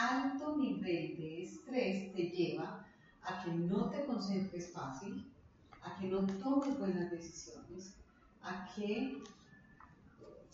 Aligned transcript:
alto 0.00 0.56
nivel 0.56 1.16
de 1.16 1.42
estrés 1.42 2.12
te 2.12 2.22
lleva 2.30 2.86
a 3.22 3.42
que 3.42 3.50
no 3.50 3.90
te 3.90 4.04
concentres 4.06 4.72
fácil, 4.72 5.30
a 5.82 5.96
que 5.96 6.08
no 6.08 6.26
tomes 6.38 6.78
buenas 6.78 7.10
decisiones, 7.10 7.94
a 8.42 8.66
que 8.74 9.22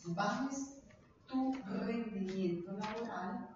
bajes 0.06 0.80
tu 1.26 1.54
rendimiento 1.64 2.72
laboral, 2.72 3.48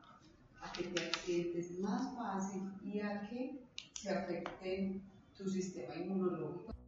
a 0.60 0.72
que 0.72 0.84
te 0.84 1.06
accidentes 1.06 1.78
más 1.80 2.14
fácil 2.14 2.72
y 2.84 3.00
a 3.00 3.28
que 3.28 3.64
se 3.94 4.10
afecte 4.10 5.00
tu 5.36 5.48
sistema 5.48 5.94
inmunológico. 5.94 6.79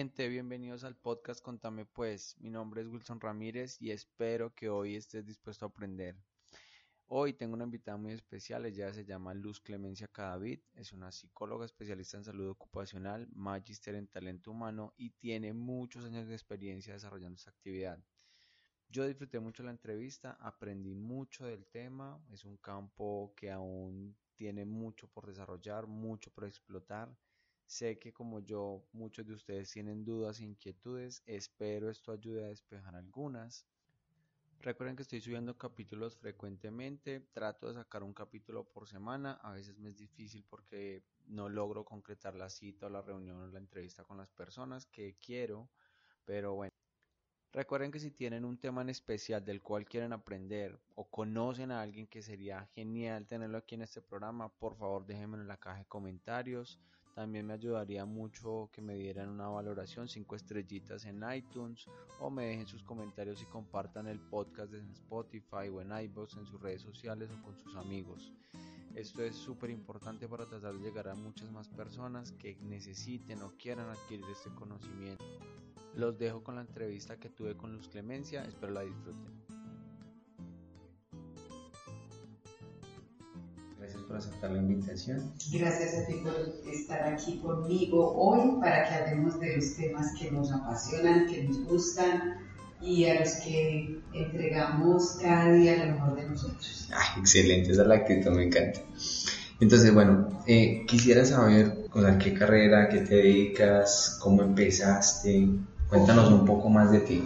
Gente, 0.00 0.28
bienvenidos 0.28 0.82
al 0.84 0.96
podcast 0.96 1.42
Contame 1.42 1.84
pues. 1.84 2.34
Mi 2.38 2.48
nombre 2.48 2.80
es 2.80 2.88
Wilson 2.88 3.20
Ramírez 3.20 3.76
y 3.82 3.90
espero 3.90 4.54
que 4.54 4.70
hoy 4.70 4.96
estés 4.96 5.26
dispuesto 5.26 5.66
a 5.66 5.68
aprender. 5.68 6.16
Hoy 7.04 7.34
tengo 7.34 7.52
una 7.52 7.64
invitada 7.64 7.98
muy 7.98 8.12
especial, 8.12 8.64
ella 8.64 8.94
se 8.94 9.04
llama 9.04 9.34
Luz 9.34 9.60
Clemencia 9.60 10.08
Cadavid, 10.08 10.60
es 10.72 10.94
una 10.94 11.12
psicóloga 11.12 11.66
especialista 11.66 12.16
en 12.16 12.24
salud 12.24 12.48
ocupacional, 12.48 13.28
magíster 13.34 13.94
en 13.94 14.06
talento 14.06 14.52
humano 14.52 14.94
y 14.96 15.10
tiene 15.10 15.52
muchos 15.52 16.06
años 16.06 16.26
de 16.26 16.32
experiencia 16.32 16.94
desarrollando 16.94 17.36
esta 17.36 17.50
actividad. 17.50 18.02
Yo 18.88 19.06
disfruté 19.06 19.38
mucho 19.38 19.62
la 19.64 19.70
entrevista, 19.70 20.38
aprendí 20.40 20.94
mucho 20.94 21.44
del 21.44 21.66
tema, 21.66 22.18
es 22.30 22.46
un 22.46 22.56
campo 22.56 23.34
que 23.36 23.50
aún 23.50 24.16
tiene 24.34 24.64
mucho 24.64 25.08
por 25.08 25.26
desarrollar, 25.26 25.86
mucho 25.86 26.30
por 26.30 26.46
explotar 26.46 27.14
Sé 27.70 28.00
que 28.00 28.12
como 28.12 28.40
yo, 28.40 28.82
muchos 28.92 29.24
de 29.24 29.32
ustedes 29.32 29.70
tienen 29.70 30.04
dudas 30.04 30.40
e 30.40 30.44
inquietudes. 30.44 31.22
Espero 31.24 31.88
esto 31.88 32.10
ayude 32.10 32.44
a 32.44 32.48
despejar 32.48 32.96
algunas. 32.96 33.64
Recuerden 34.58 34.96
que 34.96 35.02
estoy 35.02 35.20
subiendo 35.20 35.56
capítulos 35.56 36.16
frecuentemente. 36.16 37.20
Trato 37.32 37.68
de 37.68 37.74
sacar 37.74 38.02
un 38.02 38.12
capítulo 38.12 38.64
por 38.64 38.88
semana. 38.88 39.34
A 39.44 39.52
veces 39.52 39.78
me 39.78 39.90
es 39.90 39.96
difícil 39.96 40.44
porque 40.50 41.04
no 41.28 41.48
logro 41.48 41.84
concretar 41.84 42.34
la 42.34 42.50
cita 42.50 42.86
o 42.86 42.90
la 42.90 43.02
reunión 43.02 43.40
o 43.40 43.46
la 43.46 43.60
entrevista 43.60 44.02
con 44.02 44.16
las 44.16 44.30
personas 44.30 44.86
que 44.86 45.14
quiero. 45.24 45.68
Pero 46.24 46.54
bueno. 46.54 46.72
Recuerden 47.52 47.92
que 47.92 48.00
si 48.00 48.10
tienen 48.10 48.44
un 48.44 48.58
tema 48.58 48.82
en 48.82 48.90
especial 48.90 49.44
del 49.44 49.62
cual 49.62 49.84
quieren 49.84 50.12
aprender 50.12 50.76
o 50.96 51.08
conocen 51.08 51.70
a 51.70 51.82
alguien 51.82 52.08
que 52.08 52.20
sería 52.20 52.66
genial 52.74 53.28
tenerlo 53.28 53.58
aquí 53.58 53.76
en 53.76 53.82
este 53.82 54.02
programa, 54.02 54.48
por 54.48 54.74
favor 54.74 55.06
déjenmelo 55.06 55.44
en 55.44 55.48
la 55.48 55.60
caja 55.60 55.78
de 55.78 55.86
comentarios. 55.86 56.80
También 57.20 57.46
me 57.46 57.52
ayudaría 57.52 58.06
mucho 58.06 58.70
que 58.72 58.80
me 58.80 58.94
dieran 58.94 59.28
una 59.28 59.46
valoración, 59.46 60.08
5 60.08 60.36
estrellitas 60.36 61.04
en 61.04 61.22
iTunes 61.30 61.84
o 62.18 62.30
me 62.30 62.46
dejen 62.46 62.66
sus 62.66 62.82
comentarios 62.82 63.42
y 63.42 63.44
compartan 63.44 64.06
el 64.06 64.18
podcast 64.18 64.72
en 64.72 64.88
Spotify 64.92 65.68
o 65.70 65.82
en 65.82 65.92
iVoox 66.04 66.38
en 66.38 66.46
sus 66.46 66.58
redes 66.62 66.80
sociales 66.80 67.28
o 67.30 67.42
con 67.42 67.54
sus 67.58 67.76
amigos. 67.76 68.32
Esto 68.94 69.22
es 69.22 69.36
súper 69.36 69.68
importante 69.68 70.28
para 70.28 70.46
tratar 70.46 70.72
de 70.72 70.80
llegar 70.80 71.08
a 71.08 71.14
muchas 71.14 71.52
más 71.52 71.68
personas 71.68 72.32
que 72.32 72.56
necesiten 72.62 73.42
o 73.42 73.52
quieran 73.58 73.90
adquirir 73.90 74.24
este 74.32 74.48
conocimiento. 74.54 75.26
Los 75.94 76.16
dejo 76.16 76.42
con 76.42 76.54
la 76.54 76.62
entrevista 76.62 77.20
que 77.20 77.28
tuve 77.28 77.54
con 77.54 77.74
Luz 77.76 77.90
Clemencia, 77.90 78.46
espero 78.46 78.72
la 78.72 78.80
disfruten. 78.80 79.39
Por 84.10 84.18
aceptar 84.18 84.50
la 84.50 84.58
invitación. 84.58 85.32
Gracias 85.52 85.94
a 85.94 86.06
ti 86.06 86.14
por 86.14 86.34
estar 86.72 87.02
aquí 87.04 87.38
conmigo 87.38 88.12
hoy 88.16 88.60
para 88.60 88.88
que 88.88 88.94
hablemos 88.96 89.38
de 89.38 89.56
los 89.56 89.76
temas 89.76 90.08
que 90.18 90.32
nos 90.32 90.50
apasionan, 90.50 91.26
que 91.26 91.44
nos 91.44 91.64
gustan 91.64 92.38
y 92.80 93.04
a 93.04 93.20
los 93.20 93.34
que 93.36 94.00
entregamos 94.12 95.18
cada 95.22 95.52
día 95.52 95.84
lo 95.84 95.92
mejor 95.92 96.16
de 96.16 96.28
nosotros. 96.28 96.88
excelente, 97.18 97.70
esa 97.70 97.82
es 97.82 97.88
la 97.88 97.94
actitud, 97.94 98.30
me 98.32 98.46
encanta. 98.46 98.80
Entonces, 99.60 99.94
bueno, 99.94 100.42
eh, 100.46 100.84
quisiera 100.88 101.24
saber 101.24 101.86
con 101.88 102.18
qué 102.18 102.34
carrera, 102.34 102.88
qué 102.88 103.00
te 103.00 103.14
dedicas, 103.14 104.18
cómo 104.20 104.42
empezaste. 104.42 105.48
Cuéntanos 105.88 106.32
un 106.32 106.44
poco 106.44 106.68
más 106.68 106.90
de 106.90 107.00
ti. 107.00 107.22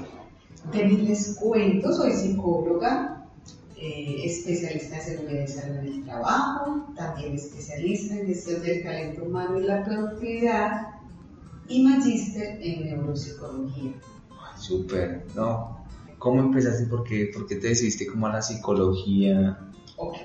De 0.71 0.85
les 0.85 1.37
cuento, 1.37 1.93
soy 1.95 2.13
psicóloga, 2.13 3.14
eh, 3.77 4.25
especialista 4.25 4.97
en 4.99 5.03
seguridad 5.03 5.45
y 5.45 5.49
salud 5.49 5.77
en 5.79 5.87
el 5.87 6.05
trabajo, 6.05 6.87
también 6.95 7.35
especialista 7.35 8.15
en 8.15 8.27
gestión 8.29 8.63
del 8.63 8.85
talento 8.85 9.25
humano 9.25 9.59
y 9.59 9.65
la 9.65 9.83
productividad 9.83 10.87
y 11.69 11.83
magíster 11.83 12.59
en 12.63 12.85
neuropsicología. 12.85 13.95
Súper, 14.57 15.25
¿no? 15.35 15.85
¿Cómo 16.19 16.41
empezaste? 16.41 16.87
¿Por 16.87 17.03
qué, 17.03 17.31
¿Por 17.35 17.49
qué 17.49 17.57
te 17.57 17.69
decidiste 17.69 18.07
como 18.07 18.29
a 18.29 18.35
la 18.35 18.43
psicología? 18.43 19.59
Ok, 19.97 20.19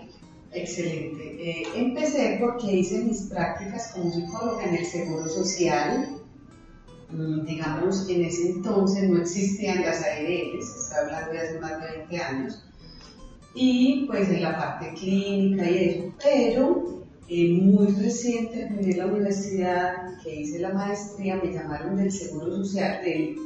excelente. 0.52 1.50
Eh, 1.50 1.64
empecé 1.76 2.38
porque 2.40 2.72
hice 2.72 3.04
mis 3.04 3.24
prácticas 3.24 3.94
como 3.94 4.12
psicóloga 4.12 4.64
en 4.64 4.76
el 4.76 4.86
Seguro 4.86 5.28
Social. 5.28 6.22
Mm, 7.10 7.46
digamos, 7.46 8.08
en 8.08 8.26
ese 8.26 8.52
entonces 8.52 9.10
no 9.10 9.20
existían 9.20 9.82
las 9.82 10.04
ARLs, 10.04 10.76
estoy 10.84 10.98
hablando 11.00 11.32
de 11.32 11.40
hace 11.40 11.60
más 11.60 11.82
de 11.82 11.98
20 11.98 12.18
años 12.20 12.69
y 13.54 14.06
pues 14.08 14.30
en 14.30 14.44
la 14.44 14.58
parte 14.58 14.94
clínica 14.94 15.70
y 15.70 15.78
eso, 15.78 16.14
pero 16.24 17.04
eh, 17.28 17.60
muy 17.62 17.88
reciente 17.88 18.64
en 18.64 18.98
la 18.98 19.08
universidad 19.08 20.18
que 20.24 20.42
hice 20.42 20.60
la 20.60 20.74
maestría 20.74 21.40
me 21.44 21.54
llamaron 21.54 21.98
del 21.98 22.12
Seguro 22.12 22.58
Social, 22.58 23.04
del 23.04 23.38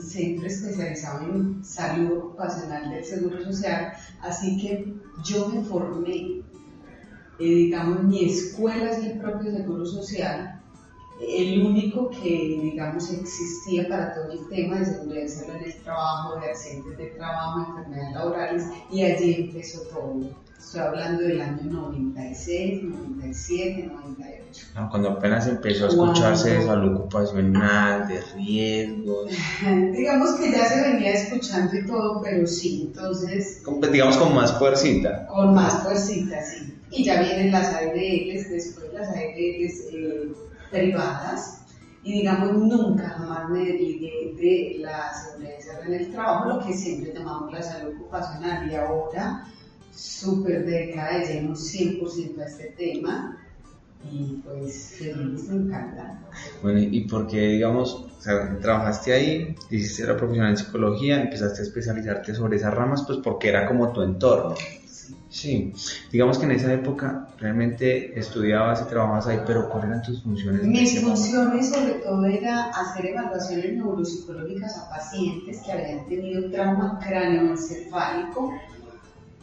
centro 0.00 0.46
especializado 0.46 1.26
en 1.26 1.64
salud 1.64 2.18
ocupacional 2.18 2.90
del 2.90 3.04
Seguro 3.04 3.42
Social, 3.44 3.92
así 4.20 4.60
que 4.60 4.94
yo 5.24 5.48
me 5.48 5.62
formé, 5.62 6.16
eh, 6.16 6.42
digamos, 7.38 8.02
mi 8.04 8.24
escuela 8.24 8.90
es 8.90 8.98
el 8.98 9.18
propio 9.18 9.52
Seguro 9.52 9.86
Social 9.86 10.59
el 11.20 11.62
único 11.62 12.10
que, 12.10 12.58
digamos, 12.62 13.12
existía 13.12 13.88
para 13.88 14.14
todo 14.14 14.32
el 14.32 14.48
tema 14.48 14.78
de 14.78 14.86
seguridad 14.86 15.56
en 15.56 15.64
el 15.64 15.74
trabajo, 15.82 16.40
de 16.40 16.46
accidentes 16.46 16.98
de 16.98 17.06
trabajo, 17.06 17.66
enfermedades 17.68 18.14
laborales, 18.14 18.64
y 18.90 19.04
allí 19.04 19.34
empezó 19.34 19.82
todo. 19.82 20.30
Estoy 20.58 20.80
hablando 20.82 21.22
del 21.22 21.40
año 21.40 21.62
96, 21.64 22.82
97, 22.84 23.90
98. 23.92 24.66
cuando 24.90 25.10
apenas 25.10 25.46
empezó 25.46 25.86
a 25.86 25.88
escucharse 25.88 26.50
de 26.50 26.66
salud 26.66 26.96
ocupacional, 26.96 28.06
de 28.06 28.20
riesgos. 28.36 29.30
digamos 29.92 30.32
que 30.36 30.52
ya 30.52 30.66
se 30.66 30.80
venía 30.92 31.12
escuchando 31.12 31.76
y 31.76 31.86
todo, 31.86 32.20
pero 32.22 32.46
sí, 32.46 32.84
entonces... 32.86 33.62
Pues, 33.64 33.92
digamos 33.92 34.16
con 34.16 34.34
más 34.34 34.56
fuercita. 34.58 35.26
Con 35.26 35.54
más 35.54 35.82
fuercita, 35.82 36.40
sí. 36.42 36.74
Y 36.90 37.04
ya 37.04 37.22
vienen 37.22 37.52
las 37.52 37.74
ARLs, 37.74 38.50
después 38.50 38.92
las 38.92 39.08
ARLs... 39.08 39.84
Eh, 39.92 40.32
privadas 40.70 41.64
y 42.02 42.12
digamos 42.12 42.52
nunca 42.52 43.10
jamás 43.10 43.50
me 43.50 43.60
desligué 43.60 44.34
de 44.36 44.78
la 44.80 45.12
seguridad 45.12 45.86
en 45.86 45.94
el 45.94 46.10
trabajo, 46.10 46.48
lo 46.48 46.66
que 46.66 46.72
siempre 46.72 47.12
llamamos 47.12 47.52
la 47.52 47.62
salud 47.62 47.94
ocupacional 47.96 48.70
y 48.70 48.74
ahora 48.74 49.46
súper 49.94 50.64
dedicada 50.64 51.18
de 51.18 51.26
lleno 51.26 51.54
100% 51.54 52.38
a 52.38 52.46
este 52.46 52.74
tema 52.78 53.36
y 54.10 54.40
pues 54.42 54.94
feliz, 54.98 55.48
me 55.48 55.66
encanta. 55.66 56.18
Bueno, 56.62 56.78
y 56.78 57.02
porque 57.02 57.48
digamos, 57.48 58.06
o 58.18 58.20
sea, 58.20 58.58
trabajaste 58.58 59.12
ahí, 59.12 59.54
hiciste 59.68 60.06
la 60.06 60.16
profesional 60.16 60.50
en 60.52 60.56
psicología, 60.56 61.20
empezaste 61.20 61.60
a 61.60 61.64
especializarte 61.64 62.34
sobre 62.34 62.56
esas 62.56 62.72
ramas, 62.72 63.04
pues 63.06 63.18
porque 63.22 63.50
era 63.50 63.66
como 63.66 63.92
tu 63.92 64.00
entorno. 64.00 64.54
Sí, 65.28 65.72
digamos 66.10 66.38
que 66.38 66.44
en 66.44 66.52
esa 66.52 66.72
época 66.72 67.28
realmente 67.38 68.18
estudiabas 68.18 68.82
y 68.82 68.84
trabajabas 68.88 69.26
ahí, 69.28 69.40
pero 69.46 69.68
¿cuáles 69.68 69.90
eran 69.90 70.02
tus 70.02 70.22
funciones? 70.22 70.62
Mis 70.62 71.00
funciones 71.00 71.70
sobre 71.70 71.94
todo 71.94 72.24
era 72.26 72.70
hacer 72.70 73.06
evaluaciones 73.06 73.72
neuropsicológicas 73.74 74.76
a 74.76 74.88
pacientes 74.90 75.60
que 75.62 75.72
habían 75.72 76.06
tenido 76.06 76.50
trauma 76.50 76.98
cráneoencefálico, 76.98 78.52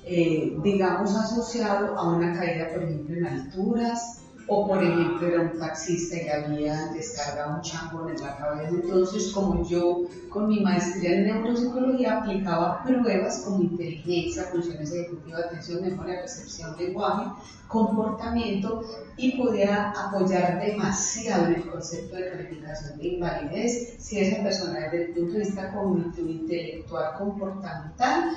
eh, 0.04 0.58
digamos 0.64 1.16
asociado 1.16 1.98
a 1.98 2.16
una 2.16 2.38
caída, 2.38 2.70
por 2.74 2.84
ejemplo, 2.84 3.16
en 3.16 3.26
alturas 3.26 4.27
o 4.48 4.68
por 4.68 4.82
ejemplo 4.82 5.28
era 5.28 5.42
un 5.42 5.60
taxista 5.60 6.16
y 6.16 6.30
había 6.30 6.88
descargado 6.94 7.56
un 7.56 7.62
champón 7.62 8.10
en 8.10 8.22
la 8.22 8.38
cabeza. 8.38 8.70
Entonces, 8.70 9.32
como 9.34 9.68
yo 9.68 10.06
con 10.30 10.48
mi 10.48 10.62
maestría 10.62 11.18
en 11.18 11.26
neuropsicología 11.26 12.20
aplicaba 12.20 12.84
pruebas 12.84 13.42
como 13.44 13.64
inteligencia, 13.64 14.44
funciones 14.44 14.92
ejecutivas, 14.94 15.46
atención, 15.46 15.82
memoria, 15.82 16.22
percepción, 16.22 16.76
lenguaje, 16.78 17.30
comportamiento 17.68 18.84
y 19.18 19.38
podía 19.38 19.92
apoyar 19.92 20.62
demasiado 20.64 21.48
el 21.48 21.70
concepto 21.70 22.16
de 22.16 22.30
calificación 22.30 22.98
de 22.98 23.08
invalidez 23.08 23.96
si 24.00 24.20
esa 24.20 24.42
persona 24.42 24.80
desde 24.80 25.06
el 25.06 25.14
punto 25.14 25.34
de 25.34 25.40
vista 25.40 25.74
cognitivo, 25.74 26.30
intelectual, 26.30 27.18
comportamental 27.18 28.32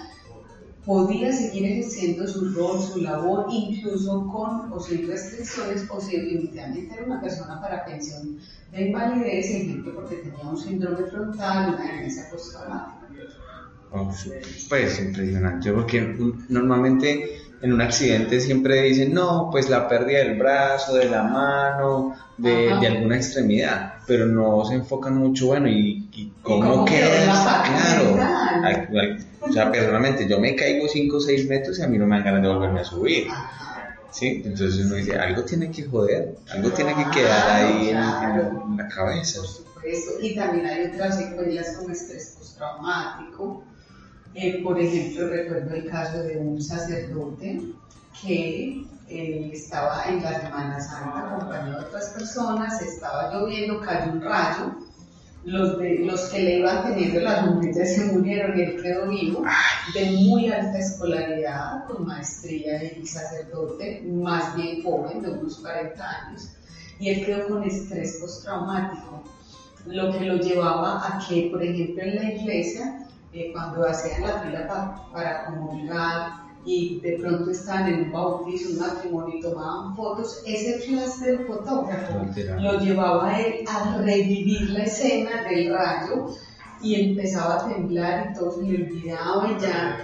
podía 0.85 1.33
seguir 1.33 1.65
ejerciendo 1.67 2.27
su 2.27 2.51
rol, 2.51 2.81
su 2.81 3.01
labor, 3.01 3.47
incluso 3.51 4.27
con 4.27 4.73
o 4.73 4.81
sin 4.81 5.07
restricciones, 5.07 5.87
o 5.91 6.01
si 6.01 6.17
definitivamente 6.17 6.95
era 6.95 7.05
una 7.05 7.21
persona 7.21 7.61
para 7.61 7.85
pensión 7.85 8.39
de 8.73 8.89
invalidez, 8.89 9.51
ejemplo, 9.51 9.95
porque 9.95 10.17
tenía 10.17 10.45
un 10.45 10.57
síndrome 10.57 11.07
frontal, 11.07 11.75
una 11.75 11.93
demencia 11.93 12.31
postraumática. 12.31 12.97
Oh, 13.93 14.09
pues 14.69 15.01
impresionante, 15.01 15.73
porque 15.73 16.17
normalmente 16.49 17.41
en 17.61 17.73
un 17.73 17.81
accidente 17.81 18.41
siempre 18.41 18.83
dicen, 18.83 19.13
no, 19.13 19.49
pues 19.51 19.69
la 19.69 19.89
pérdida 19.89 20.21
del 20.21 20.39
brazo, 20.39 20.95
de 20.95 21.11
la 21.11 21.25
mano, 21.25 22.15
de, 22.39 22.73
de 22.81 22.87
alguna 22.87 23.17
extremidad, 23.17 23.95
pero 24.07 24.27
no 24.27 24.65
se 24.65 24.75
enfocan 24.75 25.17
mucho, 25.17 25.49
bueno, 25.49 25.69
y, 25.69 26.33
cómo, 26.43 26.85
queda, 26.85 27.65
claro, 27.65 29.21
o 29.41 29.53
sea, 29.53 29.71
personalmente 29.71 30.29
yo 30.29 30.39
me 30.39 30.55
caigo 30.55 30.87
5 30.87 31.17
o 31.17 31.21
6 31.21 31.49
metros 31.49 31.79
y 31.79 31.83
a 31.83 31.89
mí 31.89 31.99
no 31.99 32.07
me 32.07 32.17
dan 32.17 32.25
ganas 32.25 32.43
de 32.43 32.49
volverme 32.49 32.81
a 32.81 32.85
subir. 32.85 33.29
¿Sí? 34.11 34.43
Entonces 34.45 34.85
uno 34.85 34.97
dice, 34.97 35.17
algo 35.17 35.45
tiene 35.45 35.71
que 35.71 35.85
joder, 35.85 36.35
algo 36.51 36.71
tiene 36.71 36.95
que 36.95 37.11
quedar 37.11 37.51
ahí 37.51 37.91
en, 37.91 37.97
la 38.77 38.89
cabeza. 38.89 39.41
Por 39.41 39.49
supuesto, 39.49 40.11
y 40.21 40.35
también 40.35 40.67
hay 40.67 40.87
otras 40.87 41.17
secuelas 41.19 41.77
como 41.77 41.91
estrés 41.91 42.37
postraumático. 42.39 43.65
Eh, 44.35 44.61
por 44.63 44.79
ejemplo, 44.79 45.29
recuerdo 45.29 45.75
el 45.75 45.89
caso 45.89 46.23
de 46.23 46.37
un 46.37 46.61
sacerdote 46.61 47.63
que 48.21 48.85
eh, 49.09 49.51
estaba 49.53 50.05
en 50.07 50.23
la 50.23 50.41
Semana 50.41 50.81
Santa 50.81 51.35
acompañado 51.35 51.81
de 51.81 51.87
otras 51.87 52.11
personas, 52.11 52.83
estaba 52.83 53.33
lloviendo, 53.33 53.81
cayó 53.81 54.13
un 54.13 54.21
rayo 54.21 54.90
los, 55.45 55.79
de, 55.79 56.01
los 56.01 56.21
que 56.29 56.43
le 56.43 56.59
iban 56.59 56.85
teniendo 56.85 57.21
las 57.21 57.45
sombrillas 57.45 57.95
se 57.95 58.13
murieron 58.13 58.59
y 58.59 58.63
él 58.63 58.83
quedó 58.83 59.09
vivo, 59.09 59.43
de 59.95 60.11
muy 60.11 60.51
alta 60.51 60.79
escolaridad, 60.79 61.87
con 61.87 62.07
maestría 62.07 62.83
y 62.85 63.07
sacerdote, 63.07 64.03
más 64.07 64.55
bien 64.57 64.83
joven, 64.83 65.23
de 65.23 65.31
unos 65.31 65.59
40 65.59 66.05
años, 66.05 66.51
y 66.99 67.09
él 67.09 67.25
quedó 67.25 67.49
con 67.49 67.65
estrés 67.65 68.19
postraumático, 68.21 69.23
lo 69.87 70.13
que 70.13 70.21
lo 70.21 70.37
llevaba 70.37 71.07
a 71.07 71.27
que, 71.27 71.49
por 71.51 71.63
ejemplo, 71.63 72.03
en 72.03 72.17
la 72.17 72.33
iglesia, 72.33 73.07
eh, 73.33 73.51
cuando 73.53 73.89
hacían 73.89 74.23
la 74.23 74.41
fila 74.41 75.01
para 75.13 75.47
comulgar, 75.47 76.40
y 76.65 77.01
de 77.01 77.19
pronto 77.19 77.51
están 77.51 77.89
en 77.89 78.05
un 78.05 78.13
bautizo, 78.13 78.71
un 78.71 78.79
matrimonio 78.79 79.39
y 79.39 79.41
tomaban 79.41 79.97
fotos, 79.97 80.43
ese 80.47 80.79
flash 80.81 81.19
del 81.21 81.47
fotógrafo. 81.47 82.27
Lo 82.61 82.79
llevaba 82.81 83.31
a 83.31 83.41
él 83.41 83.65
a 83.67 83.99
revivir 83.99 84.71
la 84.71 84.85
escena 84.85 85.45
del 85.49 85.73
rayo 85.73 86.27
y 86.83 87.11
empezaba 87.11 87.57
a 87.57 87.69
temblar 87.69 88.31
y 88.31 88.39
todo 88.39 88.53
se 88.53 88.63
le 88.63 88.85
olvidaba 88.85 89.51
y 89.51 89.61
ya 89.61 89.99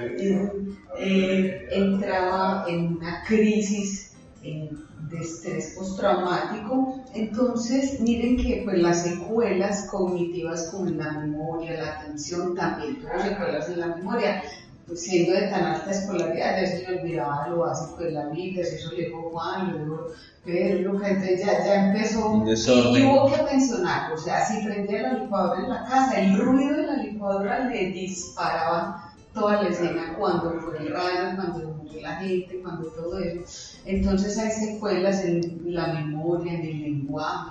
eh, 0.98 1.68
entraba 1.70 2.64
en 2.68 2.96
una 2.96 3.22
crisis 3.26 4.12
de 4.42 5.18
estrés 5.18 5.74
postraumático. 5.76 7.04
Entonces, 7.14 8.00
miren 8.00 8.36
que 8.36 8.62
pues, 8.64 8.78
las 8.78 9.02
secuelas 9.02 9.88
cognitivas 9.90 10.68
como 10.70 10.86
en 10.88 10.98
la 10.98 11.12
memoria, 11.12 11.82
la 11.82 12.00
atención, 12.00 12.54
también 12.54 13.00
tuvo 13.00 13.20
secuelas 13.20 13.68
en 13.68 13.80
la 13.80 13.96
memoria 13.96 14.42
pues 14.86 15.02
siendo 15.02 15.32
de 15.32 15.48
tan 15.48 15.64
alta 15.64 15.90
escolaridad, 15.90 16.60
ya 16.60 16.66
se 16.66 16.82
le 16.82 17.00
olvidaba 17.00 17.48
lo 17.48 17.58
básico 17.58 17.96
de 17.98 18.12
la 18.12 18.26
vida, 18.28 18.62
eso 18.62 18.92
le 18.92 19.06
dijo 19.06 19.30
Juan, 19.30 19.72
luego 19.72 20.12
Pedro, 20.44 20.92
Lucas, 20.92 21.10
entonces 21.10 21.40
ya, 21.44 21.64
ya 21.64 21.86
empezó 21.86 22.44
y 22.46 23.02
hubo 23.02 23.32
que 23.32 23.42
mencionar, 23.42 24.12
o 24.12 24.16
sea, 24.16 24.46
si 24.46 24.64
prendía 24.64 25.02
la 25.02 25.12
licuadora 25.14 25.60
en 25.60 25.68
la 25.70 25.84
casa, 25.84 26.20
el 26.20 26.38
ruido 26.38 26.76
de 26.76 26.86
la 26.86 26.96
licuadora 26.98 27.68
le 27.68 27.90
disparaba 27.90 29.12
toda 29.34 29.62
la 29.62 29.68
escena 29.68 30.14
cuando 30.16 30.52
fue 30.60 30.78
el 30.78 30.92
rayo, 30.92 31.34
cuando 31.34 31.74
murió 31.74 32.00
la 32.00 32.16
gente, 32.16 32.60
cuando 32.62 32.86
todo 32.90 33.18
eso. 33.18 33.78
Entonces 33.84 34.38
hay 34.38 34.50
secuelas 34.50 35.24
en 35.24 35.62
la 35.64 35.88
memoria, 35.88 36.54
en 36.54 36.62
el 36.62 36.80
lenguaje, 36.82 37.50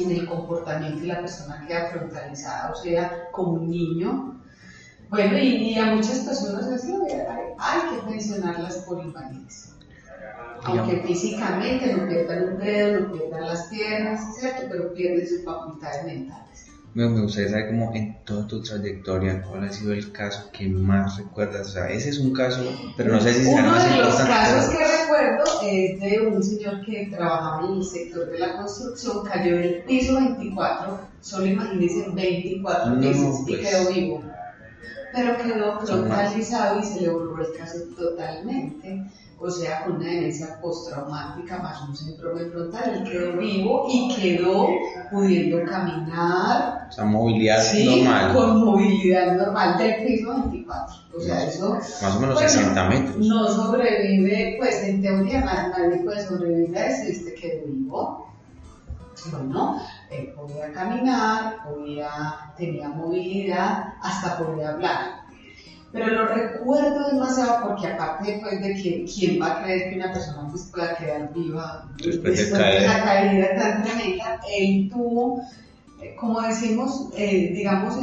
en 0.00 0.10
el 0.10 0.26
comportamiento 0.26 1.00
de 1.00 1.06
la 1.06 1.20
persona 1.20 1.64
queda 1.66 1.90
frontalizada, 1.90 2.72
o 2.72 2.74
sea, 2.74 3.28
como 3.32 3.52
un 3.52 3.70
niño 3.70 4.37
bueno, 5.10 5.38
y, 5.38 5.74
a 5.78 5.94
muchas 5.94 6.18
personas 6.18 6.66
les 6.66 6.84
hay, 6.84 7.80
que 7.90 8.10
pensionarlas 8.10 8.76
por 8.78 9.02
invalidez. 9.02 9.72
Aunque 10.64 10.98
físicamente 10.98 11.94
no 11.94 12.06
pierdan 12.06 12.54
un 12.54 12.58
dedo, 12.58 13.00
no 13.00 13.12
pierdan 13.12 13.46
las 13.46 13.68
piernas, 13.68 14.20
¿cierto? 14.38 14.62
Pero 14.70 14.92
pierden 14.92 15.26
sus 15.26 15.44
facultades 15.44 16.04
mentales. 16.04 16.66
Me, 16.94 17.06
gustaría 17.06 17.50
saber 17.50 17.68
cómo 17.68 17.94
en 17.94 18.18
toda 18.24 18.46
tu 18.46 18.60
trayectoria, 18.60 19.42
cuál 19.42 19.64
ha 19.64 19.72
sido 19.72 19.92
el 19.92 20.10
caso 20.12 20.50
que 20.52 20.68
más 20.68 21.16
recuerdas. 21.16 21.68
O 21.68 21.70
sea, 21.70 21.88
ese 21.90 22.10
es 22.10 22.18
un 22.18 22.32
caso, 22.32 22.60
pero 22.96 23.12
no 23.12 23.20
sé 23.20 23.32
si 23.34 23.50
más 23.54 23.54
importante. 23.54 23.94
Uno 23.94 23.96
de 23.96 24.04
los 24.04 24.20
casos 24.20 24.70
que 24.70 24.78
recuerdo 24.78 25.44
es 25.62 26.00
de 26.00 26.26
un 26.26 26.42
señor 26.42 26.84
que 26.84 27.06
trabajaba 27.06 27.68
en 27.68 27.74
el 27.74 27.84
sector 27.84 28.26
de 28.30 28.38
la 28.38 28.56
construcción, 28.56 29.24
cayó 29.24 29.56
del 29.56 29.84
piso 29.84 30.16
24, 30.16 30.98
solo 31.20 31.46
imagínense 31.46 32.10
24 32.10 33.00
pisos 33.00 33.40
y 33.46 33.52
pues. 33.52 33.68
quedó 33.68 33.90
vivo 33.90 34.37
pero 35.18 35.36
quedó 35.36 35.80
frontalizado 35.80 36.80
y 36.80 36.84
se 36.84 37.00
le 37.00 37.10
borró 37.10 37.44
el 37.44 37.56
caso 37.56 37.78
totalmente, 37.96 39.04
o 39.40 39.50
sea, 39.50 39.84
con 39.84 39.96
una 39.96 40.06
demencia 40.06 40.60
postraumática 40.60 41.58
más 41.58 41.80
un 41.88 41.96
síndrome 41.96 42.44
frontal, 42.46 42.94
él 42.94 43.10
quedó 43.10 43.36
vivo 43.36 43.86
y 43.90 44.14
quedó 44.14 44.68
pudiendo 45.10 45.64
caminar. 45.64 46.86
O 46.88 46.92
sea, 46.92 47.04
movilidad 47.04 47.62
sí, 47.62 48.02
normal. 48.04 48.34
con 48.34 48.64
movilidad 48.64 49.36
normal 49.36 49.78
del 49.78 50.04
piso 50.04 50.34
24. 50.34 50.94
O 51.16 51.20
sea, 51.20 51.44
eso... 51.44 51.74
Más 51.74 52.16
o 52.16 52.20
menos 52.20 52.40
60 52.40 52.88
metros. 52.88 53.16
No 53.18 53.48
sobrevive, 53.48 54.56
pues 54.58 54.82
en 54.84 55.02
teoría 55.02 55.40
nadie 55.40 56.02
puede 56.04 56.26
sobrevivir 56.26 56.76
a 56.76 56.86
eso 56.86 57.08
y 57.08 57.12
este 57.12 57.34
quedó 57.34 57.66
vivo 57.66 58.28
bueno, 59.30 59.80
él 60.10 60.32
podía 60.34 60.72
caminar, 60.72 61.56
podía, 61.64 62.52
tenía 62.56 62.88
movilidad, 62.88 63.94
hasta 64.02 64.38
podía 64.38 64.70
hablar. 64.70 65.28
Pero 65.92 66.06
lo 66.08 66.26
recuerdo 66.26 67.10
demasiado 67.10 67.66
porque 67.66 67.86
aparte 67.86 68.38
pues, 68.42 68.60
de 68.60 68.74
que 68.74 69.06
quién 69.06 69.40
va 69.40 69.52
a 69.52 69.62
creer 69.62 69.90
que 69.90 69.96
una 69.96 70.12
persona 70.12 70.48
pues, 70.50 70.64
pueda 70.70 70.96
quedar 70.96 71.32
viva 71.32 71.88
después, 71.96 72.50
de, 72.52 72.58
la 72.58 73.04
caída 73.04 73.54
tan 73.56 73.82
tremenda, 73.82 74.40
él 74.54 74.90
tuvo, 74.90 75.40
eh, 76.02 76.14
como 76.20 76.42
decimos, 76.42 77.08
eh, 77.16 77.52
digamos, 77.54 77.94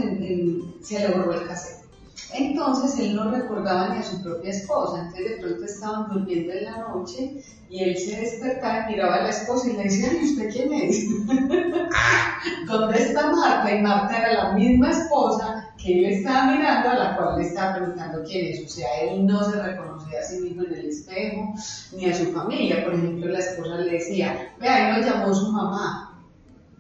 se 0.82 1.00
le 1.00 1.08
borró 1.10 1.34
el 1.34 1.48
cassette. 1.48 1.85
Entonces 2.34 3.00
él 3.00 3.16
no 3.16 3.32
recordaba 3.32 3.90
ni 3.90 4.00
a 4.00 4.04
su 4.04 4.22
propia 4.24 4.50
esposa, 4.50 5.02
entonces 5.02 5.30
de 5.32 5.42
pronto 5.42 5.66
estaban 5.66 6.10
durmiendo 6.10 6.54
en 6.54 6.64
la 6.66 6.78
noche 6.78 7.42
y 7.70 7.84
él 7.84 7.98
se 7.98 8.20
despertaba 8.20 8.88
miraba 8.88 9.16
a 9.16 9.24
la 9.24 9.30
esposa 9.30 9.70
y 9.70 9.74
le 9.74 9.84
decía, 9.84 10.14
¿y 10.14 10.26
usted 10.26 10.50
quién 10.52 10.74
es? 10.74 11.06
¿Dónde 12.68 12.98
está 13.02 13.32
Marta? 13.32 13.74
Y 13.74 13.82
Marta 13.82 14.18
era 14.18 14.44
la 14.44 14.54
misma 14.54 14.92
esposa 14.92 15.74
que 15.78 16.00
él 16.00 16.14
estaba 16.14 16.52
mirando, 16.52 16.90
a 16.90 16.96
la 16.96 17.16
cual 17.16 17.38
le 17.38 17.48
estaba 17.48 17.76
preguntando 17.76 18.24
quién 18.24 18.48
es. 18.48 18.66
O 18.66 18.70
sea, 18.70 18.88
él 19.02 19.26
no 19.26 19.44
se 19.50 19.62
reconocía 19.62 20.20
a 20.20 20.24
sí 20.24 20.40
mismo 20.40 20.64
en 20.64 20.74
el 20.74 20.86
espejo, 20.86 21.54
ni 21.94 22.10
a 22.10 22.16
su 22.16 22.32
familia. 22.32 22.84
Por 22.84 22.96
ejemplo, 22.96 23.28
la 23.28 23.40
esposa 23.40 23.78
le 23.78 23.92
decía, 23.92 24.54
vea, 24.60 24.90
él 24.90 25.02
lo 25.02 25.08
llamó 25.08 25.34
su 25.34 25.52
mamá, 25.52 26.24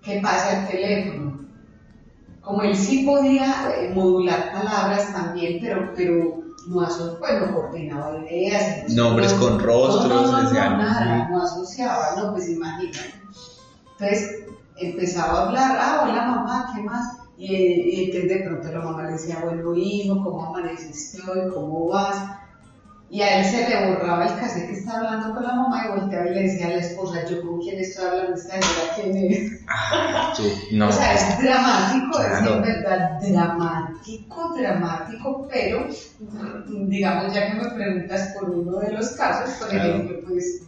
¿qué 0.03 0.19
pasa 0.21 0.61
el 0.61 0.67
teléfono? 0.67 1.44
Como 2.45 2.61
él 2.61 2.75
sí 2.75 3.03
podía 3.05 3.73
eh, 3.75 3.91
modular 3.93 4.51
palabras 4.53 5.11
también, 5.11 5.57
pero, 5.59 5.91
pero 5.95 6.43
no, 6.67 6.81
aso 6.81 7.17
pues, 7.19 7.41
no 7.41 7.53
coordinaba 7.53 8.19
ideas. 8.29 8.93
Nombres 8.93 9.33
con 9.33 9.59
rostros, 9.59 10.07
no, 10.07 10.31
no, 10.31 10.43
no, 10.43 10.51
nada, 10.51 11.27
no 11.29 11.41
asociaba, 11.41 12.15
no, 12.17 12.33
pues 12.33 12.49
imagínate. 12.49 13.15
Entonces 13.91 14.45
empezaba 14.77 15.39
a 15.39 15.47
hablar, 15.47 15.77
ah, 15.79 16.01
hola 16.03 16.25
mamá, 16.25 16.71
¿qué 16.75 16.83
más? 16.83 17.17
Y, 17.37 17.53
y 17.55 18.05
entonces 18.05 18.29
de 18.29 18.45
pronto 18.45 18.71
la 18.71 18.85
mamá 18.85 19.03
le 19.03 19.13
decía, 19.13 19.39
bueno 19.43 19.75
hijo, 19.75 20.23
¿cómo 20.23 20.45
amaneciste 20.45 21.19
hoy? 21.29 21.51
¿Cómo 21.51 21.87
vas? 21.87 22.15
Y 23.15 23.21
a 23.21 23.39
él 23.39 23.45
se 23.45 23.69
le 23.69 23.87
borraba 23.87 24.25
el 24.25 24.37
cassette 24.37 24.67
que 24.67 24.73
estaba 24.73 24.97
hablando 24.97 25.35
con 25.35 25.43
la 25.43 25.55
mamá 25.55 25.85
y 25.85 25.99
volteaba 25.99 26.27
y 26.27 26.33
le 26.33 26.41
decía 26.41 26.65
a 26.65 26.71
la 26.71 26.79
esposa, 26.79 27.23
yo 27.25 27.41
con 27.43 27.61
quién 27.61 27.79
estoy 27.79 28.03
hablando, 28.03 28.33
esta 28.33 28.61
señora 28.61 28.93
quién 28.93 29.31
es. 29.31 29.51
Ah, 29.69 30.33
no, 30.73 30.89
o 30.89 30.91
sea, 30.91 31.13
es 31.13 31.41
dramático, 31.41 32.19
es 32.19 32.39
en 32.45 32.61
verdad 32.61 33.11
dramático, 33.21 34.53
dramático, 34.57 35.47
pero 35.49 35.87
digamos, 36.89 37.33
ya 37.33 37.51
que 37.51 37.53
me 37.53 37.69
preguntas 37.69 38.33
por 38.37 38.49
uno 38.49 38.79
de 38.79 38.91
los 38.91 39.09
casos, 39.11 39.49
por 39.61 39.73
ejemplo, 39.73 40.19
pues 40.27 40.63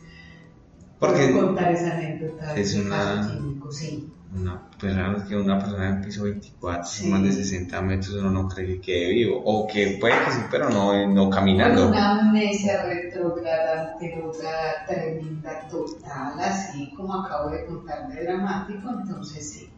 Porque 1.00 1.34
contar 1.34 1.74
esa 1.74 1.98
anécdota. 1.98 2.56
Es 2.56 2.76
una, 2.76 3.30
químico, 3.30 3.70
sí. 3.74 4.10
Una, 4.36 4.62
pues 4.80 4.94
que 5.24 5.36
una 5.36 5.58
persona 5.58 5.90
en 5.90 6.02
piso 6.02 6.24
24, 6.24 7.08
más 7.08 7.24
de 7.24 7.32
60 7.32 7.82
metros, 7.82 8.16
uno 8.16 8.30
no 8.30 8.48
cree 8.48 8.76
que 8.76 8.82
quede 8.82 9.10
vivo. 9.10 9.42
O 9.46 9.68
que 9.68 9.98
puede 10.00 10.14
que 10.26 10.32
sí, 10.32 10.42
pero 10.52 10.70
no, 10.70 11.08
no 11.08 11.30
caminando. 11.30 11.88
una 11.88 12.20
amnesia 12.20 12.84
retrógrada, 12.84 13.94
anterógrada, 13.94 14.86
tremenda, 14.88 15.68
total, 15.70 16.40
así 16.40 16.92
como 16.96 17.22
acabo 17.22 17.50
de 17.50 17.66
contar 17.66 18.08
de 18.10 18.24
dramático, 18.24 18.90
entonces 18.90 19.50
sí. 19.50 19.70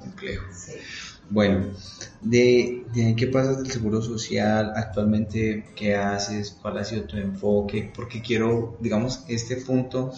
Complejo. 0.00 0.46
Sí. 0.52 0.72
Bueno, 1.30 1.66
de, 2.22 2.86
de, 2.94 3.14
qué 3.14 3.26
pasa 3.26 3.52
del 3.52 3.70
seguro 3.70 4.00
social, 4.00 4.72
actualmente 4.74 5.66
qué 5.76 5.94
haces, 5.94 6.56
cuál 6.62 6.78
ha 6.78 6.84
sido 6.84 7.04
tu 7.04 7.18
enfoque, 7.18 7.92
porque 7.94 8.22
quiero, 8.22 8.78
digamos, 8.80 9.24
este 9.28 9.56
punto 9.56 10.12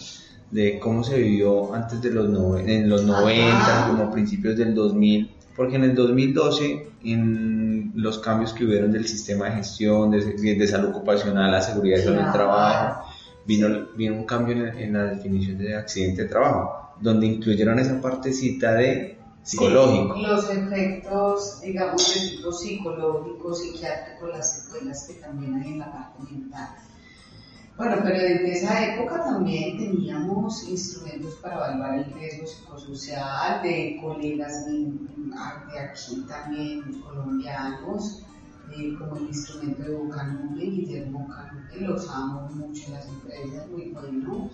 de 0.51 0.79
cómo 0.79 1.03
se 1.03 1.17
vivió 1.17 1.73
antes 1.73 2.01
de 2.01 2.11
los 2.11 2.27
en 2.67 2.89
los 2.89 3.03
90, 3.03 3.87
como 3.87 4.11
principios 4.11 4.57
del 4.57 4.75
2000, 4.75 5.31
porque 5.55 5.77
en 5.77 5.83
el 5.83 5.95
2012, 5.95 6.87
en 7.05 7.91
los 7.95 8.19
cambios 8.19 8.53
que 8.53 8.65
hubieron 8.65 8.91
del 8.91 9.07
sistema 9.07 9.45
de 9.45 9.51
gestión, 9.57 10.11
de, 10.11 10.19
de 10.19 10.67
salud 10.67 10.89
ocupacional, 10.89 11.51
la 11.51 11.61
seguridad 11.61 11.99
y 11.99 12.01
salud 12.01 12.17
del 12.17 12.31
trabajo, 12.31 13.05
vino, 13.45 13.87
vino 13.95 14.15
un 14.15 14.25
cambio 14.25 14.55
en, 14.55 14.77
en 14.77 14.93
la 14.93 15.03
definición 15.05 15.57
de 15.57 15.75
accidente 15.75 16.23
de 16.23 16.29
trabajo, 16.29 16.95
donde 16.99 17.27
incluyeron 17.27 17.79
esa 17.79 17.99
partecita 18.01 18.73
de 18.73 19.17
psicológico. 19.43 20.15
los 20.17 20.49
efectos, 20.49 21.61
digamos, 21.61 22.13
de 22.13 22.29
tipo 22.29 22.51
psicológico, 22.51 23.53
psiquiátrico, 23.53 24.27
las 24.27 24.63
secuelas 24.63 25.05
que 25.07 25.13
también 25.15 25.55
hay 25.55 25.71
en 25.71 25.79
la 25.79 25.91
parte 25.91 26.23
mental. 26.31 26.69
Bueno, 27.81 27.97
pero 28.03 28.15
desde 28.15 28.51
esa 28.51 28.93
época 28.93 29.23
también 29.23 29.75
teníamos 29.75 30.69
instrumentos 30.69 31.33
para 31.41 31.55
evaluar 31.55 31.97
el 31.97 32.13
riesgo 32.13 32.45
psicosocial 32.45 33.63
de 33.63 33.97
colegas 33.99 34.67
de, 34.67 34.93
aquí 35.79 36.23
también 36.27 37.01
colombianos, 37.01 38.21
eh, 38.71 38.93
como 38.99 39.17
el 39.17 39.23
instrumento 39.23 39.81
de 39.81 39.95
Bocanube, 39.95 40.61
Guillermo 40.61 41.21
Bocanube, 41.21 41.79
lo 41.79 41.95
usamos 41.95 42.53
mucho 42.53 42.83
en 42.85 42.93
las 42.93 43.07
empresas, 43.07 43.67
muy 43.71 43.89
bueno. 43.89 44.51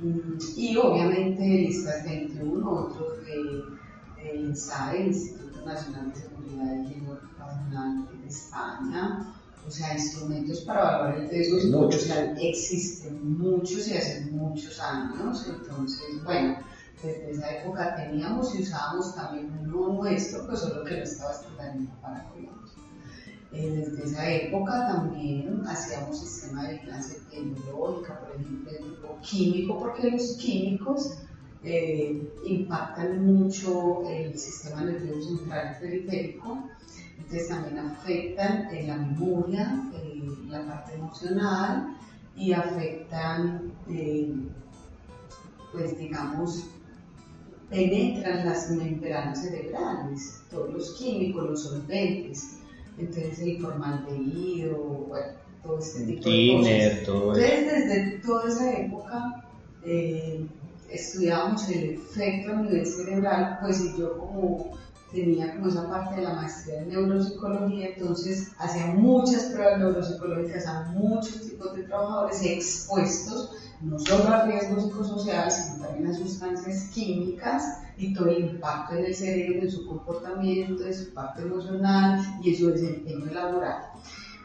Mm, 0.00 0.38
y 0.56 0.76
obviamente 0.76 1.42
listas 1.42 2.04
21, 2.04 2.70
otros 2.70 3.24
de 3.26 4.30
el 4.30 4.44
INSAE, 4.46 5.08
Instituto 5.08 5.66
Nacional 5.66 6.12
de 6.12 6.20
Seguridad 6.20 6.72
y 6.76 6.86
Higiene 6.86 7.10
Ocupacional 7.10 8.08
de 8.22 8.28
España, 8.28 9.34
o 9.66 9.70
sea, 9.70 9.94
instrumentos 9.94 10.60
para 10.60 10.80
evaluar 10.80 11.20
el 11.20 11.30
riesgo 11.30 11.88
existen 12.38 13.38
muchos 13.38 13.88
y 13.88 13.96
hace 13.96 14.26
muchos 14.30 14.80
años, 14.80 15.46
entonces, 15.46 16.24
bueno, 16.24 16.56
desde 17.02 17.30
esa 17.30 17.50
época 17.56 17.96
teníamos 17.96 18.54
y 18.54 18.62
usábamos 18.62 19.14
también 19.14 19.50
uno 19.66 19.94
nuestro, 19.94 20.46
pues 20.46 20.60
solo 20.60 20.84
que 20.84 20.98
no 20.98 21.02
estaba 21.02 21.32
estudiando 21.32 21.90
para 22.02 22.28
Colombia. 22.28 22.50
Eh, 23.52 23.68
desde 23.70 24.04
esa 24.04 24.30
época 24.30 24.86
también 24.86 25.62
hacíamos 25.66 26.20
sistema 26.20 26.68
de 26.68 26.74
vigilancia 26.74 27.16
epidemiológica, 27.16 28.20
por 28.20 28.30
ejemplo, 28.36 28.70
de 28.70 28.78
tipo 28.78 29.18
químico, 29.22 29.78
porque 29.78 30.10
los 30.10 30.36
químicos 30.36 31.18
eh, 31.64 32.30
impactan 32.44 33.24
mucho 33.24 34.08
el 34.08 34.38
sistema 34.38 34.84
nervioso 34.84 35.36
central 35.36 35.76
y 35.76 35.80
periférico, 35.80 36.62
entonces 37.30 37.48
también 37.48 37.78
afectan 37.78 38.68
en 38.74 38.88
la 38.88 38.96
memoria, 38.96 39.84
la 40.48 40.66
parte 40.66 40.94
emocional 40.94 41.96
y 42.34 42.52
afectan, 42.52 43.72
eh, 43.88 44.34
pues 45.70 45.96
digamos, 45.96 46.66
penetran 47.68 48.44
las 48.44 48.70
membranas 48.70 49.42
cerebrales, 49.42 50.42
todos 50.50 50.72
los 50.72 50.94
químicos, 50.94 51.50
los 51.50 51.62
solventes, 51.62 52.58
entonces 52.98 53.38
el 53.38 53.60
formaldehído, 53.62 54.76
bueno, 54.76 55.32
todo 55.62 55.78
este 55.78 56.02
tipo 56.06 56.28
de 56.28 56.56
cosas. 56.56 57.06
Todo 57.06 57.36
entonces, 57.36 57.66
desde 57.66 58.18
toda 58.26 58.48
esa 58.48 58.72
época, 58.72 59.44
eh, 59.84 60.46
estudiábamos 60.90 61.68
el 61.68 61.90
efecto 61.90 62.52
a 62.52 62.62
nivel 62.62 62.84
cerebral, 62.84 63.58
pues 63.62 63.80
y 63.80 63.96
yo 63.96 64.18
como 64.18 64.80
tenía 65.12 65.54
como 65.54 65.68
esa 65.68 65.88
parte 65.88 66.16
de 66.16 66.22
la 66.22 66.34
maestría 66.34 66.82
en 66.82 66.88
neuropsicología, 66.88 67.88
entonces 67.88 68.48
hacía 68.58 68.86
muchas 68.86 69.44
pruebas 69.44 69.78
neuropsicológicas 69.78 70.66
a 70.66 70.84
muchos 70.92 71.40
tipos 71.42 71.74
de 71.74 71.84
trabajadores 71.84 72.42
expuestos, 72.44 73.50
no 73.80 73.98
solo 73.98 74.28
al 74.28 74.50
riesgo 74.50 74.80
psicosocial, 74.80 75.50
sino 75.50 75.84
también 75.84 76.10
a 76.10 76.14
sustancias 76.14 76.90
químicas 76.94 77.80
y 77.96 78.14
todo 78.14 78.28
el 78.28 78.50
impacto 78.50 78.96
en 78.96 79.06
el 79.06 79.14
cerebro, 79.14 79.62
en 79.62 79.70
su 79.70 79.86
comportamiento, 79.86 80.86
en 80.86 80.94
su 80.94 81.12
parte 81.12 81.42
emocional 81.42 82.20
y 82.42 82.50
en 82.50 82.58
su 82.58 82.70
desempeño 82.70 83.26
laboral. 83.32 83.82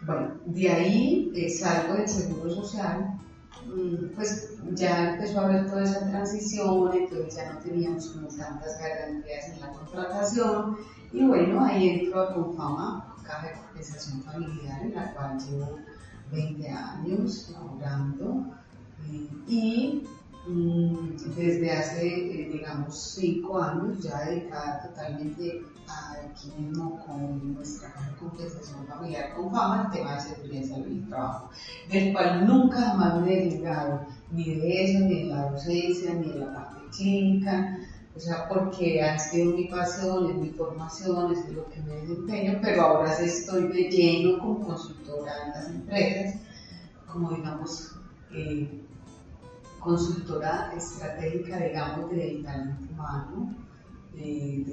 Bueno, 0.06 0.32
de 0.46 0.70
ahí 0.70 1.32
eh, 1.36 1.50
salgo 1.50 1.96
del 1.96 2.08
seguro 2.08 2.50
social 2.50 3.18
pues 4.16 4.56
ya 4.74 5.14
empezó 5.14 5.40
a 5.40 5.46
haber 5.46 5.68
toda 5.68 5.84
esa 5.84 6.10
transición, 6.10 6.92
entonces 6.94 7.36
ya 7.36 7.54
no 7.54 7.60
teníamos 7.60 8.08
como 8.10 8.28
tantas 8.28 8.80
garantías 8.80 9.50
en 9.50 9.60
la 9.62 9.72
contratación. 9.72 10.78
Y 11.12 11.26
bueno, 11.26 11.64
ahí 11.64 11.90
entro 11.90 12.22
a 12.22 12.34
Confama, 12.34 13.16
Caja 13.24 13.48
de 13.48 13.54
Compensación 13.54 14.24
Familiar, 14.24 14.82
en 14.82 14.96
la 14.96 15.14
cual 15.14 15.38
llevo 15.40 15.80
20 16.32 16.70
años 16.70 17.50
laborando 17.54 18.46
eh, 19.08 19.30
y 19.48 20.04
Mm, 20.06 20.15
desde 20.48 21.72
hace, 21.72 22.08
eh, 22.08 22.50
digamos, 22.52 23.16
cinco 23.16 23.62
años 23.62 24.00
ya 24.00 24.26
dedicada 24.26 24.84
totalmente 24.84 25.64
aquí 25.88 26.52
mismo 26.58 27.04
con 27.06 27.54
nuestra 27.54 27.94
compensación 28.20 28.86
familiar 28.88 29.34
con 29.36 29.52
fama, 29.52 29.90
el 29.92 29.98
tema 29.98 30.16
de 30.16 30.22
seguridad 30.22 30.62
y 30.62 30.68
salud 30.68 30.88
y 30.88 31.10
trabajo, 31.10 31.50
del 31.90 32.14
cual 32.14 32.48
nunca 32.48 32.82
jamás 32.82 33.22
me 33.22 33.34
he 33.34 33.46
negado 33.56 34.06
ni 34.32 34.56
de 34.56 34.84
eso, 34.84 35.00
ni 35.00 35.24
de 35.24 35.26
la 35.26 35.52
docencia, 35.52 36.14
ni 36.14 36.30
de 36.30 36.40
la 36.40 36.54
parte 36.54 36.80
clínica, 36.96 37.80
o 38.16 38.20
sea, 38.20 38.48
porque 38.48 39.02
han 39.02 39.20
sido 39.20 39.56
mi 39.56 39.66
pasión, 39.66 40.30
es 40.30 40.36
mi 40.38 40.50
formación, 40.50 41.34
es 41.34 41.50
lo 41.50 41.70
que 41.70 41.82
me 41.82 41.96
desempeño, 41.96 42.60
pero 42.62 42.82
ahora 42.84 43.14
estoy 43.20 43.68
de 43.68 43.90
lleno 43.90 44.40
como 44.40 44.62
consultora 44.62 45.32
en 45.46 45.50
las 45.50 45.70
empresas, 45.70 46.36
como 47.12 47.32
digamos, 47.32 47.96
eh, 48.32 48.85
consultora 49.86 50.74
estratégica, 50.76 51.60
digamos, 51.60 52.10
del 52.10 52.44
talento 52.44 52.92
humano, 52.92 53.56
de, 54.16 54.64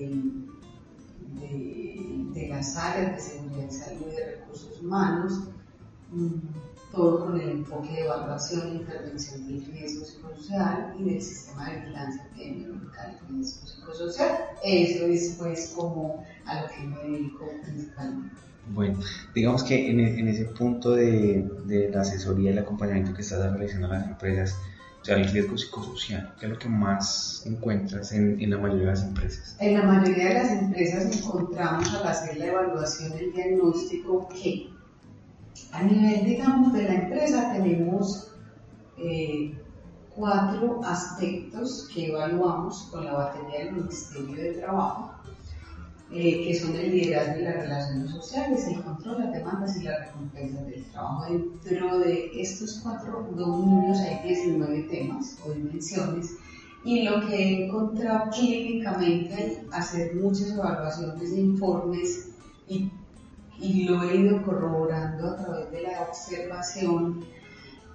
de, 2.32 2.48
las 2.48 2.76
áreas 2.76 3.16
de 3.16 3.20
seguridad 3.20 3.68
y 3.68 3.72
salud 3.72 4.06
y 4.10 4.16
de 4.16 4.36
recursos 4.36 4.80
humanos, 4.80 5.32
mm, 6.10 6.30
todo 6.92 7.26
con 7.26 7.40
el 7.40 7.48
enfoque 7.50 7.92
de 7.92 8.04
evaluación 8.04 8.68
e 8.68 8.74
intervención 8.76 9.46
del 9.46 9.64
riesgo 9.66 10.04
psicosocial 10.04 10.94
y 10.98 11.04
del 11.04 11.22
sistema 11.22 11.70
de 11.70 11.80
vigilancia 11.80 12.26
epidemiológica 12.32 13.06
del 13.06 13.18
riesgo 13.28 13.66
psicosocial. 13.66 14.38
Eso 14.64 15.06
es 15.06 15.36
pues 15.38 15.72
como 15.76 16.24
a 16.46 16.62
lo 16.62 16.68
que 16.68 16.80
me 16.86 17.10
dedico 17.10 17.50
principalmente. 17.62 18.36
Bueno, 18.68 18.98
digamos 19.34 19.64
que 19.64 19.90
en, 19.90 20.00
en 20.00 20.28
ese 20.28 20.44
punto 20.46 20.92
de, 20.92 21.48
de, 21.66 21.90
la 21.90 22.02
asesoría 22.02 22.50
y 22.50 22.52
el 22.52 22.58
acompañamiento 22.60 23.12
que 23.14 23.22
estás 23.22 23.40
realizando 23.52 23.88
a 23.88 23.98
las 23.98 24.08
empresas, 24.08 24.56
o 25.02 25.04
sea, 25.04 25.16
el 25.16 25.28
riesgo 25.28 25.58
psicosocial, 25.58 26.32
¿qué 26.38 26.46
es 26.46 26.52
lo 26.52 26.58
que 26.58 26.68
más 26.68 27.42
encuentras 27.44 28.12
en, 28.12 28.40
en, 28.40 28.50
la 28.50 28.58
mayoría 28.58 28.86
de 28.86 28.90
las 28.92 29.02
empresas? 29.02 29.56
En 29.58 29.74
la 29.74 29.82
mayoría 29.82 30.28
de 30.28 30.34
las 30.34 30.52
empresas 30.52 31.18
encontramos 31.18 31.92
al 31.92 32.06
hacer 32.06 32.36
la 32.36 32.46
evaluación 32.46 33.10
del 33.10 33.32
diagnóstico 33.32 34.28
que 34.28 34.70
a 35.72 35.82
nivel, 35.82 36.24
digamos, 36.24 36.72
de 36.72 36.84
la 36.84 36.94
empresa 36.94 37.52
tenemos 37.52 38.32
eh, 38.96 39.58
cuatro 40.14 40.80
aspectos 40.84 41.88
que 41.92 42.08
evaluamos 42.08 42.88
con 42.92 43.04
la 43.04 43.14
batería 43.14 43.64
del 43.64 43.72
Ministerio 43.72 44.36
de 44.36 44.52
Trabajo 44.52 45.11
eh, 46.14 46.44
que 46.44 46.54
son 46.54 46.76
el 46.76 46.92
liderazgo 46.92 47.40
y 47.40 47.42
las 47.44 47.54
relaciones 47.54 48.10
sociales, 48.10 48.66
el 48.66 48.82
control, 48.82 49.20
las 49.20 49.32
demandas 49.32 49.80
y 49.80 49.84
las 49.84 50.06
recompensas 50.06 50.66
del 50.66 50.84
trabajo. 50.90 51.24
Dentro 51.24 52.00
de 52.00 52.30
estos 52.38 52.80
cuatro 52.82 53.26
dominios 53.34 53.98
hay 54.00 54.28
19 54.28 54.82
temas 54.90 55.38
o 55.42 55.52
dimensiones 55.52 56.36
y 56.84 57.04
lo 57.04 57.26
que 57.26 57.34
he 57.34 57.64
encontrado 57.64 58.30
clínicamente 58.30 59.64
al 59.72 59.80
hacer 59.80 60.14
muchas 60.16 60.50
evaluaciones 60.50 61.32
e 61.32 61.40
informes 61.40 62.28
y, 62.68 62.90
y 63.58 63.84
lo 63.84 64.02
he 64.02 64.16
ido 64.16 64.42
corroborando 64.42 65.28
a 65.28 65.36
través 65.36 65.70
de 65.70 65.80
la 65.80 66.02
observación 66.02 67.24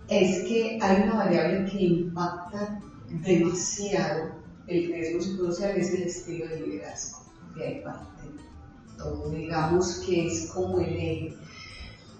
es 0.07 0.43
que 0.47 0.79
hay 0.81 1.03
una 1.03 1.17
variable 1.17 1.69
que 1.69 1.83
impacta 1.83 2.79
demasiado 3.23 4.31
el 4.65 4.87
riesgo 4.87 5.21
psicosocial, 5.21 5.77
es 5.77 5.93
el 5.93 6.03
estilo 6.03 6.47
de 6.47 6.61
liderazgo 6.61 7.26
de 7.57 7.67
ahí 7.67 7.81
parte 7.83 8.17
todo, 8.97 9.29
digamos 9.29 10.03
que 10.05 10.27
es 10.27 10.51
como 10.53 10.79
el 10.79 10.95
eje. 10.95 11.33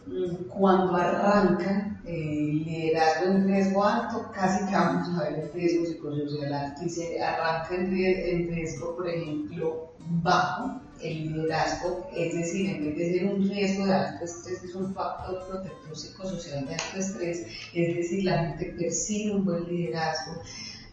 mm, 0.06 0.48
cuando 0.48 0.96
arranca 0.96 2.00
el 2.06 2.64
liderazgo 2.64 3.26
en 3.32 3.48
riesgo 3.48 3.84
alto, 3.84 4.32
casi 4.34 4.66
que 4.66 4.76
vamos 4.76 5.10
a 5.10 5.24
ver 5.24 5.40
el 5.40 5.52
riesgo 5.52 5.86
psicosocial 5.86 6.54
alto 6.54 6.86
y 6.86 6.90
se 6.90 7.22
arranca 7.22 7.76
en 7.76 8.48
riesgo, 8.48 8.96
por 8.96 9.10
ejemplo, 9.10 9.92
bajo 10.24 10.80
el 11.02 11.34
liderazgo, 11.34 12.08
es 12.16 12.34
decir, 12.36 12.70
en 12.70 12.86
vez 12.86 12.98
de 12.98 13.14
ser 13.14 13.26
un 13.26 13.50
riesgo 13.50 13.86
de 13.86 13.94
alto 13.94 14.26
estrés, 14.26 14.64
es 14.64 14.76
un 14.76 14.94
factor 14.94 15.46
protector 15.48 15.96
psicosocial 15.96 16.66
de 16.66 16.74
alto 16.74 16.98
estrés, 16.98 17.46
es 17.74 17.96
decir, 17.96 18.24
la 18.24 18.46
gente 18.46 18.76
percibe 18.80 19.36
un 19.36 19.46
buen 19.46 19.66
liderazgo. 19.66 20.42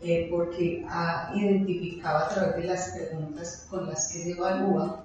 Eh, 0.06 0.28
porque 0.30 0.84
ha 0.86 1.32
identificado 1.34 2.26
a 2.26 2.28
través 2.28 2.56
de 2.56 2.64
las 2.64 2.90
preguntas 2.90 3.66
con 3.70 3.86
las 3.86 4.12
que 4.12 4.18
se 4.18 4.30
evalúa 4.32 5.02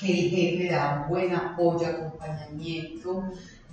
que 0.00 0.06
el 0.06 0.30
jefe 0.30 0.70
da 0.72 1.02
un 1.02 1.10
buen 1.10 1.34
apoyo, 1.34 1.86
acompañamiento, 1.86 3.24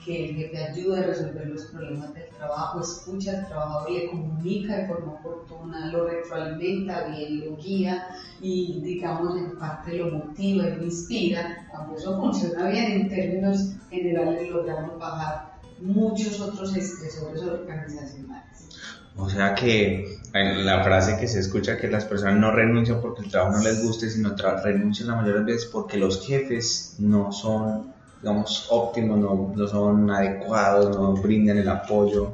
que 0.03 0.25
el 0.25 0.35
jefe 0.35 0.57
ayuda 0.57 0.99
a 0.99 1.03
resolver 1.03 1.47
los 1.47 1.67
problemas 1.67 2.13
del 2.13 2.27
trabajo, 2.31 2.81
escucha 2.81 3.31
al 3.31 3.47
trabajador, 3.47 3.91
le 3.91 4.09
comunica 4.09 4.75
de 4.75 4.87
forma 4.87 5.13
oportuna, 5.13 5.85
lo 5.93 6.05
retroalimenta 6.05 7.07
bien, 7.07 7.45
lo 7.45 7.55
guía 7.55 8.05
y 8.41 8.81
digamos 8.81 9.37
en 9.37 9.57
parte 9.57 9.97
lo 9.97 10.11
motiva 10.11 10.67
y 10.67 10.75
lo 10.75 10.83
inspira. 10.83 11.65
Cuando 11.71 11.95
eso 11.95 12.19
funciona 12.19 12.67
bien 12.67 12.91
en 12.91 13.07
términos 13.07 13.71
generales 13.89 14.49
logramos 14.49 14.99
bajar 14.99 15.55
muchos 15.79 16.41
otros 16.41 16.75
estresores 16.75 17.41
organizacionales. 17.41 19.04
O 19.17 19.29
sea 19.29 19.55
que 19.55 20.19
la 20.33 20.83
frase 20.83 21.17
que 21.17 21.27
se 21.27 21.39
escucha 21.39 21.77
que 21.77 21.87
las 21.87 22.05
personas 22.05 22.37
no 22.37 22.51
renuncian 22.51 23.01
porque 23.01 23.21
el 23.21 23.31
trabajo 23.31 23.57
no 23.57 23.63
les 23.63 23.83
guste, 23.83 24.09
sino 24.09 24.35
renuncian 24.35 25.07
la 25.07 25.15
mayoría 25.15 25.41
de 25.41 25.53
veces 25.53 25.69
porque 25.71 25.97
los 25.97 26.27
jefes 26.27 26.95
no 26.99 27.31
son 27.31 27.95
digamos, 28.21 28.67
óptimos, 28.71 29.19
no, 29.19 29.53
no 29.55 29.67
son 29.67 30.09
adecuados, 30.09 30.97
no 30.97 31.13
brindan 31.13 31.57
el 31.57 31.69
apoyo. 31.69 32.33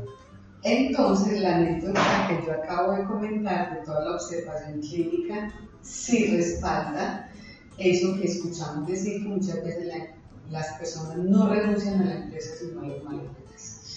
Entonces, 0.63 1.41
la 1.41 1.57
anécdota 1.57 2.01
que 2.29 2.45
yo 2.45 2.53
acabo 2.53 2.93
de 2.93 3.03
comentar 3.03 3.73
de 3.73 3.85
toda 3.85 4.05
la 4.05 4.11
observación 4.13 4.79
clínica 4.79 5.51
sí 5.81 6.33
respalda 6.33 7.29
eso 7.77 8.15
que 8.15 8.25
escuchamos 8.25 8.87
decir 8.87 9.23
que 9.23 9.29
muchas 9.29 9.63
veces 9.63 9.91
las 10.49 10.67
personas 10.73 11.17
no 11.17 11.49
renuncian 11.49 12.01
a 12.01 12.05
la 12.05 12.15
empresa 12.23 12.51
sino 12.59 12.81
a 12.81 12.87
los 12.87 13.03
malos 13.03 13.23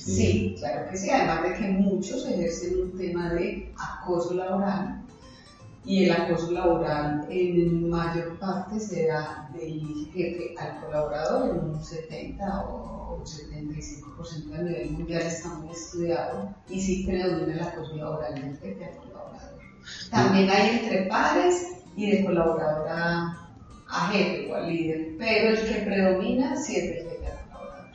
sí. 0.05 0.55
claro 0.59 0.91
que 0.91 0.97
sí, 0.97 1.11
además 1.11 1.43
de 1.43 1.55
que 1.55 1.69
muchos 1.73 2.27
ejercen 2.27 2.81
un 2.81 2.99
tema 2.99 3.33
de 3.33 3.73
acoso 3.77 4.35
laboral 4.35 5.05
y 5.85 6.05
el 6.05 6.13
acoso 6.13 6.51
laboral 6.51 7.27
en 7.29 7.91
mayor 7.91 8.39
parte 8.39 8.81
se 8.81 9.07
da 9.07 9.51
del 9.53 10.09
jefe 10.13 10.55
al 10.59 10.81
colaborador 10.81 11.51
en 11.51 11.71
un 11.71 11.85
70 11.85 12.65
o 12.65 13.23
75% 13.23 14.55
a 14.55 14.63
nivel 14.63 14.91
mundial 14.93 15.23
está 15.23 15.49
muy 15.51 15.71
estudiado 15.71 16.55
y 16.69 16.81
sí 16.81 17.05
predomina 17.07 17.55
el 17.55 17.63
acoso 17.63 17.97
laboral 17.97 18.35
del 18.35 18.59
jefe 18.59 18.85
al 18.85 18.97
colaborador. 18.97 19.61
También 20.11 20.51
hay 20.51 20.79
entre 20.79 21.03
pares 21.07 21.69
y 21.97 22.11
de 22.11 22.25
colaborador 22.25 22.89
a, 22.89 23.41
jefe 24.11 24.51
o 24.51 24.55
a 24.55 24.61
líder, 24.61 25.17
pero 25.19 25.51
el 25.51 25.69
que 25.69 25.81
predomina 25.83 26.57
sí 26.57 26.77
es 26.77 26.85
del 26.85 27.11
jefe 27.11 27.27
al 27.27 27.49
colaborador. 27.51 27.91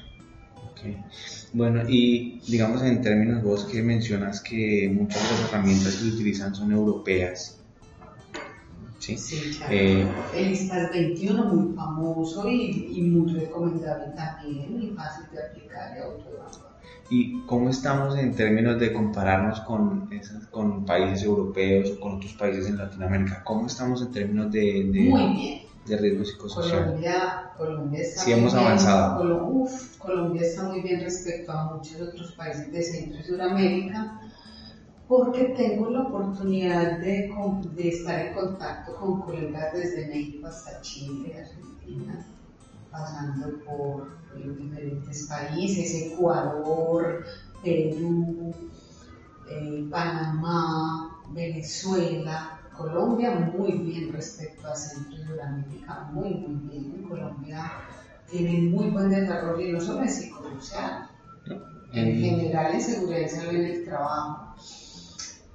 Okay. 0.72 1.04
Bueno, 1.51 1.82
y 1.88 2.41
digamos 2.48 2.84
en 2.84 3.01
términos 3.01 3.44
vos 3.44 3.65
que 3.65 3.82
mencionas 3.82 4.41
que 4.41 4.91
muchas 4.94 5.24
de 5.24 5.29
las 5.29 5.50
herramientas 5.50 5.96
que 5.96 6.03
se 6.03 6.08
utilizan 6.15 6.53
son 6.53 6.72
europeas, 6.72 7.60
¿sí? 9.00 9.15
claro. 9.58 9.74
Eh, 9.74 10.08
el 10.36 10.51
ISTAS 10.51 10.91
21 10.91 11.46
muy 11.46 11.75
famoso 11.75 12.48
y, 12.48 13.01
muy 13.01 13.34
recomendable 13.34 14.13
también 14.15 14.79
y 14.82 14.91
fácil 14.91 15.25
de 15.32 15.44
aplicar 15.44 15.98
y 15.98 16.01
autoevaluar. 16.01 16.70
¿Y 17.10 17.41
cómo 17.48 17.70
estamos 17.70 18.15
en 18.20 18.36
términos 18.36 18.79
de 18.79 18.94
compararnos 18.94 19.62
con, 19.62 20.08
con 20.51 20.86
países 20.86 21.24
europeos 21.24 21.94
o 21.98 22.00
con 22.00 22.18
otros 22.18 22.34
países 22.34 22.68
en 22.68 22.77
Latinoamérica? 22.77 23.44
¿Cómo 23.44 23.65
estamos 23.65 24.03
en 24.03 24.12
términos 24.12 24.51
de, 24.51 24.84
de, 24.91 25.68
de 25.89 25.98
riesgo 25.98 26.25
psicosocial? 26.25 26.86
Colombia, 26.86 27.51
Colombia 27.58 28.01
está 28.01 28.22
sí, 28.22 28.31
hemos 28.31 28.53
avanzado. 28.53 29.46
uf, 29.48 29.98
Colombia 29.98 30.41
está 30.41 30.63
muy 30.63 30.81
bien 30.81 31.01
respecto 31.01 31.51
a 31.51 31.75
muchos 31.75 31.99
otros 31.99 32.32
países 32.34 32.71
de 32.71 32.84
Centro 32.84 33.19
y 33.19 33.23
Sudamérica 33.23 34.21
porque 35.10 35.56
tengo 35.58 35.89
la 35.89 36.04
oportunidad 36.04 36.99
de, 36.99 37.34
de, 37.75 37.89
estar 37.89 38.28
en 38.28 38.34
contacto 38.36 38.95
con 38.95 39.21
colegas 39.21 39.73
desde 39.73 40.08
México 40.08 40.45
hasta 40.45 40.80
Chile, 40.82 41.36
Argentina, 41.36 42.28
pasando 42.91 43.58
por 43.65 44.19
los 44.38 44.56
diferentes 44.56 45.25
países, 45.28 46.13
Ecuador, 46.13 47.25
Perú, 47.63 48.54
eh, 49.49 49.88
Panamá, 49.89 51.19
Venezuela, 51.32 52.59
Colombia 52.80 53.32
muy 53.32 53.74
bien 53.74 54.13
respecto 54.13 54.68
a 54.68 54.76
Centro 54.76 55.22
y 55.22 55.26
Sudamérica, 55.26 56.10
muy 56.13 56.30
muy 56.30 56.80
bien. 56.80 57.04
Colombia 57.04 57.72
tiene 58.32 58.70
muy 58.70 58.89
buen 58.89 59.10
desarrollo 59.10 59.68
y 59.68 59.72
no 59.74 59.82
solo 59.82 60.04
en 60.04 60.10
psicosocial, 60.10 61.10
en 61.92 62.20
general 62.20 62.74
en 62.74 62.82
seguridad 62.82 63.50
en 63.50 63.65
el 63.65 63.84
trabajo 63.84 64.56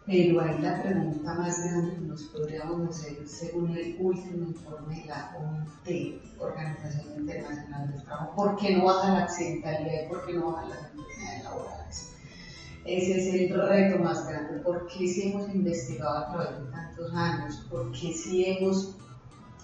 pero 0.06 0.42
ahí 0.42 0.58
la 0.60 0.82
pregunta 0.82 1.32
más 1.34 1.64
grande 1.64 1.94
que 1.94 2.00
nos 2.02 2.22
podríamos 2.24 2.90
hacer, 2.90 3.26
según 3.26 3.74
el 3.74 3.96
último 3.98 4.48
informe 4.48 5.00
de 5.00 5.06
la 5.06 5.34
OIT, 5.86 6.20
Organización 6.38 7.20
Internacional 7.20 7.90
del 7.90 8.02
Trabajo, 8.02 8.36
¿por 8.36 8.56
qué 8.56 8.76
no 8.76 8.84
baja 8.84 9.12
la 9.14 9.24
accidentalidad 9.24 10.04
y 10.04 10.08
por 10.08 10.26
qué 10.26 10.34
no 10.34 10.60
las 10.68 10.78
enfermedades 10.78 10.92
laborales? 10.92 11.13
Ese 12.84 13.18
es 13.18 13.34
el 13.34 13.60
reto 13.60 13.98
más 14.02 14.28
grande. 14.28 14.60
¿Por 14.60 14.86
qué 14.88 15.08
si 15.08 15.30
hemos 15.30 15.54
investigado 15.54 16.18
a 16.18 16.32
través 16.32 16.64
de 16.64 16.70
tantos 16.70 17.14
años? 17.14 17.66
¿Por 17.70 17.90
qué 17.92 18.12
si 18.12 18.44
hemos 18.44 18.96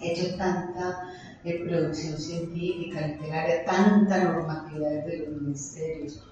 hecho 0.00 0.37
tanta 0.37 1.11
eh, 1.44 1.62
producción 1.64 2.16
científica, 2.16 3.06
literaria, 3.06 3.64
tanta 3.64 4.24
normatividad 4.24 5.04
de 5.04 5.18
los 5.18 5.42
ministerios? 5.42 6.24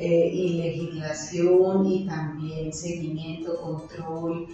Eh, 0.00 0.30
y 0.32 0.62
legislación 0.62 1.84
y 1.86 2.06
también 2.06 2.72
seguimiento, 2.72 3.60
control, 3.60 4.46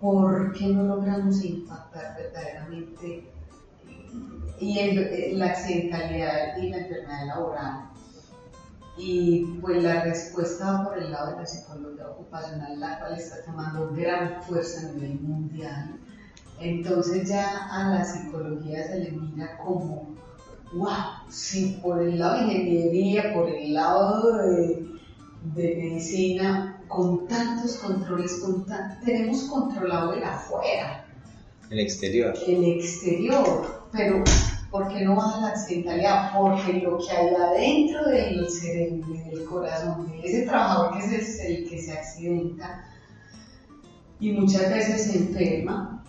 ¿por 0.00 0.52
qué 0.52 0.68
no 0.68 0.84
logramos 0.84 1.44
impactar 1.44 2.16
verdaderamente 2.16 3.28
y 4.60 4.78
eh, 4.78 5.32
la 5.34 5.46
accidentalidad 5.46 6.56
y 6.58 6.68
la 6.68 6.78
enfermedad 6.78 7.26
laboral? 7.26 7.87
Y 8.98 9.44
pues 9.60 9.82
la 9.82 10.04
respuesta 10.04 10.84
por 10.84 10.98
el 10.98 11.12
lado 11.12 11.32
de 11.32 11.36
la 11.36 11.46
psicología 11.46 12.08
ocupacional, 12.08 12.80
la 12.80 12.98
cual 12.98 13.14
está 13.14 13.44
tomando 13.44 13.92
gran 13.94 14.42
fuerza 14.42 14.80
a 14.80 14.92
nivel 14.92 15.20
mundial. 15.20 15.98
Entonces 16.60 17.28
ya 17.28 17.68
a 17.70 17.90
la 17.90 18.04
psicología 18.04 18.84
se 18.88 18.98
le 18.98 19.10
mira 19.12 19.56
como 19.58 20.18
wow, 20.72 20.90
si 21.28 21.78
por 21.82 22.02
el 22.02 22.18
lado 22.18 22.46
de 22.46 22.54
ingeniería, 22.54 23.32
por 23.32 23.48
el 23.48 23.74
lado 23.74 24.36
de, 24.36 24.84
medicina, 25.54 26.82
con 26.88 27.26
tantos 27.26 27.76
controles, 27.76 28.40
con 28.44 28.66
tenemos 29.04 29.44
controlado 29.44 30.12
el 30.14 30.24
afuera. 30.24 31.06
El 31.70 31.80
exterior. 31.80 32.34
El 32.46 32.64
exterior, 32.64 33.86
pero 33.92 34.24
¿por 34.70 34.88
qué 34.88 35.04
no 35.04 35.16
baja 35.16 35.40
la 35.40 35.48
accidentalidad? 35.48 36.32
Porque 36.36 36.74
lo 36.74 36.98
que 36.98 37.10
hay 37.10 37.34
adentro 37.34 38.08
del 38.08 38.48
cerebro 38.50 39.06
del 39.08 39.44
corazón 39.44 40.10
de 40.10 40.20
ese 40.20 40.46
trabajador 40.46 40.98
que 40.98 41.16
es 41.16 41.40
el 41.40 41.68
que 41.68 41.78
se 41.78 41.92
accidenta 41.92 42.84
y 44.20 44.32
muchas 44.32 44.68
veces 44.68 45.04
se 45.04 45.18
enferma, 45.18 46.02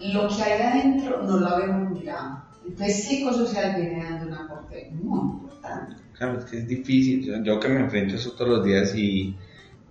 lo 0.00 0.28
que 0.28 0.42
hay 0.42 0.60
adentro 0.60 1.22
no 1.22 1.38
lo 1.38 1.46
habíamos 1.46 1.90
mirado. 1.90 2.42
Entonces, 2.66 3.04
psicosocial 3.04 3.76
viene 3.76 4.04
dando 4.04 4.26
un 4.26 4.34
aporte 4.34 4.90
muy 4.92 5.20
importante. 5.20 5.96
Claro, 6.16 6.38
es 6.38 6.44
que 6.44 6.58
es 6.58 6.66
difícil. 6.66 7.44
Yo, 7.44 7.58
que 7.58 7.68
me 7.68 7.80
enfrento 7.80 8.14
a 8.14 8.16
eso 8.16 8.32
todos 8.32 8.50
los 8.50 8.64
días 8.64 8.94
y, 8.94 9.36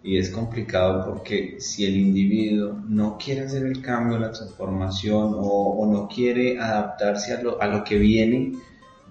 y, 0.03 0.17
es 0.17 0.29
complicado 0.29 1.05
porque 1.05 1.57
si 1.59 1.85
el 1.85 1.97
individuo 1.97 2.79
no 2.88 3.17
quiere 3.17 3.41
hacer 3.41 3.65
el 3.65 3.81
cambio, 3.81 4.17
la 4.19 4.31
transformación 4.31 5.33
o, 5.35 5.77
o 5.77 5.91
no 5.91 6.07
quiere 6.07 6.59
adaptarse 6.59 7.33
a 7.33 7.41
lo, 7.41 7.62
a 7.62 7.67
lo 7.67 7.83
que 7.83 7.97
viene, 7.97 8.53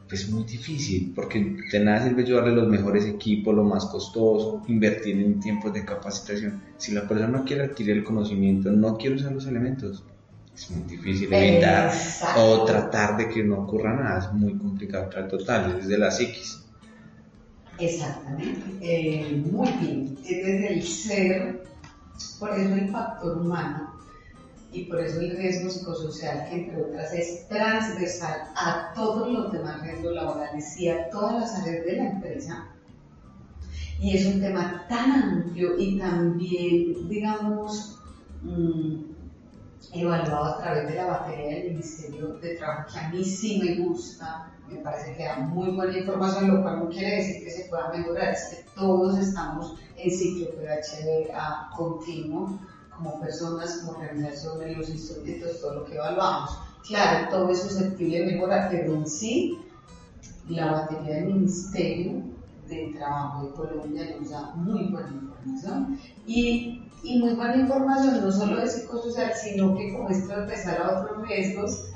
pues 0.09 0.23
es 0.23 0.31
muy 0.31 0.45
difícil 0.45 1.13
porque 1.15 1.57
de 1.71 1.81
nada 1.81 2.05
sirve 2.05 2.25
llevarle 2.25 2.55
los 2.55 2.67
mejores 2.67 3.05
equipos, 3.05 3.55
lo 3.55 3.65
más 3.65 3.87
costoso, 3.87 4.63
invertir 4.69 5.21
en 5.21 5.39
tiempos 5.39 5.73
de 5.73 5.85
capacitación. 5.85 6.63
Si 6.79 6.93
la 6.93 7.07
persona 7.07 7.29
no 7.29 7.45
quiere 7.45 7.65
adquirir 7.65 7.99
el 7.99 8.05
conocimiento, 8.05 8.71
no 8.71 8.97
quiere 8.97 9.17
usar 9.17 9.33
los 9.33 9.47
elementos, 9.47 10.03
es 10.55 10.71
muy 10.71 10.89
difícil 10.89 11.33
evitar 11.33 11.93
o 12.37 12.65
tratar 12.65 13.17
de 13.17 13.29
que 13.29 13.45
no 13.45 13.61
ocurra 13.61 13.95
nada, 13.95 14.19
es 14.19 14.33
muy 14.33 14.57
complicado 14.57 15.09
total, 15.29 15.71
es 15.71 15.85
desde 15.85 15.99
la 15.99 16.11
psiquis. 16.11 16.65
Exactamente, 17.79 18.77
eh, 18.81 19.43
muy 19.53 19.71
bien, 19.73 20.19
es 20.25 20.45
desde 20.45 20.73
el 20.73 20.83
ser, 20.83 21.65
por 22.41 22.51
eso 22.51 22.75
el 22.75 22.91
factor 22.91 23.39
humano 23.39 23.93
y 24.73 24.85
por 24.85 25.01
eso 25.01 25.21
el 25.21 25.37
riesgo 25.37 25.71
psicosocial, 25.71 26.49
que 26.49 26.57
entre 26.57 26.83
otras 26.83 27.13
es 27.13 27.47
transversal 27.49 28.49
a 28.57 28.93
todos 28.95 29.31
los 29.33 29.53
demás 29.53 29.81
riesgos 29.83 30.13
laborales 30.13 30.77
y 30.79 30.89
a 30.89 31.09
todas 31.11 31.35
las 31.35 31.55
áreas 31.63 31.85
de 31.85 31.97
la 31.97 32.11
empresa. 32.11 32.69
Y 34.01 34.17
es 34.17 34.27
un 34.27 34.41
tema 34.41 34.85
tan 34.89 35.11
amplio 35.13 35.79
y 35.79 35.99
también, 35.99 37.09
digamos, 37.09 38.01
mm, 38.43 39.09
evaluado 39.95 40.45
a 40.45 40.59
través 40.59 40.89
de 40.89 40.95
la 40.97 41.07
batería 41.07 41.59
del 41.59 41.71
Ministerio 41.71 42.39
de 42.39 42.57
Trabajo, 42.57 42.93
que 42.93 42.99
a 42.99 43.09
mí 43.09 43.25
sí 43.25 43.61
me 43.63 43.85
gusta, 43.85 44.53
me 44.71 44.81
parece 44.81 45.15
que 45.17 45.25
da 45.25 45.39
muy 45.39 45.71
buena 45.71 45.97
información, 45.97 46.49
lo 46.49 46.63
cual 46.63 46.85
no 46.85 46.89
quiere 46.91 47.17
decir 47.17 47.45
que 47.45 47.51
se 47.51 47.69
pueda 47.69 47.91
mejorar, 47.91 48.35
es 48.35 48.45
que 48.51 48.71
todos 48.75 49.19
estamos 49.19 49.75
en 49.97 50.11
ciclo 50.11 50.49
PHD 50.51 51.31
continuo 51.77 52.59
como 52.97 53.21
personas, 53.21 53.83
como 53.85 53.99
organizaciones, 53.99 54.77
los 54.77 54.89
institutos, 54.91 55.61
todo 55.61 55.75
lo 55.75 55.85
que 55.85 55.95
evaluamos. 55.95 56.59
Claro, 56.87 57.29
todo 57.31 57.51
es 57.51 57.63
susceptible 57.63 58.19
de 58.19 58.33
mejorar, 58.33 58.69
pero 58.71 58.95
en 58.95 59.07
sí, 59.07 59.59
la 60.49 60.73
batería 60.73 61.17
del 61.17 61.27
Ministerio 61.27 62.23
de 62.69 62.95
Trabajo 62.97 63.47
de 63.47 63.53
Colombia 63.53 64.17
nos 64.19 64.31
da 64.31 64.53
muy 64.55 64.91
buena 64.91 65.11
información 65.11 65.99
y, 66.27 66.83
y 67.03 67.19
muy 67.19 67.35
buena 67.35 67.57
información 67.57 68.21
no 68.23 68.33
solo 68.33 68.61
de 68.61 68.69
psicosocial, 68.69 69.33
sino 69.35 69.77
que 69.77 69.93
como 69.93 70.09
es 70.09 70.27
transversal 70.27 70.83
a 70.83 71.01
otros 71.01 71.29
riesgos, 71.29 71.91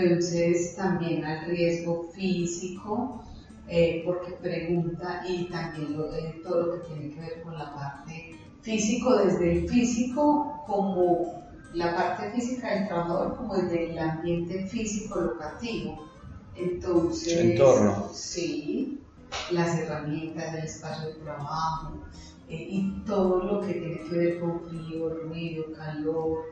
entonces 0.00 0.74
también 0.76 1.24
al 1.24 1.46
riesgo 1.46 2.04
físico, 2.14 3.22
eh, 3.68 4.02
porque 4.04 4.32
pregunta 4.32 5.22
y 5.26 5.48
también 5.48 5.96
eh, 6.14 6.40
todo 6.42 6.66
lo 6.66 6.72
que 6.72 6.88
tiene 6.88 7.14
que 7.14 7.20
ver 7.20 7.42
con 7.42 7.54
la 7.54 7.74
parte 7.74 8.36
físico, 8.60 9.16
desde 9.16 9.52
el 9.52 9.68
físico 9.68 10.62
como 10.66 11.46
la 11.72 11.94
parte 11.94 12.30
física 12.32 12.74
del 12.74 12.88
trabajador, 12.88 13.36
como 13.36 13.54
desde 13.56 13.90
el 13.90 13.98
ambiente 13.98 14.66
físico 14.66 15.20
locativo. 15.20 16.06
Entonces, 16.54 17.38
entorno. 17.38 18.08
Sí, 18.12 19.00
las 19.50 19.78
herramientas 19.78 20.52
del 20.52 20.64
espacio 20.64 21.08
de 21.08 21.14
trabajo 21.14 21.98
eh, 22.48 22.66
y 22.70 23.02
todo 23.04 23.42
lo 23.42 23.60
que 23.60 23.74
tiene 23.74 24.00
que 24.08 24.16
ver 24.16 24.40
con 24.40 24.60
frío, 24.60 25.10
ruido, 25.10 25.64
calor, 25.76 26.44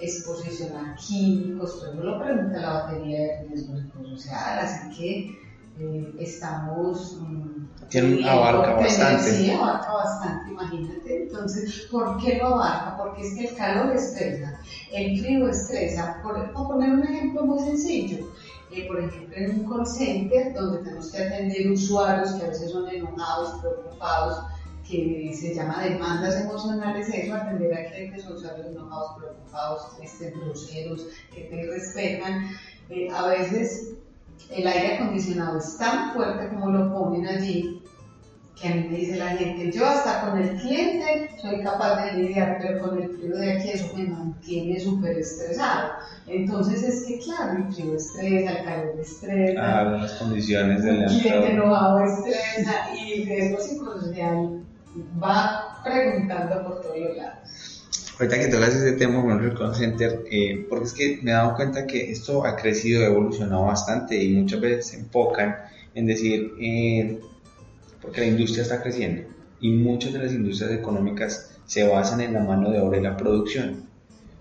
exposición 0.00 0.76
a 0.76 0.94
químicos, 0.96 1.80
todo 1.80 1.94
lo 1.94 2.18
pregunta 2.18 2.60
la 2.60 2.72
batería 2.72 3.18
de 3.18 3.48
riesgos 3.48 3.80
psicosocial, 3.80 4.58
así 4.58 4.96
que 4.96 5.38
eh, 5.80 6.14
estamos... 6.18 7.18
Mm, 7.20 7.88
Tiene 7.88 8.28
abarca 8.28 8.74
bastante. 8.74 9.22
Sí, 9.22 9.50
abarca 9.50 9.92
bastante, 9.92 10.50
imagínate. 10.50 11.22
Entonces, 11.22 11.88
¿por 11.90 12.18
qué 12.18 12.38
lo 12.38 12.54
abarca? 12.54 12.96
Porque 12.96 13.22
es 13.22 13.34
que 13.34 13.46
el 13.48 13.56
calor 13.56 13.94
estresa, 13.94 14.60
el 14.92 15.20
frío 15.20 15.48
estresa. 15.48 16.20
Por, 16.22 16.52
poner 16.52 16.90
un 16.90 17.02
ejemplo 17.02 17.44
muy 17.44 17.60
sencillo, 17.60 18.26
eh, 18.70 18.86
por 18.88 19.00
ejemplo, 19.00 19.36
en 19.36 19.60
un 19.60 19.68
call 19.68 19.86
center 19.86 20.52
donde 20.54 20.78
tenemos 20.78 21.10
que 21.10 21.22
atender 21.22 21.70
usuarios 21.70 22.32
que 22.34 22.44
a 22.44 22.48
veces 22.48 22.70
son 22.70 22.88
enojados, 22.88 23.60
preocupados, 23.60 24.44
que 24.88 25.32
se 25.34 25.54
llama 25.54 25.82
demandas 25.82 26.40
emocionales, 26.40 27.08
eso, 27.12 27.34
atender 27.34 27.74
a 27.74 27.90
clientes 27.90 28.26
usuarios 28.26 28.68
enojados, 28.68 29.18
preocupados, 29.18 29.96
tristes, 29.96 30.34
groseros, 30.34 31.06
que 31.34 31.42
te 31.42 31.66
respetan. 31.66 32.50
Eh, 32.88 33.08
a 33.14 33.26
veces 33.26 33.94
el 34.50 34.66
aire 34.66 34.96
acondicionado 34.96 35.58
es 35.58 35.76
tan 35.76 36.14
fuerte 36.14 36.48
como 36.48 36.70
lo 36.70 36.92
ponen 36.92 37.26
allí, 37.26 37.82
que 38.60 38.68
a 38.68 38.74
mí 38.74 38.88
me 38.90 38.96
dice 38.96 39.16
la 39.16 39.28
gente, 39.36 39.70
yo 39.70 39.86
hasta 39.86 40.22
con 40.22 40.40
el 40.40 40.56
cliente 40.56 41.30
soy 41.40 41.62
capaz 41.62 42.04
de 42.04 42.12
lidiar, 42.14 42.58
pero 42.60 42.80
con 42.80 43.00
el 43.00 43.08
frío 43.10 43.36
de 43.36 43.52
aquí 43.52 43.70
eso 43.70 43.96
me 43.96 44.08
mantiene 44.08 44.80
súper 44.80 45.18
estresado. 45.18 45.92
Entonces 46.26 46.82
es 46.82 47.04
que 47.06 47.18
claro, 47.20 47.58
el 47.58 47.72
frío 47.72 47.94
estresa, 47.94 48.58
el 48.58 48.64
calor 48.64 48.98
estresa. 48.98 49.80
Ah, 49.80 49.84
las 49.84 50.12
condiciones 50.14 50.82
del 50.82 51.02
El 51.02 51.08
cliente 51.08 51.52
enojado 51.52 52.04
estresa 52.04 52.94
y 52.96 53.12
el 53.12 53.26
riesgo 53.26 53.60
psicosocial 53.60 54.64
va 55.22 55.80
preguntando 55.84 56.62
por 56.64 56.80
todos 56.82 56.98
los 56.98 57.16
lados. 57.16 57.68
Ahorita 58.18 58.38
que 58.40 58.48
tocas 58.48 58.74
ese 58.74 58.92
tema 58.92 59.22
con 59.22 59.44
el 59.44 59.54
call 59.54 59.74
center, 59.76 60.24
eh, 60.30 60.66
porque 60.68 60.86
es 60.86 60.92
que 60.92 61.20
me 61.22 61.30
he 61.30 61.34
dado 61.34 61.54
cuenta 61.54 61.86
que 61.86 62.10
esto 62.10 62.44
ha 62.44 62.56
crecido, 62.56 63.02
ha 63.02 63.06
evolucionado 63.06 63.66
bastante 63.66 64.20
y 64.20 64.34
muchas 64.34 64.60
veces 64.60 64.86
se 64.88 64.96
enfocan 64.98 65.56
en 65.94 66.06
decir, 66.06 66.52
eh, 66.60 67.20
porque 68.02 68.22
la 68.22 68.26
industria 68.26 68.62
está 68.62 68.82
creciendo 68.82 69.28
y 69.60 69.70
muchas 69.70 70.12
de 70.12 70.18
las 70.18 70.32
industrias 70.32 70.72
económicas 70.72 71.54
se 71.66 71.86
basan 71.86 72.20
en 72.20 72.34
la 72.34 72.40
mano 72.40 72.70
de 72.70 72.80
obra 72.80 72.98
y 72.98 73.02
la 73.02 73.16
producción, 73.16 73.84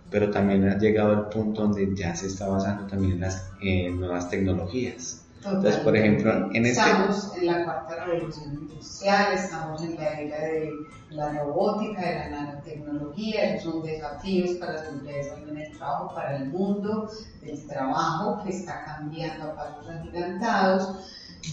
pero 0.09 0.31
también 0.31 0.67
ha 0.67 0.79
llegado 0.79 1.11
al 1.11 1.29
punto 1.29 1.61
donde 1.61 1.93
ya 1.95 2.15
se 2.15 2.27
está 2.27 2.47
basando 2.47 2.87
también 2.87 3.13
en 3.13 3.19
las 3.19 3.51
nuevas 3.93 4.29
tecnologías. 4.29 5.26
Entonces, 5.47 5.77
por 5.77 5.95
ejemplo, 5.95 6.49
en 6.53 6.65
este... 6.65 6.81
Estamos 6.81 7.37
en 7.37 7.45
la 7.45 7.65
cuarta 7.65 8.05
revolución 8.05 8.53
industrial, 8.53 9.33
estamos 9.33 9.81
en 9.81 9.95
la 9.95 10.19
era 10.19 10.39
de 10.39 10.71
la 11.09 11.33
robótica, 11.33 12.01
de 12.01 12.15
la 12.15 12.29
nanotecnología, 12.29 13.55
esos 13.55 13.73
son 13.73 13.83
desafíos 13.83 14.57
para 14.57 14.73
las 14.73 14.87
empresas 14.89 15.39
en 15.47 15.57
el 15.57 15.77
trabajo, 15.77 16.13
para 16.13 16.37
el 16.37 16.47
mundo 16.47 17.09
del 17.41 17.67
trabajo 17.67 18.43
que 18.43 18.49
está 18.49 18.83
cambiando 18.85 19.51
a 19.51 19.55
pasos 19.55 19.89
agigantados 19.89 20.89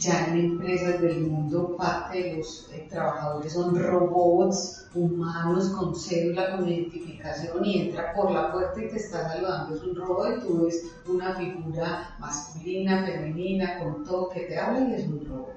ya 0.01 0.27
en 0.29 0.39
empresas 0.39 1.01
del 1.01 1.23
mundo 1.23 1.77
parte 1.77 2.23
de 2.23 2.37
los 2.37 2.69
eh, 2.73 2.87
trabajadores 2.91 3.53
son 3.53 3.75
robots 3.77 4.87
humanos 4.95 5.69
con 5.71 5.95
cédula, 5.95 6.57
con 6.57 6.69
identificación 6.69 7.65
y 7.65 7.83
entra 7.83 8.13
por 8.15 8.31
la 8.31 8.53
puerta 8.53 8.83
y 8.83 8.89
te 8.89 8.97
está 8.97 9.29
saludando, 9.29 9.75
es 9.75 9.83
un 9.83 9.97
robot 9.97 10.39
y 10.39 10.47
tú 10.47 10.65
ves 10.65 10.85
una 11.07 11.35
figura 11.35 12.17
masculina, 12.19 13.05
femenina, 13.05 13.79
con 13.79 14.05
todo 14.05 14.31
que 14.31 14.41
te 14.41 14.59
habla 14.59 14.89
y 14.89 14.95
es 14.95 15.07
un 15.07 15.25
robot. 15.27 15.55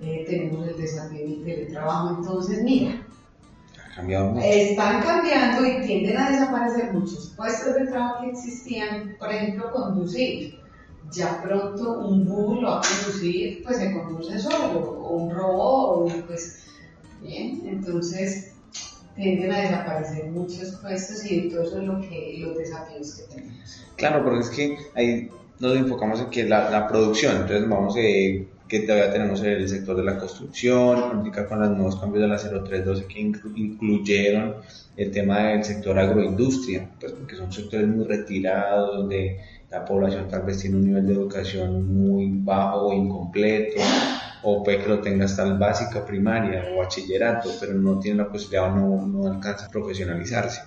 Eh, 0.00 0.24
tenemos 0.28 0.66
el 0.66 0.76
desafío 0.76 1.26
del 1.26 1.44
teletrabajo, 1.44 2.16
entonces 2.16 2.62
mira, 2.62 3.02
están 4.42 5.02
cambiando 5.02 5.66
y 5.66 5.86
tienden 5.86 6.16
a 6.16 6.30
desaparecer 6.30 6.92
muchos 6.92 7.34
puestos 7.36 7.74
de 7.74 7.86
trabajo 7.86 8.22
que 8.22 8.30
existían, 8.30 9.16
por 9.18 9.30
ejemplo, 9.30 9.70
conducir 9.72 10.58
ya 11.12 11.42
pronto 11.42 12.00
un 12.00 12.24
bus 12.24 12.60
lo 12.60 12.68
va 12.68 12.78
a 12.78 12.82
conducir, 12.82 13.62
pues 13.62 13.78
se 13.78 13.92
conduce 13.92 14.38
solo, 14.38 14.78
o 14.78 15.16
un 15.16 15.34
robot, 15.34 16.26
pues 16.26 16.64
bien, 17.22 17.62
entonces 17.66 18.52
tienden 19.16 19.52
a 19.52 19.60
desaparecer 19.60 20.30
muchos 20.30 20.76
puestos 20.76 21.30
y 21.30 21.48
todo 21.48 21.62
eso 21.62 21.78
es 21.80 21.84
lo 21.84 22.00
que, 22.00 22.36
los 22.38 22.56
desafíos 22.56 23.14
que 23.14 23.34
tenemos. 23.34 23.82
Claro, 23.96 24.24
porque 24.24 24.40
es 24.40 24.50
que 24.50 24.76
ahí 24.94 25.30
nos 25.58 25.76
enfocamos 25.76 26.20
en 26.20 26.30
que 26.30 26.44
la, 26.44 26.70
la 26.70 26.88
producción, 26.88 27.36
entonces 27.36 27.68
vamos 27.68 27.96
a 27.96 28.00
eh, 28.00 28.46
que 28.70 28.80
todavía 28.80 29.12
tenemos 29.12 29.42
el 29.42 29.68
sector 29.68 29.96
de 29.96 30.04
la 30.04 30.16
construcción, 30.16 30.96
ahorita 30.96 31.46
con 31.46 31.60
los 31.60 31.70
nuevos 31.70 31.96
cambios 31.96 32.22
de 32.22 32.28
la 32.28 32.38
0312 32.38 33.06
que 33.06 33.20
incluyeron 33.20 34.54
el 34.96 35.10
tema 35.10 35.48
del 35.48 35.64
sector 35.64 35.98
agroindustria, 35.98 36.88
pues 37.00 37.12
porque 37.12 37.34
son 37.34 37.52
sectores 37.52 37.88
muy 37.88 38.04
retirados, 38.04 38.96
donde 38.96 39.40
la 39.70 39.84
población 39.84 40.28
tal 40.28 40.42
vez 40.42 40.58
tiene 40.58 40.76
un 40.76 40.84
nivel 40.84 41.06
de 41.06 41.12
educación 41.12 41.86
muy 41.86 42.30
bajo 42.42 42.88
o 42.88 42.92
incompleto, 42.92 43.80
o 44.42 44.64
puede 44.64 44.82
que 44.82 44.88
lo 44.88 45.00
tenga 45.00 45.26
hasta 45.26 45.44
el 45.44 45.58
básica 45.58 46.04
primaria 46.04 46.64
o 46.72 46.78
bachillerato, 46.78 47.50
pero 47.60 47.74
no 47.74 47.98
tiene 48.00 48.18
la 48.18 48.28
posibilidad 48.28 48.72
o 48.72 48.76
no, 48.76 49.06
no 49.06 49.32
alcanza 49.32 49.66
a 49.66 49.68
profesionalizarse 49.68 50.60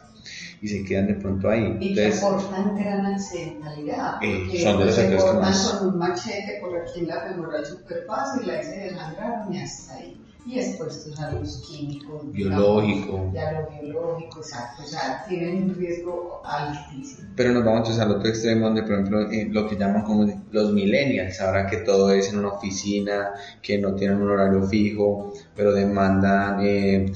y 0.62 0.68
se 0.70 0.84
quedan 0.86 1.08
de 1.08 1.16
pronto 1.16 1.50
ahí. 1.50 1.78
Y 1.82 1.90
Entonces, 1.90 2.22
que 2.22 2.26
aportan 2.26 2.78
gran 2.78 3.06
accidentalidad. 3.08 4.24
Eh, 4.24 4.64
son 4.64 4.80
de 4.80 4.86
los 4.86 4.96
se 4.96 5.10
más... 5.10 5.68
con 5.74 5.90
un 5.90 5.98
machete 5.98 6.60
por 6.62 6.78
aquí 6.80 7.02
en 7.02 7.08
la 7.08 7.22
femoral 7.22 7.66
súper 7.66 8.06
fácil, 8.08 8.50
ahí 8.50 8.64
se 8.64 8.78
desangraron 8.78 9.54
y 9.54 9.62
hasta 9.62 9.96
ahí 9.96 10.18
y 10.46 10.60
expuestos 10.60 11.20
a 11.20 11.32
los 11.32 11.58
químicos. 11.68 12.32
Biológico. 12.32 13.32
Ya 13.34 13.52
lo 13.52 13.70
biológico, 13.70 14.40
exacto. 14.40 14.84
O 14.84 14.86
sea, 14.86 15.24
tienen 15.28 15.64
un 15.64 15.76
riesgo 15.76 16.42
altísimo. 16.46 17.30
Pero 17.36 17.54
nos 17.54 17.64
vamos 17.64 18.00
al 18.00 18.12
otro 18.12 18.30
extremo, 18.30 18.66
donde, 18.66 18.84
por 18.84 18.94
ejemplo, 18.94 19.32
eh, 19.32 19.48
lo 19.50 19.68
que 19.68 19.78
llaman 19.78 20.04
como 20.04 20.26
los 20.52 20.74
millennials, 20.74 21.40
ahora 21.40 21.68
que 21.68 21.78
todo 21.78 22.12
es 22.12 22.32
en 22.32 22.40
una 22.40 22.50
oficina, 22.50 23.32
que 23.62 23.78
no 23.78 23.96
tienen 23.96 24.22
un 24.22 24.32
horario 24.32 24.64
fijo, 24.64 25.34
pero 25.56 25.74
demandan. 25.74 26.60
Eh, 26.62 27.12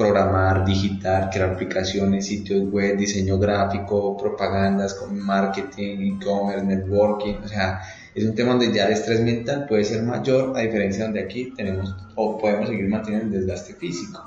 programar, 0.00 0.64
digitar, 0.64 1.28
crear 1.28 1.50
aplicaciones, 1.50 2.24
sitios 2.24 2.72
web, 2.72 2.96
diseño 2.96 3.38
gráfico, 3.38 4.16
propagandas, 4.16 4.96
marketing, 5.10 6.16
e-commerce, 6.16 6.64
networking, 6.64 7.34
o 7.44 7.46
sea, 7.46 7.82
es 8.14 8.24
un 8.24 8.34
tema 8.34 8.50
donde 8.50 8.72
ya 8.72 8.86
el 8.86 8.92
estrés 8.92 9.20
mental 9.20 9.66
puede 9.68 9.84
ser 9.84 10.02
mayor, 10.02 10.56
a 10.56 10.60
diferencia 10.60 11.04
donde 11.04 11.20
aquí 11.20 11.52
tenemos 11.56 11.94
o 12.16 12.38
podemos 12.38 12.68
seguir 12.68 12.88
manteniendo 12.88 13.36
el 13.36 13.46
desgaste 13.46 13.74
físico. 13.74 14.24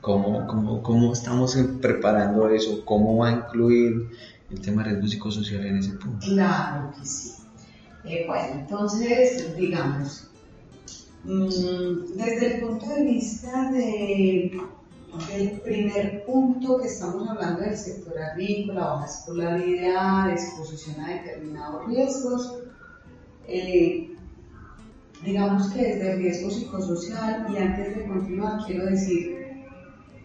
¿Cómo, 0.00 0.46
cómo, 0.46 0.82
cómo 0.82 1.12
estamos 1.12 1.56
preparando 1.82 2.48
eso? 2.48 2.84
¿Cómo 2.84 3.18
va 3.18 3.28
a 3.28 3.32
incluir 3.32 4.08
el 4.50 4.60
tema 4.60 4.84
de 4.84 4.90
riesgo 4.90 5.08
psicosocial 5.08 5.66
en 5.66 5.78
ese 5.78 5.92
punto? 5.92 6.26
Claro 6.26 6.92
que 6.98 7.06
sí. 7.06 7.34
Eh, 8.04 8.24
bueno, 8.26 8.60
entonces, 8.60 9.54
digamos, 9.56 10.28
mm, 11.24 12.16
desde 12.16 12.54
el 12.54 12.60
punto 12.60 12.86
de 12.86 13.02
vista 13.02 13.70
de 13.70 14.58
del 15.26 15.60
primer 15.60 16.24
punto 16.26 16.78
que 16.78 16.86
estamos 16.86 17.28
hablando 17.28 17.62
del 17.62 17.76
sector 17.76 18.16
agrícola, 18.18 18.80
baja 18.80 19.06
escolaridad, 19.06 20.30
exposición 20.30 21.00
a 21.00 21.14
determinados 21.14 21.86
riesgos, 21.86 22.54
eh, 23.48 24.10
digamos 25.24 25.70
que 25.72 25.82
desde 25.82 26.12
el 26.12 26.18
riesgo 26.18 26.50
psicosocial, 26.50 27.46
y 27.52 27.56
antes 27.56 27.96
de 27.96 28.06
continuar 28.06 28.64
quiero 28.66 28.86
decir 28.86 29.38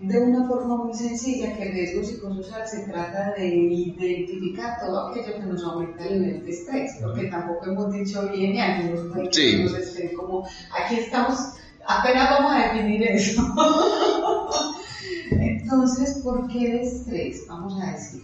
de 0.04 0.20
una 0.20 0.46
forma 0.48 0.84
muy 0.84 0.94
sencilla 0.94 1.56
que 1.56 1.64
el 1.64 1.74
riesgo 1.74 2.04
psicosocial 2.04 2.68
se 2.68 2.80
trata 2.82 3.34
de 3.38 3.48
identificar 3.48 4.78
todo 4.82 5.08
aquello 5.08 5.36
que 5.40 5.46
nos 5.46 5.64
aumenta 5.64 6.06
el 6.06 6.22
nivel 6.22 6.46
de 6.46 6.52
estrés, 6.52 6.92
porque 7.02 7.28
tampoco 7.28 7.68
hemos 7.68 7.94
dicho 7.94 8.30
bien 8.30 8.54
y 8.54 8.60
algunos 8.60 9.08
pueden 9.08 9.30
que 9.30 9.64
nos 9.64 9.74
estén 9.76 10.14
como, 10.14 10.46
aquí 10.78 10.96
estamos, 10.96 11.40
apenas 11.88 12.30
vamos 12.32 12.52
a 12.52 12.74
definir 12.74 13.04
eso. 13.04 13.42
Entonces, 15.32 16.20
¿por 16.22 16.48
qué 16.50 16.72
el 16.72 16.80
estrés? 16.80 17.46
Vamos 17.48 17.82
a 17.82 17.92
decir. 17.94 18.24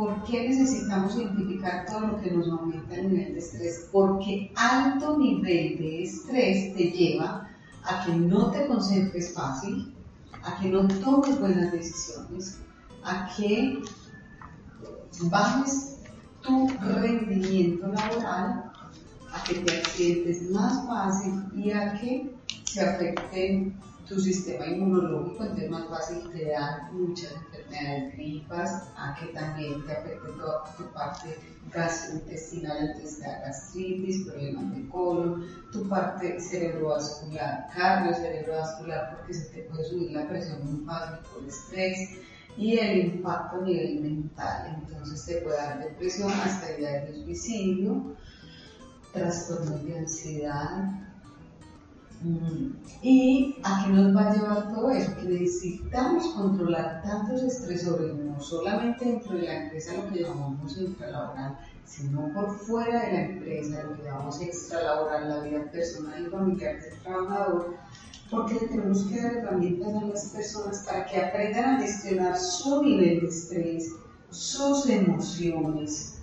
¿Por 0.00 0.24
qué 0.24 0.48
necesitamos 0.48 1.14
identificar 1.14 1.84
todo 1.84 2.00
lo 2.06 2.20
que 2.22 2.30
nos 2.30 2.48
aumenta 2.48 2.94
el 2.94 3.12
nivel 3.12 3.34
de 3.34 3.38
estrés? 3.38 3.86
Porque 3.92 4.50
alto 4.56 5.18
nivel 5.18 5.76
de 5.76 6.04
estrés 6.04 6.74
te 6.74 6.84
lleva 6.84 7.46
a 7.84 8.06
que 8.06 8.14
no 8.14 8.50
te 8.50 8.66
concentres 8.66 9.34
fácil, 9.34 9.94
a 10.42 10.58
que 10.58 10.70
no 10.70 10.88
tomes 10.88 11.38
buenas 11.38 11.70
decisiones, 11.72 12.60
a 13.04 13.28
que 13.36 13.82
bajes 15.24 15.98
tu 16.40 16.66
rendimiento 16.80 17.86
laboral, 17.88 18.72
a 19.34 19.44
que 19.46 19.54
te 19.56 19.80
accidentes 19.80 20.50
más 20.50 20.86
fácil 20.86 21.44
y 21.54 21.72
a 21.72 22.00
que 22.00 22.34
se 22.64 22.80
afecten 22.80 23.78
tu 24.08 24.18
sistema 24.18 24.64
inmunológico, 24.64 25.42
entonces 25.42 25.64
es 25.66 25.70
más 25.70 25.88
fácil 25.88 26.30
te 26.30 26.46
dan 26.52 26.88
muchas 26.96 27.34
gripas, 28.12 28.88
a 28.96 29.14
que 29.14 29.26
también 29.26 29.84
te 29.86 29.92
afecte 29.92 30.32
toda 30.32 30.64
tu 30.76 30.84
parte 30.92 31.38
gastrointestinal, 31.72 32.78
entonces 32.78 33.20
da 33.20 33.38
gastritis, 33.40 34.26
problemas 34.26 34.74
de 34.74 34.88
colon, 34.88 35.46
tu 35.72 35.88
parte 35.88 36.40
cerebrovascular, 36.40 37.68
cardio 37.74 38.14
cerebrovascular, 38.14 39.16
porque 39.16 39.34
se 39.34 39.48
te 39.50 39.62
puede 39.62 39.84
subir 39.84 40.12
la 40.12 40.28
presión 40.28 40.64
muy 40.64 40.84
fácil 40.84 41.18
por 41.32 41.48
estrés, 41.48 42.10
y 42.56 42.78
el 42.78 42.98
impacto 42.98 43.60
a 43.60 43.64
nivel 43.64 44.00
mental, 44.00 44.84
entonces 44.88 45.24
te 45.24 45.40
puede 45.42 45.56
dar 45.56 45.78
depresión, 45.78 46.30
hasta 46.32 46.78
ideas 46.78 47.06
de 47.06 47.24
suicidio, 47.24 48.16
trastornos 49.12 49.84
de 49.84 49.98
ansiedad. 49.98 51.09
¿Y 53.02 53.56
a 53.62 53.84
qué 53.84 53.92
nos 53.92 54.14
va 54.14 54.30
a 54.30 54.34
llevar 54.34 54.74
todo 54.74 54.90
eso? 54.90 55.16
Que 55.16 55.24
necesitamos 55.24 56.26
controlar 56.34 57.02
tantos 57.02 57.42
estresores, 57.42 58.14
no 58.14 58.38
solamente 58.38 59.06
dentro 59.06 59.36
de 59.36 59.44
la 59.44 59.64
empresa, 59.64 59.96
lo 59.96 60.12
que 60.12 60.24
llamamos 60.24 60.76
intralaboral, 60.76 61.58
sino 61.86 62.30
por 62.34 62.58
fuera 62.58 63.06
de 63.06 63.12
la 63.12 63.22
empresa, 63.22 63.84
lo 63.84 63.96
que 63.96 64.02
llamamos 64.02 64.38
extralaboral, 64.42 65.28
la 65.30 65.40
vida 65.40 65.70
personal 65.70 66.26
y 66.26 66.30
familiar 66.30 66.80
del 66.82 66.98
trabajador, 67.00 67.76
porque 68.30 68.66
tenemos 68.66 69.04
que 69.04 69.22
dar 69.22 69.36
herramientas 69.36 69.94
a 69.94 70.04
las 70.04 70.24
personas 70.26 70.84
para 70.86 71.06
que 71.06 71.16
aprendan 71.16 71.76
a 71.76 71.80
gestionar 71.80 72.38
su 72.38 72.82
nivel 72.82 73.20
de 73.20 73.26
estrés, 73.28 73.94
sus 74.28 74.86
emociones, 74.90 76.19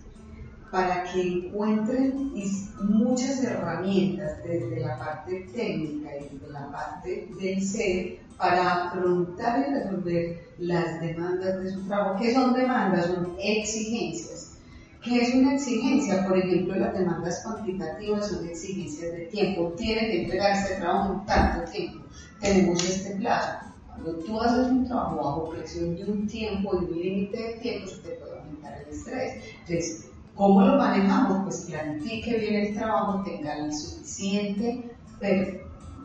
para 0.72 1.04
que 1.06 1.22
encuentren 1.22 2.34
muchas 2.82 3.44
herramientas 3.44 4.44
desde 4.44 4.80
la 4.82 4.98
parte 4.98 5.48
técnica 5.54 6.10
y 6.18 6.36
desde 6.36 6.52
la 6.52 6.72
parte 6.72 7.30
del 7.40 7.62
ser 7.62 8.20
para 8.38 8.88
afrontar 8.88 9.66
y 9.68 9.74
resolver 9.74 10.48
las 10.60 11.02
demandas 11.02 11.64
de 11.64 11.72
su 11.72 11.88
trabajo. 11.88 12.20
¿Qué 12.20 12.34
son 12.34 12.54
demandas? 12.54 13.06
Son 13.06 13.36
exigencias. 13.40 14.58
¿Qué 15.04 15.22
es 15.22 15.34
una 15.34 15.56
exigencia? 15.56 16.28
Por 16.28 16.38
ejemplo, 16.38 16.76
las 16.76 16.94
demandas 16.94 17.42
cuantitativas 17.44 18.28
son 18.28 18.48
exigencias 18.48 19.12
de 19.14 19.26
tiempo. 19.28 19.74
Tiene 19.78 20.02
que 20.02 20.24
entregar 20.24 20.52
este 20.52 20.76
trabajo 20.76 21.14
en 21.14 21.26
tanto 21.26 21.72
tiempo. 21.72 22.06
Tenemos 22.42 22.84
este 22.84 23.16
plazo. 23.16 23.68
Cuando 23.88 24.16
tú 24.20 24.42
haces 24.42 24.68
un 24.68 24.86
trabajo 24.86 25.16
bajo 25.16 25.50
presión 25.50 25.96
de 25.96 26.04
un 26.04 26.28
tiempo, 26.28 26.78
de 26.78 26.86
un 26.86 27.00
límite 27.00 27.38
de 27.42 27.54
tiempo, 27.54 27.88
se 27.88 27.98
te 27.98 28.10
puede 28.10 28.38
aumentar 28.38 28.82
el 28.82 28.94
estrés. 28.94 29.44
Entonces, 29.62 30.07
¿Cómo 30.38 30.62
lo 30.62 30.78
manejamos? 30.78 31.43
Pues 31.43 31.62
planifique 31.62 32.38
bien 32.38 32.67
el 32.67 32.73
trabajo, 32.76 33.23
tenga 33.23 33.58
el 33.58 33.73
suficiente 33.73 34.95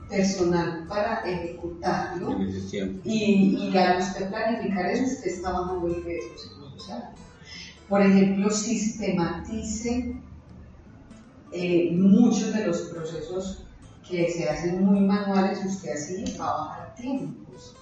personal 0.09 0.87
para 0.89 1.21
ejecutarlo 1.21 2.39
y, 3.05 3.69
y, 3.69 3.77
al 3.77 3.99
usted 3.99 4.31
planificar 4.31 4.87
eso, 4.87 5.05
usted 5.05 5.27
está 5.27 5.53
bajando 5.53 5.87
el 5.87 6.03
riesgo 6.03 6.39
psicosocial. 6.39 7.11
Por 7.89 8.01
ejemplo, 8.01 8.51
sistematice 8.51 10.17
eh, 11.53 11.91
muchos 11.93 12.55
de 12.55 12.67
los 12.67 12.81
procesos 12.83 13.65
que 14.09 14.31
se 14.31 14.49
hacen 14.49 14.83
muy 14.83 15.01
manuales, 15.01 15.63
usted 15.63 15.93
así 15.93 16.25
va 16.41 16.49
a 16.49 16.57
bajar 16.69 16.95
tiempos. 16.95 17.75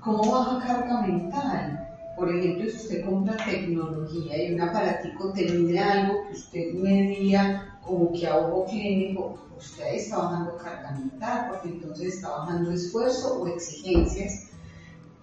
¿Cómo 0.00 0.32
baja 0.32 0.66
carga 0.66 1.02
mental? 1.02 1.91
Por 2.16 2.34
ejemplo, 2.34 2.68
si 2.68 2.76
usted 2.76 3.04
compra 3.04 3.36
tecnología 3.36 4.42
y 4.42 4.54
un 4.54 4.60
aparatico 4.60 5.32
te 5.32 5.50
mide 5.50 5.78
algo 5.78 6.26
que 6.26 6.34
usted 6.34 6.74
medía 6.74 7.78
como 7.82 8.12
que 8.12 8.26
a 8.26 8.36
ojo 8.36 8.66
clínico, 8.66 9.38
usted 9.56 9.94
está 9.94 10.18
bajando 10.18 10.56
carga 10.56 10.92
mental 10.92 11.46
porque 11.48 11.68
entonces 11.68 12.16
está 12.16 12.30
bajando 12.30 12.70
esfuerzo 12.72 13.40
o 13.40 13.48
exigencias 13.48 14.48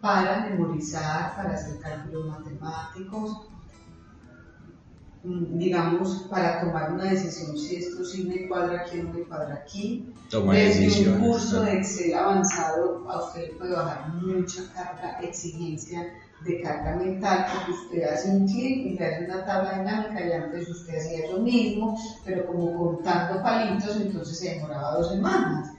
para 0.01 0.49
memorizar, 0.49 1.35
para 1.35 1.53
hacer 1.53 1.79
cálculos 1.79 2.25
matemáticos, 2.27 3.47
mm, 5.23 5.57
digamos, 5.57 6.27
para 6.29 6.61
tomar 6.61 6.93
una 6.93 7.05
decisión 7.05 7.57
si 7.57 7.75
esto 7.75 8.03
sí 8.05 8.23
me 8.23 8.47
cuadra 8.47 8.81
aquí 8.81 8.99
o 8.99 9.03
no 9.03 9.13
me 9.13 9.23
cuadra 9.23 9.55
aquí. 9.55 10.11
Toma 10.29 10.53
Desde 10.53 11.09
un 11.09 11.19
curso 11.19 11.61
de 11.61 11.77
Excel 11.77 12.13
avanzado 12.13 13.09
a 13.09 13.25
usted 13.25 13.49
le 13.49 13.55
puede 13.55 13.73
bajar 13.73 14.13
mucha 14.15 14.71
carga, 14.73 15.19
exigencia 15.19 16.07
de 16.45 16.61
carga 16.61 16.95
mental, 16.95 17.45
porque 17.53 17.71
usted 17.71 18.03
hace 18.03 18.29
un 18.29 18.47
clic 18.47 18.85
y 18.85 18.97
le 18.97 19.05
hace 19.05 19.25
una 19.25 19.45
tabla 19.45 19.79
dinámica 19.79 20.25
y 20.25 20.31
antes 20.31 20.69
usted 20.69 20.97
hacía 20.97 21.31
lo 21.31 21.39
mismo, 21.41 21.99
pero 22.23 22.47
como 22.47 22.77
contando 22.77 23.41
palitos, 23.43 23.97
entonces 23.97 24.39
se 24.39 24.55
demoraba 24.55 24.95
dos 24.95 25.11
semanas. 25.11 25.71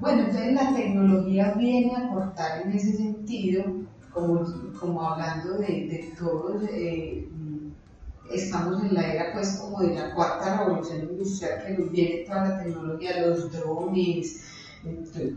Bueno, 0.00 0.22
entonces 0.22 0.52
la 0.54 0.74
tecnología 0.74 1.54
viene 1.56 1.94
a 1.96 2.06
aportar 2.06 2.62
en 2.62 2.72
ese 2.72 2.96
sentido, 2.96 3.64
como, 4.12 4.46
como 4.78 5.02
hablando 5.02 5.58
de, 5.58 5.66
de 5.66 6.14
todos, 6.18 6.62
eh, 6.70 7.28
estamos 8.30 8.82
en 8.82 8.94
la 8.94 9.12
era 9.12 9.32
pues 9.32 9.56
como 9.56 9.80
de 9.80 9.94
la 9.94 10.14
cuarta 10.14 10.58
revolución 10.58 11.08
industrial 11.10 11.64
que 11.64 11.78
nos 11.78 11.90
viene 11.90 12.24
toda 12.26 12.48
la 12.48 12.62
tecnología, 12.62 13.26
los 13.26 13.52
drones, 13.52 14.40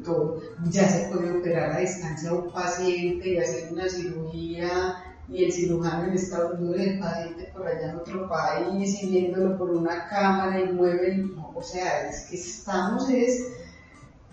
todo. 0.04 0.40
Ya 0.70 0.88
se 0.88 1.10
puede 1.10 1.32
operar 1.32 1.72
a 1.72 1.80
distancia 1.80 2.34
un 2.34 2.52
paciente 2.52 3.30
y 3.30 3.38
hacer 3.38 3.72
una 3.72 3.90
cirugía 3.90 5.04
y 5.30 5.46
el 5.46 5.52
cirujano 5.52 6.06
en 6.06 6.14
Estados 6.14 6.60
Unidos 6.60 6.82
el 6.82 7.00
paciente 7.00 7.52
por 7.54 7.66
allá 7.66 7.92
en 7.92 7.96
otro 7.98 8.28
país 8.28 9.02
y 9.02 9.08
viéndolo 9.08 9.58
por 9.58 9.72
una 9.72 10.08
cámara 10.10 10.60
y 10.60 10.74
mueve, 10.74 11.26
o 11.54 11.64
sea, 11.64 12.10
es 12.10 12.28
que 12.30 12.36
estamos 12.36 13.10
es, 13.10 13.48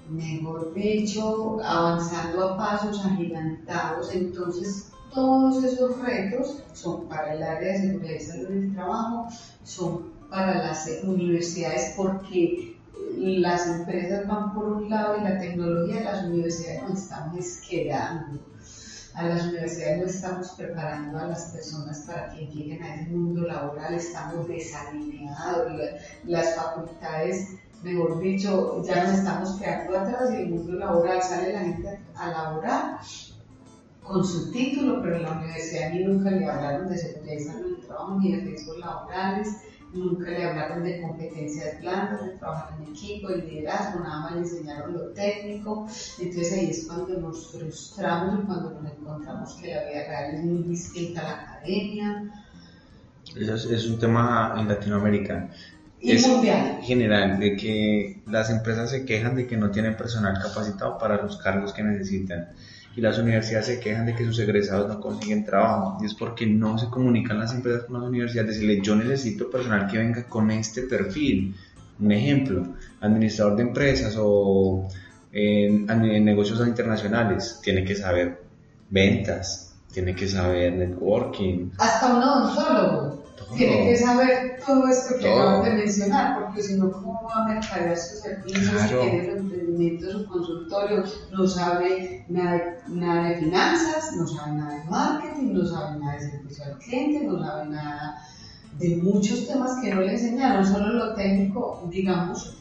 mejor 0.09 0.75
dicho, 0.75 1.59
avanzando 1.63 2.45
a 2.45 2.57
pasos 2.57 3.05
agigantados, 3.05 4.13
entonces 4.13 4.91
todos 5.15 5.63
esos 5.63 6.01
retos 6.01 6.63
son 6.73 7.09
para 7.09 7.35
el 7.35 7.43
área 7.43 7.73
de 7.73 7.79
seguridad 7.79 8.15
y 8.15 8.21
salud 8.21 8.49
del 8.49 8.75
trabajo, 8.75 9.29
son 9.63 10.19
para 10.29 10.59
las 10.59 10.89
universidades 11.05 11.95
porque 11.97 12.78
las 13.17 13.67
empresas 13.67 14.27
van 14.27 14.55
por 14.55 14.65
un 14.65 14.91
lado 14.91 15.19
y 15.19 15.23
la 15.23 15.39
tecnología, 15.39 16.03
las 16.03 16.25
universidades 16.25 16.83
nos 16.83 16.99
estamos 17.03 17.57
quedando. 17.69 18.41
A 19.15 19.25
las 19.25 19.47
universidades 19.47 19.99
no 19.99 20.07
estamos 20.07 20.49
preparando 20.51 21.19
a 21.19 21.27
las 21.27 21.47
personas 21.47 22.05
para 22.07 22.31
que 22.31 22.47
lleguen 22.47 22.83
a 22.83 22.95
ese 22.95 23.11
mundo 23.11 23.43
laboral, 23.43 23.95
estamos 23.95 24.47
desalineados, 24.47 25.73
las 26.25 26.55
facultades, 26.55 27.57
mejor 27.83 28.21
dicho, 28.21 28.83
ya 28.85 29.05
nos 29.05 29.19
estamos 29.19 29.57
quedando 29.59 29.99
atrás 29.99 30.31
y 30.33 30.43
el 30.43 30.51
mundo 30.51 30.73
laboral 30.75 31.23
sale 31.23 31.53
la 31.53 31.61
gente 31.61 32.01
a 32.15 32.31
laborar 32.31 33.01
con 34.03 34.25
su 34.25 34.53
título, 34.53 35.03
pero 35.03 35.17
en 35.17 35.23
la 35.25 35.33
universidad 35.33 35.91
ni 35.91 36.05
nunca 36.05 36.31
le 36.31 36.49
hablaron 36.49 36.89
de 36.89 36.95
y 36.95 37.41
salud 37.41 37.77
del 37.77 37.87
trabajo 37.87 38.19
ni 38.21 38.37
de 38.37 38.41
riesgos 38.43 38.79
laborales 38.79 39.49
nunca 39.93 40.31
le 40.31 40.45
hablaron 40.45 40.85
de 40.85 41.01
competencias 41.01 41.81
blandas, 41.81 42.25
de 42.25 42.31
trabajar 42.33 42.79
en 42.81 42.93
equipo, 42.93 43.29
de 43.29 43.39
liderazgo, 43.39 44.01
nada 44.01 44.21
más 44.21 44.33
le 44.33 44.39
enseñaron 44.41 44.93
lo 44.93 45.09
técnico. 45.11 45.89
Entonces 46.19 46.53
ahí 46.53 46.71
es 46.71 46.87
cuando 46.87 47.19
nos 47.21 47.51
frustramos 47.51 48.41
y 48.43 48.47
cuando 48.47 48.71
nos 48.81 48.93
encontramos 48.93 49.55
que 49.55 49.75
la 49.75 49.85
vida 49.85 50.07
real 50.07 50.35
es 50.35 50.45
muy 50.45 50.63
distinta 50.65 51.21
a 51.21 51.25
la 51.25 51.43
academia. 51.43 52.33
Eso 53.37 53.75
es, 53.75 53.87
un 53.87 53.99
tema 53.99 54.55
en 54.59 54.69
Latinoamérica. 54.69 55.51
Y 56.01 56.13
es 56.13 56.27
mundial. 56.29 56.79
general, 56.83 57.41
de 57.41 57.57
que 57.57 58.23
las 58.27 58.51
empresas 58.51 58.91
se 58.91 59.05
quejan 59.05 59.35
de 59.35 59.47
que 59.47 59.57
no 59.57 59.71
tienen 59.71 59.97
personal 59.97 60.39
capacitado 60.41 60.97
para 60.97 61.21
los 61.21 61.37
cargos 61.39 61.73
que 61.73 61.83
necesitan 61.83 62.51
y 62.99 63.01
las 63.01 63.17
universidades 63.17 63.67
se 63.67 63.79
quejan 63.79 64.07
de 64.07 64.15
que 64.17 64.25
sus 64.25 64.41
egresados 64.41 64.89
no 64.89 65.01
consiguen 65.01 65.45
trabajo 65.45 65.99
y 66.01 66.07
es 66.07 66.15
porque 66.15 66.47
no 66.47 66.77
se 66.79 66.89
comunican 66.89 67.39
las 67.39 67.55
empresas 67.55 67.85
con 67.85 68.01
las 68.01 68.09
universidades. 68.09 68.55
Decirle, 68.55 68.81
yo 68.83 68.97
necesito 68.97 69.49
personal 69.49 69.87
que 69.87 69.99
venga 69.99 70.25
con 70.25 70.51
este 70.51 70.83
perfil. 70.83 71.55
Un 72.01 72.11
ejemplo, 72.11 72.67
administrador 73.01 73.55
de 73.55 73.63
empresas 73.63 74.17
o 74.19 74.89
en, 75.31 75.89
en 75.89 76.25
negocios 76.25 76.59
internacionales, 76.67 77.61
tiene 77.63 77.85
que 77.85 77.95
saber 77.95 78.43
ventas, 78.91 79.77
tiene 79.93 80.13
que 80.17 80.27
saber 80.27 80.73
networking. 80.73 81.71
Hasta 81.79 82.17
un 82.17 82.21
odontólogo 82.21 83.23
tiene 83.57 83.91
que 83.91 83.97
saber 83.97 84.59
todo 84.67 84.89
esto 84.89 85.15
que 85.21 85.33
acabas 85.33 85.65
de 85.65 85.71
mencionar, 85.71 86.41
porque 86.41 86.63
si 86.63 86.75
no, 86.75 86.91
¿cómo 86.91 87.23
va 87.29 87.45
a 87.45 87.49
mercadear 87.49 87.97
sus 87.97 88.19
servicios 88.21 88.83
si 88.83 88.89
tiene 88.89 89.35
los 89.35 89.45
emprendimientos, 89.79 90.13
su 90.13 90.29
consultorio, 90.29 91.05
no 91.33 91.47
sabe 91.47 92.25
nada, 92.29 93.29
de 93.29 93.37
finanzas, 93.37 94.17
no 94.17 94.27
sabe 94.27 94.53
nada 94.53 94.75
de 94.75 94.91
marketing, 94.91 95.53
no 95.53 95.67
sabe 95.67 95.99
nada 95.99 96.15
de 96.15 96.21
servicio 96.21 96.65
al 96.65 96.79
cliente, 96.79 97.27
no 97.27 97.39
sabe 97.39 97.67
nada 97.71 98.23
de 98.79 98.97
muchos 98.97 99.47
temas 99.47 99.81
que 99.83 99.95
no 99.95 100.01
le 100.01 100.13
enseñaron, 100.13 100.65
solo 100.65 100.93
lo 100.93 101.15
técnico, 101.15 101.83
digamos, 101.91 102.57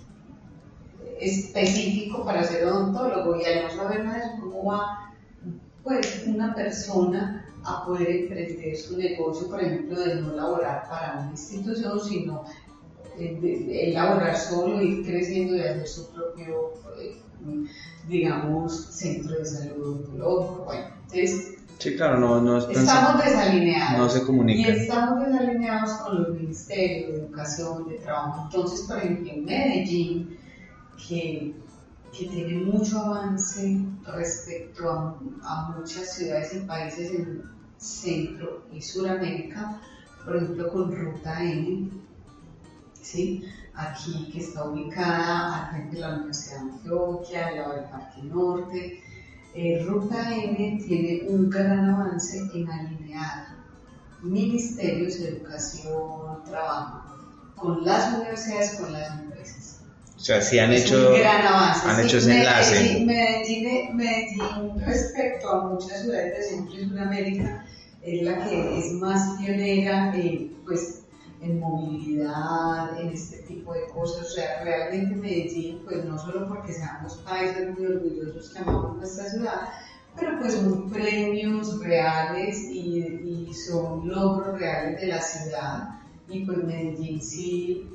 específico 1.19 2.23
para 2.23 2.43
ser 2.43 2.65
odontólogo 2.65 3.39
y 3.39 3.45
al 3.45 3.63
no 3.63 3.69
saber 3.71 4.05
nada 4.05 4.17
de 4.17 4.25
eso, 4.25 4.41
¿cómo 4.41 4.71
va 4.71 5.13
pues 5.83 6.23
una 6.27 6.53
persona 6.53 7.45
a 7.63 7.85
poder 7.85 8.09
emprender 8.09 8.77
su 8.77 8.97
negocio, 8.97 9.47
por 9.49 9.61
ejemplo, 9.61 9.99
de 9.99 10.21
no 10.21 10.33
laborar 10.33 10.87
para 10.89 11.19
una 11.19 11.31
institución, 11.31 11.99
sino 11.99 12.43
de, 12.43 12.66
elaborar 13.19 14.37
solo, 14.37 14.81
ir 14.81 15.05
creciendo 15.05 15.55
y 15.55 15.61
hacer 15.61 15.87
su 15.87 16.11
propio, 16.11 16.73
eh, 16.99 17.17
digamos, 18.07 18.85
centro 18.91 19.37
de 19.37 19.45
salud 19.45 19.81
odontológico. 19.81 20.65
Bueno, 20.65 20.87
entonces, 21.03 21.53
Sí, 21.79 21.95
claro, 21.95 22.17
no, 22.19 22.41
no 22.41 22.57
estamos 22.57 23.23
desalineados. 23.23 23.99
No 23.99 24.09
se 24.09 24.25
comunica. 24.25 24.67
Y 24.67 24.71
estamos 24.71 25.27
desalineados 25.27 25.91
con 25.91 26.23
los 26.23 26.29
ministerios 26.29 27.11
de 27.11 27.19
educación, 27.19 27.87
de 27.87 27.97
trabajo. 27.99 28.45
Entonces, 28.45 28.87
por 28.87 28.97
ejemplo, 28.97 29.31
en 29.31 29.45
Medellín, 29.45 30.39
que 31.07 31.53
que 32.17 32.25
tiene 32.27 32.63
mucho 32.65 32.99
avance 32.99 33.79
respecto 34.05 34.89
a, 35.43 35.75
muchas 35.77 36.15
ciudades 36.15 36.55
y 36.55 36.59
países 36.61 37.11
en 37.11 37.43
Centro 37.77 38.63
y 38.73 38.81
Suramérica, 38.81 39.79
por 40.25 40.37
ejemplo 40.37 40.71
con 40.71 40.95
Ruta 40.95 41.43
N, 41.43 41.89
¿sí? 43.11 43.43
aquí 43.77 44.29
que 44.31 44.39
está 44.39 44.63
ubicada 44.65 45.65
al 45.65 45.71
frente 45.71 45.95
de 45.95 46.01
la 46.01 46.15
Universidad 46.15 46.55
de 46.55 46.71
Antioquia, 46.71 47.47
al 47.47 47.55
lado 47.55 47.73
del 47.73 47.83
Parque 47.85 48.23
Norte. 48.23 49.03
Eh, 49.53 49.85
Ruta 49.87 50.35
N 50.35 50.83
tiene 50.85 51.27
un 51.29 51.49
gran 51.49 51.89
avance 51.89 52.37
en 52.53 52.69
alinear 52.69 53.47
ministerios 54.21 55.19
de 55.19 55.29
educación, 55.29 56.43
trabajo, 56.45 57.03
con 57.55 57.85
las 57.85 58.13
universidades, 58.13 58.73
con 58.73 58.93
las 58.93 59.19
empresas. 59.19 59.81
O 60.15 60.19
sea, 60.19 60.41
sí 60.41 60.57
han 60.57 60.73
hecho, 60.73 61.13
han 61.85 61.99
hecho 62.03 62.17
ese 62.17 62.37
enlace. 62.37 63.05
Medellín, 63.05 63.95
Medellín, 63.95 64.79
respecto 64.83 65.49
a 65.49 65.67
muchas 65.67 66.01
ciudades 66.01 66.37
de 66.37 66.43
Centro 66.43 66.75
y 66.75 66.89
Sudamérica, 66.89 67.65
es 68.01 68.23
la 68.23 68.47
que 68.47 68.79
es 68.79 68.93
más 68.93 69.37
pionera 69.39 70.15
eh, 70.17 70.51
pues, 70.65 71.03
en 71.41 71.59
movilidad, 71.59 72.99
en 72.99 73.09
este 73.09 73.39
tipo 73.39 73.73
de 73.73 73.87
cosas. 73.87 74.27
O 74.27 74.29
sea, 74.29 74.63
realmente 74.63 75.15
Medellín, 75.15 75.81
pues 75.85 76.05
no 76.05 76.17
solo 76.17 76.47
porque 76.47 76.73
seamos 76.73 77.17
países 77.17 77.77
muy 77.77 77.85
orgullosos 77.85 78.51
que 78.51 78.59
amamos 78.59 78.97
nuestra 78.97 79.29
ciudad, 79.29 79.69
pero 80.19 80.39
pues 80.39 80.53
son 80.53 80.89
premios 80.89 81.79
reales 81.79 82.69
y, 82.69 83.47
y 83.49 83.53
son 83.53 84.07
logros 84.07 84.59
reales 84.59 84.99
de 84.99 85.07
la 85.07 85.21
ciudad. 85.21 85.89
Y 86.29 86.45
pues 86.45 86.63
Medellín 86.63 87.21
sí 87.21 87.87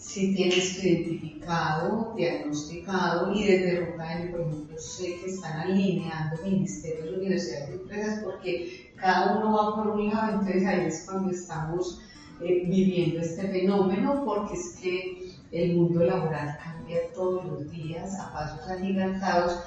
si 0.00 0.34
tienes 0.34 0.82
identificado, 0.82 2.14
diagnosticado 2.16 3.34
y 3.34 3.46
desde 3.46 3.78
N, 3.78 4.30
por 4.30 4.40
ejemplo, 4.40 4.78
sé 4.78 5.16
que 5.20 5.26
están 5.26 5.60
alineando 5.60 6.42
ministerios, 6.42 7.18
universidades 7.18 7.68
y 7.68 7.72
empresas 7.74 8.24
porque 8.24 8.92
cada 8.96 9.36
uno 9.36 9.52
va 9.52 9.76
por 9.76 9.88
un 9.88 10.08
lado, 10.08 10.32
entonces 10.32 10.66
ahí 10.66 10.86
es 10.86 11.04
cuando 11.04 11.30
estamos 11.30 12.00
eh, 12.42 12.64
viviendo 12.66 13.20
este 13.20 13.48
fenómeno 13.48 14.22
porque 14.24 14.54
es 14.54 14.78
que 14.80 15.32
el 15.52 15.76
mundo 15.76 16.04
laboral 16.04 16.56
cambia 16.62 16.98
todos 17.14 17.44
los 17.44 17.70
días 17.70 18.18
a 18.18 18.32
pasos 18.32 18.68
agigantados 18.68 19.60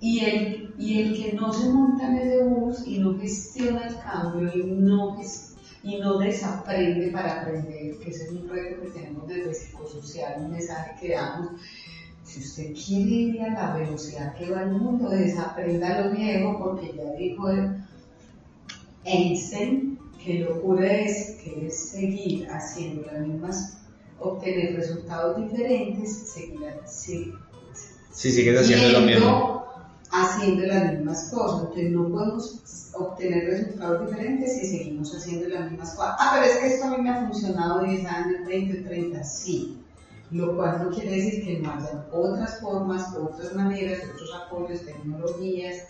y 0.00 0.20
el, 0.20 0.74
y 0.78 1.00
el 1.00 1.16
que 1.16 1.32
no 1.32 1.52
se 1.52 1.68
monta 1.70 2.06
en 2.06 2.18
el 2.18 2.48
bus 2.48 2.86
y 2.86 2.98
no 2.98 3.18
gestiona 3.18 3.88
el 3.88 3.96
cambio 3.98 4.52
y 4.54 4.62
no 4.64 5.16
y 5.82 5.98
no 5.98 6.18
desaprende 6.18 7.08
para 7.08 7.42
aprender, 7.42 7.98
que 7.98 8.10
ese 8.10 8.24
es 8.24 8.30
un 8.30 8.48
reto 8.48 8.80
que 8.80 8.88
tenemos 8.88 9.28
desde 9.28 9.52
psicosocial, 9.52 10.42
un 10.42 10.52
mensaje 10.52 10.92
que 10.98 11.12
damos. 11.12 11.60
Si 12.22 12.40
usted 12.40 12.72
quiere 12.72 13.10
ir 13.10 13.42
a 13.42 13.50
la 13.50 13.76
velocidad 13.76 14.34
que 14.34 14.50
va 14.50 14.62
el 14.62 14.70
mundo, 14.70 15.10
desaprenda 15.10 16.00
lo 16.00 16.12
viejo, 16.12 16.58
porque 16.58 16.94
ya 16.96 17.12
dijo 17.18 17.48
Einstein 19.04 19.98
que 20.24 20.40
lo 20.40 20.56
ocurre 20.56 21.04
es 21.04 21.36
que 21.42 21.66
es 21.66 21.90
seguir 21.90 22.48
haciendo 22.50 23.02
las 23.10 23.26
mismas, 23.26 23.76
obtener 24.18 24.76
resultados 24.76 25.36
diferentes, 25.36 26.32
seguir, 26.32 26.60
sí, 26.86 27.32
sigues 28.10 28.60
haciendo 28.60 29.00
lo 29.00 29.06
mismo 29.06 29.54
haciendo 30.14 30.66
las 30.66 30.92
mismas 30.92 31.30
cosas. 31.32 31.62
Entonces 31.62 31.90
no 31.90 32.08
podemos 32.08 32.90
obtener 32.94 33.44
resultados 33.46 34.06
diferentes 34.06 34.56
si 34.56 34.66
seguimos 34.66 35.14
haciendo 35.14 35.48
las 35.48 35.70
mismas 35.70 35.94
cosas. 35.94 36.14
Ah, 36.18 36.30
pero 36.34 36.46
es 36.46 36.58
que 36.58 36.66
esto 36.74 36.86
a 36.86 36.90
mí 36.90 37.02
me 37.02 37.10
ha 37.10 37.26
funcionado 37.26 37.84
10 37.84 38.06
años, 38.06 38.46
20, 38.46 38.82
30, 38.82 39.24
sí. 39.24 39.78
Lo 40.30 40.56
cual 40.56 40.84
no 40.84 40.90
quiere 40.90 41.16
decir 41.16 41.44
que 41.44 41.58
no 41.58 41.72
haya 41.72 42.06
otras 42.12 42.60
formas, 42.60 43.14
otras 43.14 43.54
maneras, 43.54 44.00
otros 44.14 44.30
apoyos, 44.34 44.84
tecnologías 44.84 45.86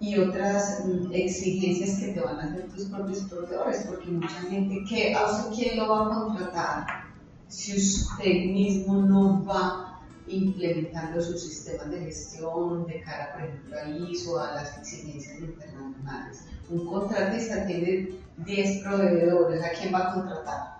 y 0.00 0.16
otras 0.16 0.84
exigencias 1.12 1.98
que 1.98 2.12
te 2.12 2.20
van 2.20 2.38
a 2.38 2.44
hacer 2.44 2.68
tus 2.68 2.84
propios 2.84 3.20
proveedores, 3.24 3.84
porque 3.86 4.10
mucha 4.10 4.40
gente 4.42 4.84
que, 4.88 5.14
¿a 5.14 5.26
usted 5.26 5.56
quién 5.56 5.76
lo 5.76 5.88
va 5.88 6.06
a 6.06 6.08
contratar 6.08 6.86
si 7.48 7.76
usted 7.76 8.44
mismo 8.46 9.02
no 9.02 9.44
va 9.44 10.00
implementando 10.28 11.20
sus 11.20 11.42
sistemas 11.42 11.90
de 11.90 12.00
gestión 12.00 12.86
de 12.86 13.00
cara, 13.00 13.32
por 13.32 13.44
ejemplo, 13.44 13.76
a 13.78 13.88
ISO, 14.10 14.38
a 14.38 14.54
las 14.54 14.78
exigencias 14.78 15.40
internacionales. 15.40 16.44
Un 16.70 16.86
contratista 16.86 17.66
tiene 17.66 18.10
10 18.36 18.84
proveedores, 18.84 19.64
¿a 19.64 19.70
quién 19.70 19.94
va 19.94 20.10
a 20.10 20.14
contratar? 20.14 20.77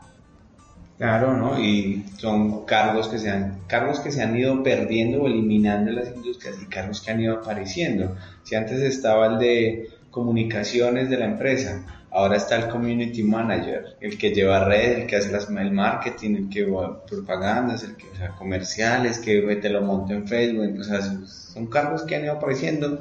Claro, 0.98 1.36
¿no? 1.36 1.62
Y 1.62 2.04
son 2.16 2.66
cargos 2.66 3.08
que 3.08 3.18
se 3.18 3.30
han, 3.30 3.60
cargos 3.68 4.00
que 4.00 4.10
se 4.10 4.22
han 4.22 4.36
ido 4.36 4.62
perdiendo 4.64 5.22
o 5.22 5.26
eliminando 5.28 5.92
las 5.92 6.08
industrias 6.08 6.56
y 6.60 6.66
cargos 6.66 7.00
que 7.00 7.12
han 7.12 7.20
ido 7.20 7.38
apareciendo. 7.38 8.16
Si 8.42 8.56
antes 8.56 8.80
estaba 8.80 9.28
el 9.28 9.38
de 9.38 9.90
comunicaciones 10.10 11.08
de 11.08 11.18
la 11.18 11.26
empresa, 11.26 11.84
Ahora 12.10 12.36
está 12.36 12.56
el 12.56 12.68
community 12.68 13.22
manager, 13.22 13.96
el 14.00 14.16
que 14.16 14.30
lleva 14.30 14.64
redes, 14.64 15.00
el 15.00 15.06
que 15.06 15.16
hace 15.16 15.30
las, 15.30 15.50
el 15.50 15.72
marketing, 15.72 16.36
el 16.36 16.48
que 16.48 16.64
va 16.64 17.04
propagandas, 17.04 17.84
el 17.84 17.96
que, 17.96 18.06
o 18.08 18.16
sea, 18.16 18.30
comerciales, 18.30 19.18
que 19.18 19.42
te 19.56 19.68
lo 19.68 19.82
monta 19.82 20.14
en 20.14 20.26
Facebook, 20.26 20.80
o 20.80 20.84
sea, 20.84 21.02
son 21.02 21.66
cargos 21.66 22.04
que 22.04 22.16
han 22.16 22.24
ido 22.24 22.32
apareciendo 22.32 23.00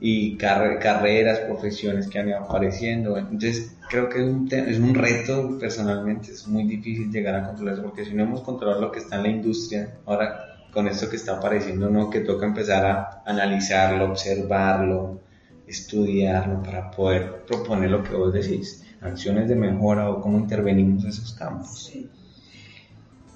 y 0.00 0.36
carreras, 0.36 1.40
profesiones 1.40 2.08
que 2.08 2.18
han 2.18 2.28
ido 2.28 2.38
apareciendo. 2.38 3.16
Entonces, 3.16 3.76
creo 3.88 4.08
que 4.08 4.18
es 4.18 4.24
un, 4.24 4.48
es 4.50 4.78
un 4.78 4.94
reto 4.94 5.58
personalmente, 5.58 6.32
es 6.32 6.46
muy 6.46 6.64
difícil 6.64 7.10
llegar 7.10 7.34
a 7.36 7.46
controlar 7.46 7.74
eso, 7.74 7.82
porque 7.82 8.04
si 8.04 8.14
no 8.14 8.24
hemos 8.24 8.42
controlado 8.42 8.80
lo 8.80 8.92
que 8.92 9.00
está 9.00 9.16
en 9.16 9.22
la 9.22 9.28
industria, 9.28 9.94
ahora 10.06 10.54
con 10.72 10.88
esto 10.88 11.08
que 11.08 11.16
está 11.16 11.36
apareciendo, 11.36 11.88
¿no? 11.88 12.10
Que 12.10 12.20
toca 12.20 12.46
empezar 12.46 12.84
a 12.84 13.22
analizarlo, 13.24 14.06
observarlo, 14.06 15.20
estudiarlo 15.66 16.62
para 16.62 16.90
poder 16.90 17.44
proponer 17.46 17.90
lo 17.90 18.02
que 18.02 18.14
vos 18.14 18.32
decís, 18.32 18.84
acciones 19.00 19.48
de 19.48 19.54
mejora 19.54 20.10
o 20.10 20.20
cómo 20.20 20.38
intervenimos 20.38 21.04
en 21.04 21.10
esos 21.10 21.32
campos. 21.34 21.92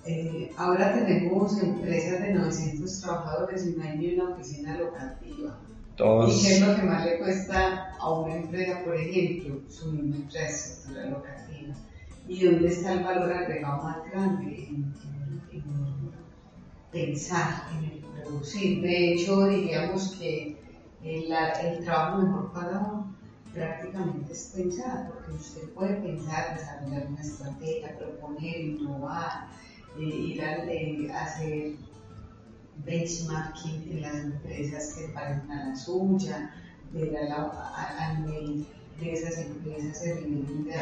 Eh, 0.05 0.51
ahora 0.57 0.95
tenemos 0.95 1.63
empresas 1.63 2.21
de 2.21 2.33
900 2.33 3.01
trabajadores 3.01 3.67
y 3.67 3.77
no 3.77 3.85
hay 3.85 3.99
ni 3.99 4.15
una 4.15 4.31
oficina 4.31 4.77
locativa. 4.77 5.59
¿Y 5.99 6.43
qué 6.43 6.55
es 6.55 6.61
lo 6.61 6.77
que 6.77 6.83
más 6.83 7.05
le 7.05 7.19
cuesta 7.19 7.93
a 7.99 8.13
una 8.13 8.37
empresa, 8.37 8.85
por 8.85 8.95
ejemplo, 8.95 9.61
su 9.69 9.91
misma 9.91 10.17
infraestructura 10.17 11.07
locativa? 11.07 11.75
¿Y 12.29 12.45
dónde 12.45 12.69
está 12.69 12.93
el 12.93 13.03
valor 13.03 13.33
agregado 13.33 13.83
más 13.83 13.97
grande 14.13 14.69
en, 14.69 14.95
pensar, 16.93 17.65
en 17.77 17.85
el 17.91 17.99
producir? 18.23 18.81
De 18.81 19.13
hecho, 19.13 19.47
diríamos 19.49 20.15
que 20.21 20.57
el, 21.03 21.85
trabajo 21.85 22.23
mejor 22.23 22.53
pagado 22.53 23.07
prácticamente 23.53 24.33
es 24.33 24.53
pensar, 24.55 25.09
porque 25.09 25.33
usted 25.33 25.69
puede 25.71 25.97
pensar, 25.97 26.57
desarrollar 26.57 27.09
una 27.09 27.21
estrategia, 27.21 27.99
proponer, 27.99 28.61
innovar, 28.61 29.49
eh, 29.99 30.05
ir 30.05 30.43
a 30.43 30.65
eh, 30.65 31.11
hacer 31.13 31.73
benchmarking 32.85 33.89
en 33.91 34.03
las 34.03 34.15
empresas 34.15 34.95
que 34.95 35.09
parecen 35.09 35.51
a 35.51 35.69
la 35.69 35.77
suya, 35.77 36.51
a, 36.95 37.25
la, 37.25 37.53
a, 37.99 38.19
nivel 38.19 38.67
de 39.01 39.13
esas 39.13 39.39
empresas, 39.39 39.99
se 39.99 40.15
ver 40.15 40.25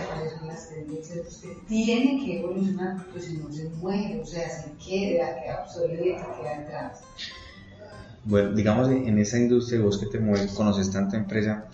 cuáles 0.08 0.32
son 0.38 0.48
las 0.48 0.68
tendencias. 0.68 1.26
Usted 1.28 1.50
tiene 1.68 2.24
que 2.24 2.40
evolucionar 2.40 2.96
porque 2.96 3.20
si 3.20 3.36
no 3.38 3.52
se 3.52 3.68
muere, 3.70 4.20
o 4.20 4.26
sea, 4.26 4.48
se 4.48 4.72
queda, 4.72 5.40
queda 5.42 5.64
obsoleto, 5.64 6.24
queda 6.40 6.56
atrás. 6.56 7.00
Bueno, 8.24 8.52
digamos, 8.52 8.88
en 8.88 9.18
esa 9.18 9.38
industria, 9.38 9.80
vos 9.80 9.98
que 9.98 10.06
te 10.06 10.18
mueves, 10.18 10.52
conoces 10.52 10.90
tanta 10.90 11.16
empresa, 11.16 11.66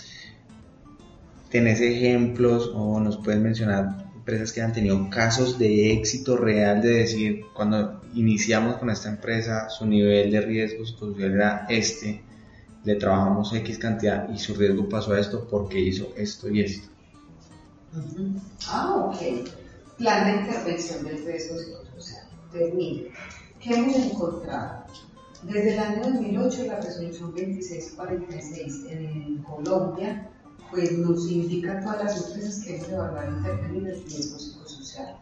¿tenés 1.51 1.81
ejemplos 1.81 2.71
o 2.75 3.01
nos 3.01 3.17
puedes 3.19 3.41
mencionar 3.41 4.02
empresas 4.23 4.53
que 4.53 4.63
han 4.63 4.73
tenido 4.73 5.11
casos 5.11 5.59
de 5.59 5.93
éxito 5.95 6.37
real 6.37 6.81
de 6.81 6.91
decir, 6.91 7.45
cuando 7.53 8.01
iniciamos 8.15 8.77
con 8.77 8.89
esta 8.89 9.09
empresa, 9.09 9.69
su 9.69 9.85
nivel 9.85 10.31
de 10.31 10.41
riesgo 10.41 10.87
social 10.87 11.33
era 11.33 11.67
este, 11.69 12.23
le 12.85 12.95
trabajamos 12.95 13.53
X 13.53 13.79
cantidad 13.79 14.33
y 14.33 14.39
su 14.39 14.55
riesgo 14.55 14.89
pasó 14.89 15.13
a 15.13 15.19
esto 15.19 15.49
porque 15.51 15.81
hizo 15.81 16.13
esto 16.17 16.49
y 16.49 16.61
esto. 16.61 16.89
Ah, 18.69 18.95
ok. 18.95 19.49
Plan 19.99 20.25
de 20.25 20.43
intervención 20.43 21.05
del 21.05 21.27
riesgo 21.27 21.59
psicosocial. 21.59 22.29
Pues 22.53 22.75
mire, 22.75 23.11
¿qué 23.61 23.75
hemos 23.75 23.97
encontrado? 23.97 24.85
Desde 25.43 25.75
el 25.75 25.79
año 25.81 26.03
2008, 26.05 26.67
la 26.69 26.81
resolución 26.81 27.31
2646 27.33 28.85
en 28.89 29.43
Colombia 29.43 30.29
pues 30.73 30.91
nos 30.99 31.31
indica 31.31 31.81
todas 31.81 32.03
las 32.03 32.27
empresas 32.27 32.65
que 32.65 32.77
hemos 32.77 32.89
de 32.89 32.95
evaluar 32.95 33.29
intervenir 33.29 33.89
el 33.89 34.05
riesgo 34.05 34.39
psicosocial. 34.39 35.19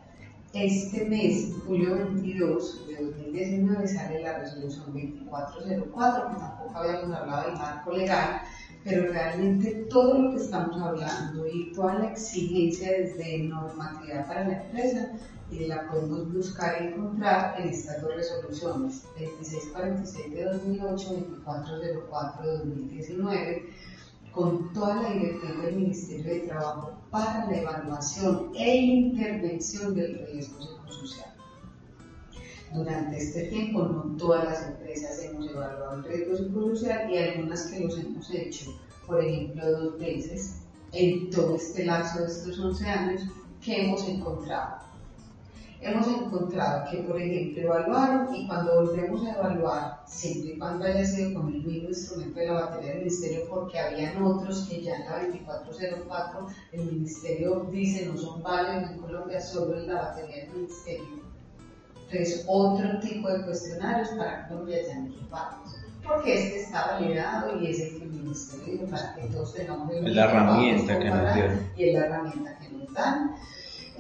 Este 0.53 1.05
mes, 1.07 1.53
julio 1.67 1.97
22 1.97 2.87
de 2.87 3.05
2019, 3.05 3.89
sale 3.89 4.23
la 4.23 4.39
resolución 4.39 4.87
2404, 4.87 6.29
que 6.29 6.35
tampoco 6.37 6.79
habíamos 6.79 7.17
hablado 7.17 7.49
del 7.49 7.59
marco 7.59 7.93
legal, 7.93 8.43
pero 8.85 9.13
realmente 9.13 9.87
todo 9.91 10.19
lo 10.19 10.31
que 10.31 10.43
estamos 10.45 10.81
hablando 10.81 11.47
y 11.49 11.73
toda 11.73 11.95
la 11.95 12.13
exigencia 12.13 12.93
desde 12.93 13.39
normatividad 13.41 14.27
para 14.29 14.47
la 14.47 14.63
empresa 14.63 15.13
eh, 15.51 15.67
la 15.67 15.89
podemos 15.89 16.33
buscar 16.33 16.81
y 16.81 16.87
encontrar 16.87 17.61
en 17.61 17.69
estas 17.71 18.01
dos 18.01 18.15
resoluciones, 18.15 19.03
2646 19.19 20.33
de 20.33 20.45
2008 20.45 21.05
y 21.11 21.21
2404 21.33 22.47
de 22.47 22.59
2019 22.59 23.71
con 24.33 24.73
toda 24.73 25.03
la 25.03 25.11
dirección 25.11 25.63
del 25.63 25.77
Ministerio 25.77 26.35
de 26.35 26.41
Trabajo 26.41 26.93
para 27.11 27.47
la 27.47 27.57
evaluación 27.57 28.53
e 28.55 28.77
intervención 28.77 29.95
del 29.95 30.27
riesgo 30.27 30.63
psicosocial. 30.63 31.35
Durante 32.73 33.17
este 33.17 33.45
tiempo, 33.49 33.83
no 33.83 34.17
todas 34.17 34.45
las 34.45 34.69
empresas 34.69 35.25
hemos 35.25 35.51
evaluado 35.51 35.95
el 35.97 36.05
riesgo 36.05 36.37
psicosocial 36.37 37.11
y 37.11 37.19
algunas 37.19 37.67
que 37.67 37.81
los 37.81 37.99
hemos 37.99 38.31
hecho, 38.31 38.79
por 39.07 39.25
ejemplo, 39.25 39.71
dos 39.71 39.99
veces 39.99 40.63
en 40.93 41.31
todo 41.31 41.57
este 41.57 41.85
lapso 41.85 42.21
de 42.21 42.27
estos 42.27 42.59
11 42.59 42.87
años 42.89 43.23
que 43.61 43.85
hemos 43.87 44.09
encontrado 44.09 44.90
hemos 45.81 46.07
encontrado 46.09 46.91
que, 46.91 46.99
por 46.99 47.21
ejemplo, 47.21 47.63
evaluaron 47.63 48.35
y 48.35 48.47
cuando 48.47 48.83
volvemos 48.83 49.25
a 49.25 49.33
evaluar, 49.33 50.03
siempre 50.07 50.51
y 50.51 50.59
cuando 50.59 50.85
haya 50.85 51.05
sido 51.05 51.41
con 51.41 51.55
el 51.55 51.63
mismo 51.63 51.89
instrumento 51.89 52.39
de 52.39 52.47
la 52.47 52.53
batería 52.53 52.91
del 52.91 52.99
Ministerio, 52.99 53.49
porque 53.49 53.79
habían 53.79 54.23
otros 54.23 54.67
que 54.69 54.83
ya 54.83 54.97
en 54.97 55.05
la 55.07 55.23
2404 55.23 56.47
el 56.73 56.85
Ministerio 56.85 57.69
dice 57.71 58.07
no 58.07 58.17
son 58.17 58.43
válidos 58.43 58.91
en 58.91 58.99
Colombia, 58.99 59.41
solo 59.41 59.79
en 59.79 59.89
la 59.89 60.03
batería 60.03 60.45
del 60.45 60.51
Ministerio. 60.51 61.31
Entonces, 62.11 62.45
otro 62.49 62.99
tipo 63.01 63.29
de 63.31 63.45
cuestionarios 63.45 64.09
para 64.11 64.49
Colombia 64.49 64.79
ya 64.87 64.99
no 64.99 65.13
son 65.13 65.31
válidos. 65.31 65.77
Porque 66.03 66.35
este 66.35 66.63
está 66.63 66.87
validado 66.93 67.61
y 67.61 67.71
es 67.71 67.81
el 67.81 67.99
que 67.99 68.05
el 68.05 68.11
Ministerio 68.11 68.87
para 68.87 69.15
que 69.15 69.29
todos 69.29 69.55
tengamos 69.55 69.91
el 69.93 70.15
la 70.15 70.25
herramienta 70.25 70.99
que 70.99 71.05
nos 71.05 71.35
dio. 71.35 71.45
Y 71.77 71.89
es 71.89 71.95
la 71.95 72.07
herramienta 72.07 72.59
que 72.59 72.69
nos 72.71 72.93
dan. 72.93 73.37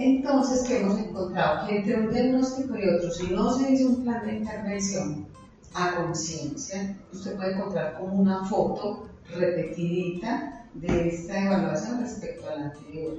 Entonces, 0.00 0.66
¿qué 0.66 0.80
hemos 0.80 0.98
encontrado? 0.98 1.66
Que 1.66 1.76
entre 1.76 2.00
un 2.00 2.10
diagnóstico 2.10 2.74
y 2.74 2.88
otro, 2.88 3.10
si 3.10 3.26
no 3.34 3.52
se 3.52 3.70
hizo 3.70 3.90
un 3.90 4.02
plan 4.02 4.24
de 4.24 4.36
intervención 4.36 5.26
a 5.74 5.94
conciencia, 5.94 6.96
usted 7.12 7.36
puede 7.36 7.52
encontrar 7.52 7.98
como 7.98 8.14
una 8.14 8.42
foto 8.46 9.10
repetidita 9.28 10.66
de 10.72 11.08
esta 11.08 11.44
evaluación 11.44 12.00
respecto 12.00 12.48
a 12.48 12.54
la 12.54 12.64
anterior. 12.70 13.12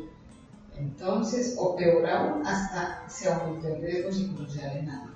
Entonces, 0.76 1.56
o 1.60 1.76
peor 1.76 2.04
aún, 2.04 2.48
hasta 2.48 3.08
se 3.08 3.32
aumentó 3.32 3.68
el 3.68 3.84
riesgo 3.84 4.12
psicosocial 4.12 4.78
en 4.78 4.90
algo. 4.90 5.16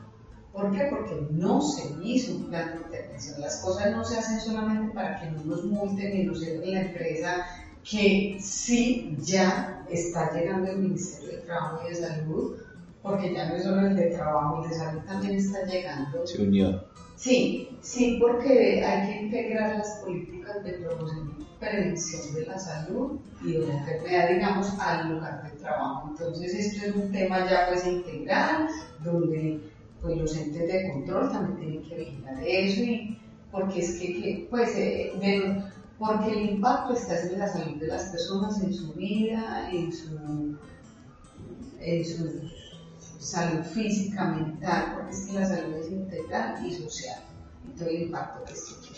¿Por 0.53 0.71
qué? 0.71 0.87
Porque 0.91 1.27
no 1.31 1.61
se 1.61 1.95
hizo 2.03 2.35
un 2.35 2.49
plan 2.49 2.73
de 2.73 2.83
intervención. 2.83 3.41
Las 3.41 3.63
cosas 3.63 3.91
no 3.91 4.05
se 4.05 4.19
hacen 4.19 4.39
solamente 4.39 4.93
para 4.93 5.19
que 5.19 5.31
no 5.31 5.43
nos 5.43 5.65
multen 5.65 6.15
y 6.15 6.25
nos 6.25 6.43
en 6.43 6.73
la 6.75 6.81
empresa 6.81 7.43
que 7.89 8.37
sí 8.39 9.15
ya 9.19 9.85
está 9.89 10.31
llegando 10.33 10.71
el 10.71 10.79
Ministerio 10.79 11.37
de 11.37 11.43
Trabajo 11.43 11.81
y 11.85 11.89
de 11.89 11.95
Salud, 11.95 12.55
porque 13.03 13.33
ya 13.33 13.47
no 13.47 13.55
es 13.55 13.63
solo 13.63 13.87
el 13.87 13.95
de 13.95 14.07
Trabajo, 14.07 14.63
el 14.63 14.69
de 14.69 14.75
Salud 14.75 15.01
también 15.01 15.35
está 15.35 15.63
llegando. 15.65 16.25
Se 16.25 16.41
unió. 16.41 16.83
Sí, 17.15 17.69
sí, 17.81 18.17
porque 18.19 18.83
hay 18.83 19.07
que 19.07 19.21
integrar 19.21 19.77
las 19.77 19.99
políticas 20.03 20.63
de 20.63 20.73
promoción 20.73 21.31
y 21.39 21.59
prevención 21.59 22.33
de 22.33 22.45
la 22.45 22.59
salud 22.59 23.19
y 23.43 23.53
de 23.53 23.67
la 23.67 23.77
enfermedad, 23.77 24.29
digamos, 24.29 24.67
al 24.79 25.13
lugar 25.13 25.43
de 25.43 25.57
trabajo. 25.59 26.09
Entonces, 26.09 26.53
esto 26.53 26.87
es 26.87 26.95
un 26.95 27.11
tema 27.11 27.47
ya 27.47 27.67
pues 27.69 27.85
integral, 27.85 28.67
donde 29.03 29.61
pues 30.01 30.17
los 30.17 30.35
entes 30.35 30.67
de 30.67 30.91
control 30.91 31.31
también 31.31 31.57
tienen 31.57 31.83
que 31.83 31.95
vigilar 31.95 32.43
eso 32.43 32.81
y 32.81 33.17
porque 33.51 33.79
es 33.79 33.99
que, 33.99 34.47
pues, 34.49 34.75
eh, 34.75 35.13
porque 35.97 36.31
el 36.31 36.49
impacto 36.51 36.93
está 36.93 37.21
en 37.21 37.39
la 37.39 37.47
salud 37.47 37.79
de 37.79 37.87
las 37.87 38.09
personas, 38.09 38.61
en 38.61 38.73
su 38.73 38.93
vida, 38.93 39.69
en 39.71 39.93
su, 39.93 40.57
en 41.79 42.05
su 42.05 42.41
salud 43.19 43.63
física, 43.63 44.25
mental, 44.25 44.93
porque 44.95 45.11
es 45.11 45.25
que 45.25 45.33
la 45.33 45.47
salud 45.47 45.75
es 45.75 45.91
integral 45.91 46.65
y 46.65 46.73
social, 46.73 47.19
y 47.67 47.77
todo 47.77 47.89
el 47.89 48.01
impacto 48.03 48.43
que 48.43 48.53
esto 48.53 48.75
tiene. 48.81 48.97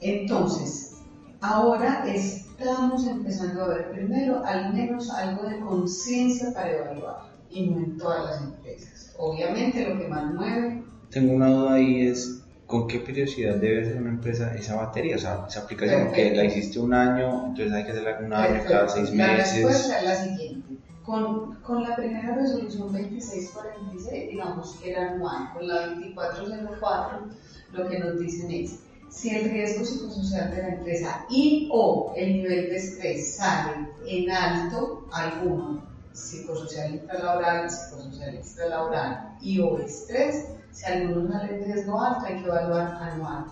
Entonces, 0.00 0.98
ahora 1.40 2.04
estamos 2.06 3.06
empezando 3.06 3.64
a 3.64 3.68
ver 3.68 3.90
primero 3.92 4.44
al 4.44 4.74
menos 4.74 5.10
algo 5.10 5.48
de 5.48 5.60
conciencia 5.60 6.52
para 6.52 6.72
evaluar, 6.72 7.32
y 7.50 7.70
no 7.70 7.78
en 7.78 7.96
todas 7.96 8.24
las 8.24 8.42
empresas. 8.42 9.14
Obviamente 9.18 9.88
lo 9.88 9.98
que 9.98 10.08
más 10.08 10.34
mueve... 10.34 10.84
Tengo 11.10 11.34
una 11.34 11.48
duda 11.48 11.74
ahí 11.74 12.06
es 12.06 12.41
¿con 12.72 12.88
qué 12.88 13.00
periodicidad 13.00 13.56
debe 13.56 13.82
hacer 13.82 14.00
una 14.00 14.08
empresa 14.08 14.54
esa 14.54 14.76
batería, 14.76 15.16
o 15.16 15.18
sea, 15.18 15.44
esa 15.46 15.60
aplicación? 15.60 16.10
Que 16.10 16.34
la 16.34 16.46
hiciste 16.46 16.80
un 16.80 16.94
año, 16.94 17.48
entonces 17.48 17.70
hay 17.70 17.84
que 17.84 17.90
hacerla 17.90 18.18
un 18.24 18.32
año, 18.32 18.62
cada 18.66 18.88
seis 18.88 19.12
meses. 19.12 19.18
La 19.18 19.36
respuesta 19.36 19.98
es 19.98 20.04
la 20.04 20.14
siguiente. 20.16 20.76
Con, 21.04 21.56
con, 21.56 21.82
la 21.82 21.94
primera 21.96 22.34
resolución 22.34 22.90
2646, 22.90 24.30
digamos 24.30 24.74
que 24.76 24.90
era 24.90 25.10
anual, 25.10 25.50
con 25.52 25.68
la 25.68 25.88
2404, 25.88 27.28
lo 27.72 27.88
que 27.90 27.98
nos 27.98 28.18
dicen 28.18 28.50
es, 28.50 28.78
si 29.10 29.36
el 29.36 29.50
riesgo 29.50 29.84
psicosocial 29.84 30.50
de 30.52 30.62
la 30.62 30.68
empresa 30.70 31.26
y 31.28 31.68
o 31.70 32.14
el 32.16 32.32
nivel 32.32 32.70
de 32.70 32.76
estrés 32.76 33.36
sale 33.36 33.86
en 34.06 34.30
alto, 34.30 35.06
alguno, 35.12 35.84
psicosocial 36.14 36.94
intralaboral, 36.94 37.68
psicosocial 37.68 38.34
extralaboral 38.34 39.36
y 39.42 39.60
o 39.60 39.78
estrés, 39.78 40.46
si 40.72 40.84
alguno 40.86 41.30
sale 41.30 41.56
en 41.56 41.64
riesgo 41.64 42.00
alto, 42.00 42.26
hay 42.26 42.42
que 42.42 42.48
evaluar 42.48 42.98
anual. 43.00 43.44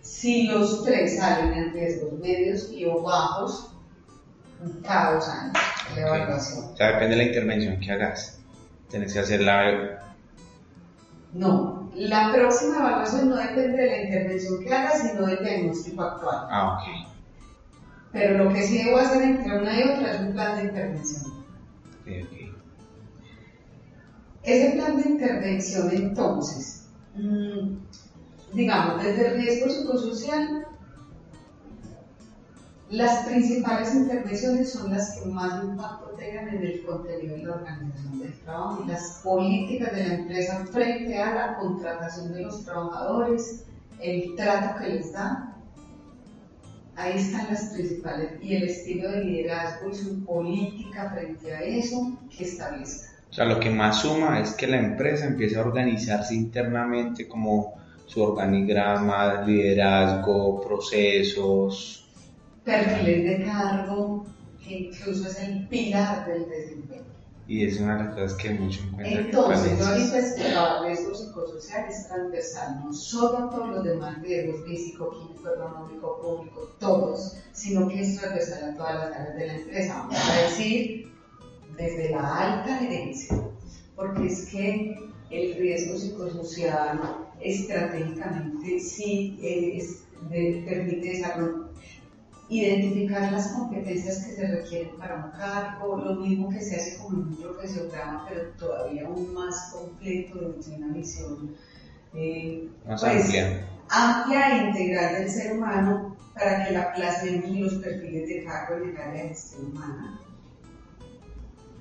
Si 0.00 0.46
los 0.46 0.84
tres 0.84 1.18
salen 1.18 1.52
en 1.52 1.72
riesgos 1.72 2.12
medios 2.20 2.70
y 2.72 2.86
o 2.86 3.02
bajos, 3.02 3.72
cada 4.82 5.14
dos 5.14 5.28
años 5.28 5.54
la 5.94 6.00
evaluación. 6.00 6.64
O 6.72 6.76
sea, 6.76 6.92
depende 6.92 7.16
de 7.16 7.16
la 7.16 7.28
intervención 7.28 7.80
que 7.80 7.92
hagas. 7.92 8.38
Tienes 8.90 9.12
que 9.12 9.18
hacerla. 9.18 10.02
No, 11.32 11.90
la 11.94 12.32
próxima 12.32 12.78
evaluación 12.78 13.28
no 13.28 13.36
depende 13.36 13.82
de 13.82 13.86
la 13.86 14.02
intervención 14.02 14.64
que 14.64 14.74
hagas, 14.74 15.02
sino 15.02 15.26
del 15.26 15.38
diagnóstico 15.44 16.02
actual. 16.02 16.46
Ah, 16.50 16.78
ok. 16.78 17.08
Pero 18.12 18.44
lo 18.44 18.52
que 18.52 18.62
sí 18.62 18.82
debo 18.82 18.98
hacer 18.98 19.22
entre 19.22 19.58
una 19.58 19.78
y 19.78 19.82
otra 19.82 20.14
es 20.14 20.20
un 20.20 20.32
plan 20.32 20.56
de 20.56 20.62
intervención. 20.64 21.32
Okay, 22.00 22.22
okay. 22.22 22.37
Ese 24.48 24.76
plan 24.76 24.96
de 24.96 25.10
intervención 25.10 25.90
entonces, 25.92 26.86
mm, 27.14 27.76
digamos, 28.54 29.04
desde 29.04 29.26
el 29.26 29.42
riesgo 29.42 29.68
psicosocial, 29.68 30.66
las 32.88 33.26
principales 33.26 33.94
intervenciones 33.94 34.72
son 34.72 34.90
las 34.90 35.18
que 35.18 35.28
más 35.28 35.62
impacto 35.62 36.14
tengan 36.16 36.48
en 36.48 36.62
el 36.62 36.86
contenido 36.86 37.36
de 37.36 37.42
la 37.42 37.54
organización 37.56 38.20
del 38.20 38.32
trabajo 38.40 38.82
y 38.82 38.88
las 38.88 39.20
políticas 39.22 39.94
de 39.94 40.08
la 40.08 40.14
empresa 40.14 40.66
frente 40.72 41.18
a 41.18 41.34
la 41.34 41.58
contratación 41.58 42.32
de 42.32 42.40
los 42.44 42.64
trabajadores, 42.64 43.66
el 44.00 44.34
trato 44.34 44.78
que 44.78 44.88
les 44.88 45.12
da. 45.12 45.58
Ahí 46.96 47.18
están 47.18 47.48
las 47.50 47.64
principales 47.64 48.42
y 48.42 48.56
el 48.56 48.62
estilo 48.62 49.10
de 49.10 49.24
liderazgo 49.24 49.90
y 49.90 49.94
su 49.94 50.24
política 50.24 51.10
frente 51.10 51.54
a 51.54 51.60
eso 51.60 52.18
que 52.34 52.44
establezca. 52.44 53.07
O 53.30 53.32
sea, 53.32 53.44
lo 53.44 53.60
que 53.60 53.70
más 53.70 54.00
suma 54.00 54.40
es 54.40 54.52
que 54.52 54.66
la 54.66 54.78
empresa 54.78 55.26
empiece 55.26 55.56
a 55.56 55.60
organizarse 55.60 56.34
internamente 56.34 57.28
como 57.28 57.74
su 58.06 58.22
organigrama, 58.22 59.42
liderazgo, 59.42 60.62
procesos. 60.62 62.08
Perfiles 62.64 63.38
de 63.38 63.44
cargo, 63.44 64.26
que 64.64 64.78
incluso 64.78 65.28
es 65.28 65.40
el 65.40 65.68
pilar 65.68 66.26
del 66.26 66.48
desempeño. 66.48 67.02
Y 67.46 67.64
es 67.64 67.80
una 67.80 67.96
de 67.96 68.04
las 68.04 68.14
cosas 68.14 68.34
que 68.34 68.50
mucho 68.50 68.82
encuentra. 68.82 69.20
Entonces, 69.20 69.78
yo 69.78 69.86
ahorita 69.86 70.18
esperaba 70.18 70.86
riesgo 70.86 71.14
psicosocial 71.14 71.86
es 71.88 72.06
transversal, 72.06 72.80
no 72.84 72.92
solo 72.92 73.38
a 73.38 73.50
todos 73.50 73.68
los 73.70 73.84
demás 73.84 74.20
riesgos, 74.20 74.64
físico, 74.66 75.10
químico, 75.10 75.54
económico, 75.54 76.20
público, 76.20 76.74
todos, 76.78 77.38
sino 77.52 77.88
que 77.88 78.02
es 78.02 78.18
transversal 78.18 78.70
a 78.70 78.76
todas 78.76 78.94
las 78.96 79.12
áreas 79.12 79.36
de 79.36 79.46
la 79.46 79.54
empresa. 79.54 79.96
Vamos 79.98 80.30
a 80.30 80.42
decir, 80.42 81.10
desde 81.78 82.10
la 82.10 82.36
alta 82.36 82.76
gerencia, 82.78 83.40
porque 83.96 84.26
es 84.26 84.46
que 84.46 84.98
el 85.30 85.54
riesgo 85.54 85.96
psicosocial 85.96 87.00
estratégicamente 87.40 88.80
sí 88.80 89.38
es, 89.42 90.02
permite 90.28 91.08
desarrollar 91.08 91.68
identificar 92.48 93.30
las 93.30 93.48
competencias 93.48 94.24
que 94.24 94.32
se 94.32 94.46
requieren 94.46 94.96
para 94.96 95.16
un 95.16 95.30
cargo, 95.32 95.98
lo 95.98 96.14
mismo 96.14 96.48
que 96.48 96.60
se 96.60 96.76
hace 96.76 96.98
con 96.98 97.14
un 97.14 97.36
profesional, 97.36 98.24
pero 98.28 98.50
todavía 98.58 99.06
aún 99.06 99.34
más 99.34 99.70
completo, 99.72 100.38
de 100.38 100.76
una 100.76 100.94
visión 100.94 101.54
eh, 102.14 102.68
más 102.86 103.02
pues, 103.02 103.24
amplia. 103.24 103.68
amplia 103.90 104.48
e 104.48 104.68
integral 104.68 105.14
del 105.14 105.30
ser 105.30 105.56
humano 105.58 106.16
para 106.34 106.64
que 106.64 106.72
la 106.72 106.94
plasmemos 106.94 107.50
en 107.50 107.64
los 107.64 107.74
perfiles 107.74 108.28
de 108.28 108.44
cargo 108.44 108.76
en 108.76 108.90
el 108.90 108.96
área 108.96 109.22
de 109.24 109.28
gestión 109.28 109.66
humana. 109.66 110.20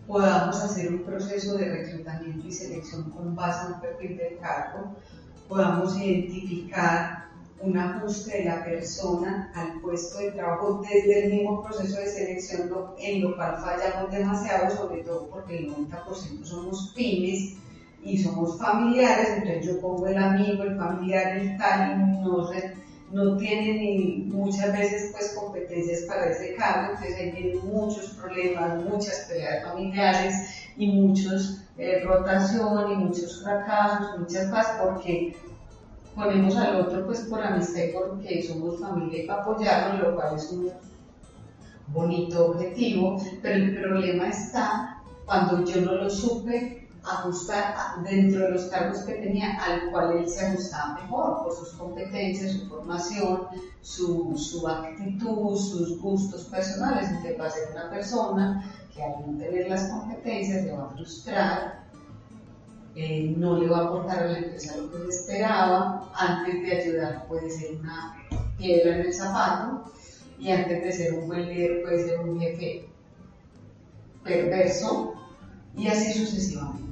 Podamos 0.07 0.55
hacer 0.61 0.93
un 0.93 1.03
proceso 1.03 1.57
de 1.57 1.69
reclutamiento 1.69 2.47
y 2.47 2.51
selección 2.51 3.09
con 3.11 3.35
base 3.35 3.67
en 3.67 3.73
un 3.73 3.81
perfil 3.81 4.17
de 4.17 4.37
cargo, 4.41 4.95
podamos 5.49 5.97
identificar 5.97 7.27
un 7.59 7.77
ajuste 7.77 8.37
de 8.37 8.45
la 8.45 8.63
persona 8.63 9.51
al 9.55 9.81
puesto 9.81 10.19
de 10.19 10.31
trabajo 10.31 10.81
desde 10.89 11.25
el 11.25 11.33
mismo 11.33 11.63
proceso 11.63 11.99
de 11.99 12.07
selección, 12.07 12.69
en 12.99 13.21
lo 13.21 13.35
cual 13.35 13.57
fallamos 13.57 14.11
demasiado, 14.11 14.75
sobre 14.75 15.03
todo 15.03 15.27
porque 15.27 15.57
el 15.57 15.75
90% 15.75 16.43
somos 16.43 16.93
pymes 16.95 17.57
y 18.03 18.17
somos 18.17 18.59
familiares, 18.59 19.29
entonces 19.37 19.65
yo 19.65 19.81
pongo 19.81 20.07
el 20.07 20.17
amigo, 20.17 20.63
el 20.63 20.77
familiar, 20.77 21.37
el 21.37 21.57
tal, 21.57 21.99
y 21.99 22.21
no, 22.23 22.47
no 23.11 23.37
tiene 23.37 23.73
ni 23.73 24.17
muchas 24.25 24.71
veces 24.71 25.11
pues 25.11 25.33
competencias 25.35 26.01
para 26.01 26.29
ese 26.29 26.55
cargo, 26.55 26.91
entonces 26.91 27.15
ahí 27.15 27.31
vienen 27.31 27.65
muchos 27.65 28.07
problemas, 28.09 28.83
muchas 28.83 29.25
peleas 29.27 29.63
familiares 29.63 30.33
y 30.75 30.87
muchos 30.87 31.61
eh, 31.77 32.01
rotación 32.03 32.91
y 32.91 32.95
muchos 32.95 33.43
fracasos, 33.43 34.19
muchas 34.19 34.47
cosas, 34.47 34.77
porque 34.81 35.35
ponemos 36.15 36.57
al 36.57 36.81
otro 36.81 37.05
pues 37.05 37.21
por 37.21 37.41
amistad 37.41 37.83
y 37.83 37.93
porque 37.93 38.43
somos 38.43 38.79
familia 38.79 39.23
y 39.23 39.27
para 39.27 39.41
apoyarnos, 39.41 40.01
lo 40.01 40.15
cual 40.15 40.35
es 40.35 40.49
un 40.51 40.71
bonito 41.87 42.47
objetivo, 42.47 43.21
pero 43.41 43.55
el 43.55 43.79
problema 43.79 44.29
está 44.29 45.01
cuando 45.25 45.63
yo 45.63 45.81
no 45.81 45.93
lo 45.93 46.09
supe 46.09 46.76
ajustar 47.09 47.75
dentro 48.03 48.41
de 48.41 48.51
los 48.51 48.65
cargos 48.65 48.99
que 48.99 49.13
tenía 49.13 49.55
al 49.63 49.91
cual 49.91 50.17
él 50.17 50.29
se 50.29 50.45
ajustaba 50.45 51.01
mejor 51.01 51.43
por 51.43 51.55
sus 51.55 51.69
competencias, 51.73 52.53
su 52.53 52.67
formación, 52.67 53.47
su, 53.81 54.67
actitud, 54.67 55.57
sus 55.57 55.99
gustos 56.01 56.45
personales. 56.45 57.09
Entonces 57.09 57.39
va 57.39 57.47
a 57.47 57.51
ser 57.51 57.71
una 57.71 57.89
persona 57.89 58.71
que 58.93 59.03
al 59.03 59.31
no 59.31 59.37
tener 59.37 59.69
las 59.69 59.89
competencias 59.89 60.63
se 60.63 60.71
va 60.71 60.85
a 60.85 60.89
frustrar 60.89 61.87
eh, 62.99 63.35
no 63.37 63.59
le 63.59 63.67
va 63.67 63.77
a 63.77 63.85
aportar 63.85 64.23
a 64.23 64.25
la 64.25 64.39
empresa 64.39 64.75
lo 64.75 64.91
que 64.91 64.97
se 65.11 65.19
esperaba, 65.19 66.11
antes 66.15 66.63
de 66.63 66.81
ayudar 66.81 67.27
puede 67.27 67.47
ser 67.47 67.75
una 67.75 68.25
piedra 68.57 68.95
en 68.95 69.01
el 69.01 69.13
zapato 69.13 69.91
y 70.39 70.49
antes 70.49 70.83
de 70.83 70.91
ser 70.91 71.13
un 71.13 71.27
buen 71.27 71.47
líder 71.47 71.83
puede 71.83 72.05
ser 72.05 72.19
un 72.21 72.39
jefe 72.39 72.89
perverso 74.23 75.13
y 75.75 75.87
así 75.89 76.11
sucesivamente. 76.11 76.86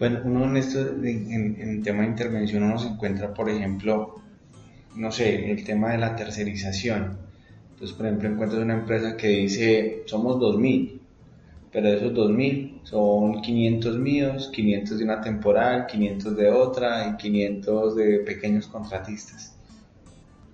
Bueno, 0.00 0.22
uno 0.24 0.46
en, 0.46 0.56
esto, 0.56 0.80
en, 0.80 1.82
tema 1.82 2.04
de 2.04 2.08
intervención 2.08 2.62
uno 2.62 2.78
se 2.78 2.88
encuentra, 2.88 3.34
por 3.34 3.50
ejemplo, 3.50 4.14
no 4.96 5.12
sé, 5.12 5.50
el 5.50 5.62
tema 5.62 5.92
de 5.92 5.98
la 5.98 6.16
tercerización. 6.16 7.18
Entonces, 7.72 7.94
por 7.94 8.06
ejemplo, 8.06 8.30
encuentras 8.30 8.62
una 8.62 8.78
empresa 8.78 9.14
que 9.14 9.28
dice, 9.28 10.02
somos 10.06 10.36
2.000, 10.38 11.00
pero 11.70 11.88
esos 11.88 12.14
2000 12.14 12.80
son 12.84 13.42
500 13.42 13.98
míos, 13.98 14.50
500 14.54 14.96
de 14.96 15.04
una 15.04 15.20
temporal, 15.20 15.86
500 15.86 16.34
de 16.34 16.50
otra 16.50 17.06
y 17.10 17.16
500 17.18 17.94
de 17.94 18.18
pequeños 18.20 18.68
contratistas. 18.68 19.54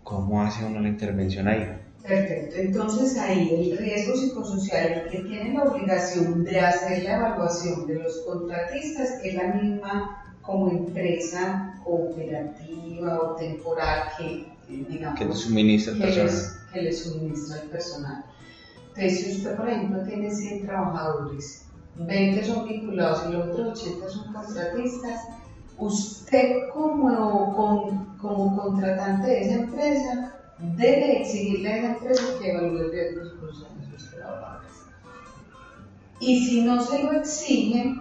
¿Cómo 0.02 0.42
hace 0.42 0.64
uno 0.64 0.80
la 0.80 0.88
intervención 0.88 1.46
ahí? 1.46 1.85
Perfecto, 2.06 2.56
entonces 2.56 3.18
ahí 3.18 3.70
el 3.72 3.78
riesgo 3.78 4.16
psicosocial, 4.16 5.08
que 5.10 5.18
tiene 5.22 5.54
la 5.54 5.64
obligación 5.64 6.44
de 6.44 6.60
hacer 6.60 7.02
la 7.02 7.16
evaluación 7.16 7.86
de 7.86 7.94
los 7.94 8.18
contratistas 8.18 9.08
es 9.24 9.34
la 9.34 9.54
misma 9.54 10.24
como 10.40 10.70
empresa 10.70 11.74
cooperativa 11.82 13.20
o 13.20 13.34
temporal 13.34 14.02
que, 14.16 14.46
digamos, 14.68 15.18
que 15.18 15.24
le 15.24 15.34
suministra 15.34 15.94
el 15.94 15.98
personal. 15.98 16.60
que 16.72 16.82
le 16.82 16.92
suministra 16.92 17.62
el 17.62 17.68
personal. 17.70 18.24
Entonces, 18.94 19.20
si 19.20 19.32
usted, 19.32 19.56
por 19.56 19.68
ejemplo, 19.68 20.02
tiene 20.04 20.30
100 20.30 20.66
trabajadores, 20.66 21.66
20 21.96 22.44
son 22.44 22.68
vinculados 22.68 23.24
y 23.28 23.32
los 23.32 23.48
otros 23.48 23.80
80 23.82 24.08
son 24.08 24.32
contratistas, 24.32 25.20
usted 25.78 26.68
como, 26.72 28.06
como 28.20 28.56
contratante 28.56 29.26
de 29.26 29.40
esa 29.40 29.54
empresa 29.54 30.35
debe 30.58 31.20
exigirle 31.20 31.68
a 31.68 31.76
esa 31.76 31.92
empresa 31.92 32.22
que 32.40 32.50
evalúe 32.50 32.78
el 32.78 32.92
riesgo 32.92 33.24
de 33.24 33.30
sus 33.30 34.10
trabajadores. 34.10 34.72
Y 36.20 36.46
si 36.46 36.62
no 36.62 36.80
se 36.82 37.02
lo 37.02 37.12
exige, 37.12 37.94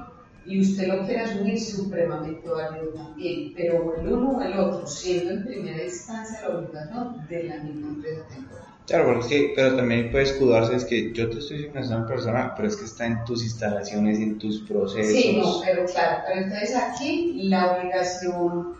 y 0.46 0.62
usted 0.62 0.88
lo 0.88 1.06
quiere 1.06 1.22
asumir, 1.22 1.60
supremamente 1.60 2.48
válido 2.48 2.90
también, 2.90 3.54
pero 3.56 3.96
el 4.00 4.14
uno 4.14 4.38
o 4.38 4.42
el 4.42 4.60
otro, 4.60 4.88
siendo 4.88 5.32
en 5.32 5.44
primera 5.44 5.84
instancia 5.84 6.42
la 6.42 6.60
obligación 6.60 7.28
de 7.28 7.44
la 7.44 7.58
misma 7.64 7.88
empresa 7.88 8.28
temporal. 8.28 8.66
Claro, 8.86 9.14
porque 9.16 9.54
pero 9.56 9.76
también 9.76 10.12
puede 10.12 10.26
escudarse, 10.26 10.76
es 10.76 10.86
que 10.86 11.12
yo 11.12 11.28
te 11.30 11.40
estoy 11.40 11.58
diciendo 11.58 11.80
que 11.80 11.86
es 11.86 11.92
una 11.92 12.06
persona, 12.06 12.54
pero 12.56 12.68
es 12.68 12.76
que 12.76 12.86
está 12.86 13.08
en 13.08 13.24
tus 13.26 13.44
instalaciones, 13.44 14.20
en 14.20 14.38
tus 14.38 14.62
procesos. 14.62 15.12
Sí, 15.12 15.38
no, 15.42 15.60
pero 15.66 15.86
claro, 15.86 16.24
pero 16.28 16.42
entonces 16.42 16.76
aquí 16.76 17.34
la 17.50 17.78
obligación 17.78 18.76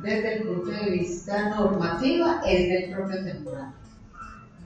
desde 0.00 0.38
el 0.38 0.48
punto 0.48 0.70
de 0.70 0.90
vista 0.90 1.50
normativa 1.50 2.40
es 2.46 2.68
del 2.68 2.94
propio 2.94 3.24
temporal. 3.24 3.74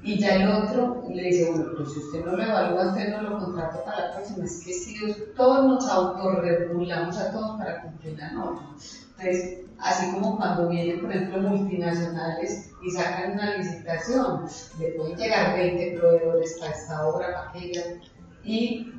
Y 0.03 0.19
ya 0.21 0.37
el 0.37 0.49
otro 0.49 1.05
le 1.13 1.23
dice, 1.23 1.51
bueno, 1.51 1.67
pero 1.73 1.91
si 1.91 1.99
usted 1.99 2.25
no 2.25 2.37
lo 2.37 2.43
evalúa, 2.43 2.89
usted 2.89 3.11
no 3.11 3.23
lo 3.23 3.39
contrata 3.39 3.85
para 3.85 4.07
la 4.07 4.13
próxima. 4.13 4.45
Es 4.45 4.63
que 4.65 4.73
si 4.73 4.95
todos 5.37 5.67
nos 5.67 5.89
autorregulamos 5.89 7.19
a 7.19 7.33
todos 7.33 7.59
para 7.59 7.83
cumplir 7.83 8.17
la 8.17 8.31
norma. 8.31 8.77
Entonces, 9.19 9.65
así 9.79 10.13
como 10.13 10.37
cuando 10.37 10.69
vienen, 10.69 11.01
por 11.01 11.11
ejemplo, 11.11 11.41
multinacionales 11.41 12.71
y 12.85 12.91
sacan 12.91 13.33
una 13.33 13.57
licitación, 13.57 14.45
le 14.79 14.89
pueden 14.93 15.17
llegar 15.17 15.57
20 15.57 15.99
proveedores 15.99 16.57
para 16.61 16.73
esta 16.73 17.07
obra, 17.09 17.27
para 17.27 17.49
aquella, 17.51 17.83
y 18.45 18.93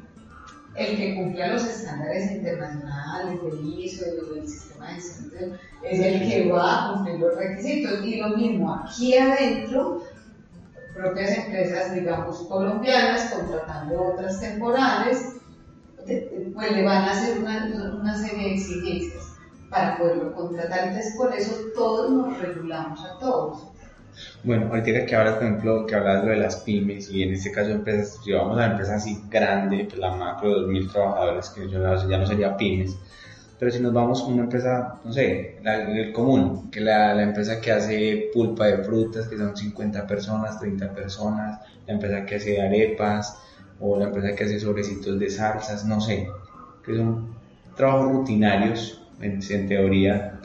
el 0.78 0.96
que 0.96 1.16
cumpla 1.16 1.48
los 1.54 1.66
estándares 1.66 2.32
internacionales 2.32 3.42
del 3.42 3.80
ISO, 3.80 4.06
del 4.34 4.48
sistema 4.48 4.94
de 4.94 5.02
centro, 5.02 5.58
es 5.84 6.00
el 6.00 6.20
que 6.20 6.52
va 6.52 6.90
a 6.90 6.94
cumplir 6.94 7.20
los 7.20 7.36
requisitos. 7.36 8.06
Y 8.06 8.18
lo 8.18 8.30
mismo, 8.30 8.76
aquí 8.76 9.18
adentro, 9.18 10.04
propias 10.94 11.38
empresas, 11.38 11.96
digamos, 11.96 12.38
colombianas, 12.48 13.34
contratando 13.34 14.14
otras 14.14 14.40
temporales, 14.40 15.34
pues 16.54 16.72
le 16.72 16.84
van 16.84 17.04
a 17.04 17.12
hacer 17.12 17.40
una, 17.40 17.66
una 18.00 18.18
serie 18.18 18.50
de 18.50 18.54
exigencias 18.54 19.34
para 19.72 19.98
poderlo 19.98 20.34
contratar. 20.34 20.90
Entonces, 20.90 21.16
por 21.18 21.34
eso 21.34 21.56
todos 21.76 22.12
nos 22.12 22.38
regulamos 22.40 23.04
a 23.04 23.18
todos. 23.20 23.67
Bueno, 24.44 24.68
ahorita 24.68 25.06
que 25.06 25.16
hablas, 25.16 25.36
por 25.36 25.44
ejemplo, 25.44 25.86
que 25.86 25.96
hablas 25.96 26.26
de 26.26 26.36
las 26.38 26.58
pymes 26.58 27.10
y 27.12 27.24
en 27.24 27.34
este 27.34 27.52
caso 27.52 27.72
empresas, 27.72 28.20
si 28.24 28.32
vamos 28.32 28.58
a 28.58 28.62
la 28.62 28.72
empresa 28.72 28.96
así 28.96 29.22
grande, 29.30 29.86
pues 29.90 30.00
la 30.00 30.12
macro 30.12 30.50
de 30.50 30.68
2.000 30.68 30.92
trabajadores, 30.92 31.50
que 31.50 31.70
ya 31.70 31.80
no 32.18 32.26
sería 32.26 32.58
pymes, 32.58 32.98
pero 33.60 33.72
si 33.72 33.80
nos 33.80 33.94
vamos 33.94 34.22
a 34.22 34.26
una 34.26 34.44
empresa, 34.44 35.00
no 35.04 35.12
sé, 35.12 35.58
la, 35.64 35.82
el 35.82 36.14
común, 36.14 36.70
que 36.70 36.80
la, 36.80 37.14
la 37.16 37.24
empresa 37.24 37.60
que 37.60 37.72
hace 37.72 38.30
pulpa 38.34 38.68
de 38.68 38.84
frutas, 38.84 39.28
que 39.28 39.38
son 39.38 39.58
50 39.58 40.06
personas, 40.06 40.60
30 40.60 40.94
personas, 40.94 41.60
la 41.88 41.94
empresa 41.94 42.26
que 42.26 42.36
hace 42.36 42.62
arepas, 42.62 43.40
o 43.80 43.98
la 43.98 44.06
empresa 44.06 44.36
que 44.36 44.44
hace 44.44 44.60
sobrecitos 44.60 45.20
de 45.20 45.30
salsas, 45.30 45.86
no 45.86 46.00
sé, 46.02 46.28
que 46.86 46.96
son 46.96 47.36
trabajos 47.76 48.12
rutinarios 48.12 49.02
en, 49.22 49.68
teoría 49.68 50.40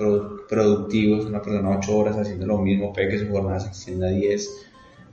productivos, 0.49 1.26
una 1.26 1.43
persona 1.43 1.76
8 1.78 1.97
horas 1.97 2.16
haciendo 2.16 2.47
lo 2.47 2.59
mismo, 2.59 2.93
puede 2.93 3.09
que 3.09 3.18
su 3.18 3.28
jornada 3.28 3.61
se 3.61 3.68
extienda 3.68 4.09
a 4.09 4.11
10, 4.11 4.49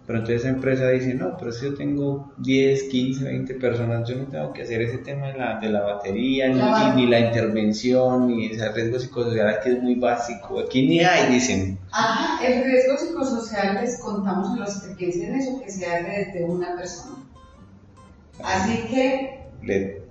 Pero 0.06 0.20
entonces 0.20 0.42
esa 0.42 0.50
empresa 0.50 0.90
dice, 0.90 1.14
no, 1.14 1.38
pero 1.38 1.52
si 1.52 1.66
yo 1.66 1.76
tengo 1.76 2.34
10, 2.38 2.84
15, 2.84 3.24
20 3.24 3.54
personas, 3.56 4.10
yo 4.10 4.16
no 4.16 4.26
tengo 4.26 4.54
que 4.54 4.64
hacer 4.64 4.82
ese 4.82 4.98
tema 5.00 5.28
de 5.28 5.38
la, 5.38 5.60
de 5.60 5.70
la 5.70 5.82
batería, 5.82 6.48
ni, 6.48 7.02
ni, 7.02 7.08
la 7.10 7.20
intervención, 7.20 8.28
ni 8.28 8.48
ese 8.48 8.72
riesgo 8.72 9.00
psicosocial 9.00 9.60
que 9.64 9.70
es 9.70 9.82
muy 9.82 9.96
básico. 9.96 10.60
Aquí 10.60 10.88
ni 10.88 11.02
hay, 11.02 11.32
dicen. 11.32 11.78
Ajá, 11.92 12.44
el 12.46 12.64
riesgo 12.64 12.98
psicosocial 12.98 13.76
les 13.82 14.00
contamos 14.00 14.50
a 14.50 14.56
los 14.56 14.82
que 14.82 14.96
piensen 14.96 15.36
eso, 15.36 15.62
que 15.62 15.70
se 15.70 15.86
hace 15.86 16.26
desde 16.26 16.44
una 16.44 16.76
persona. 16.76 17.18
Así 18.44 18.78
que... 18.90 19.40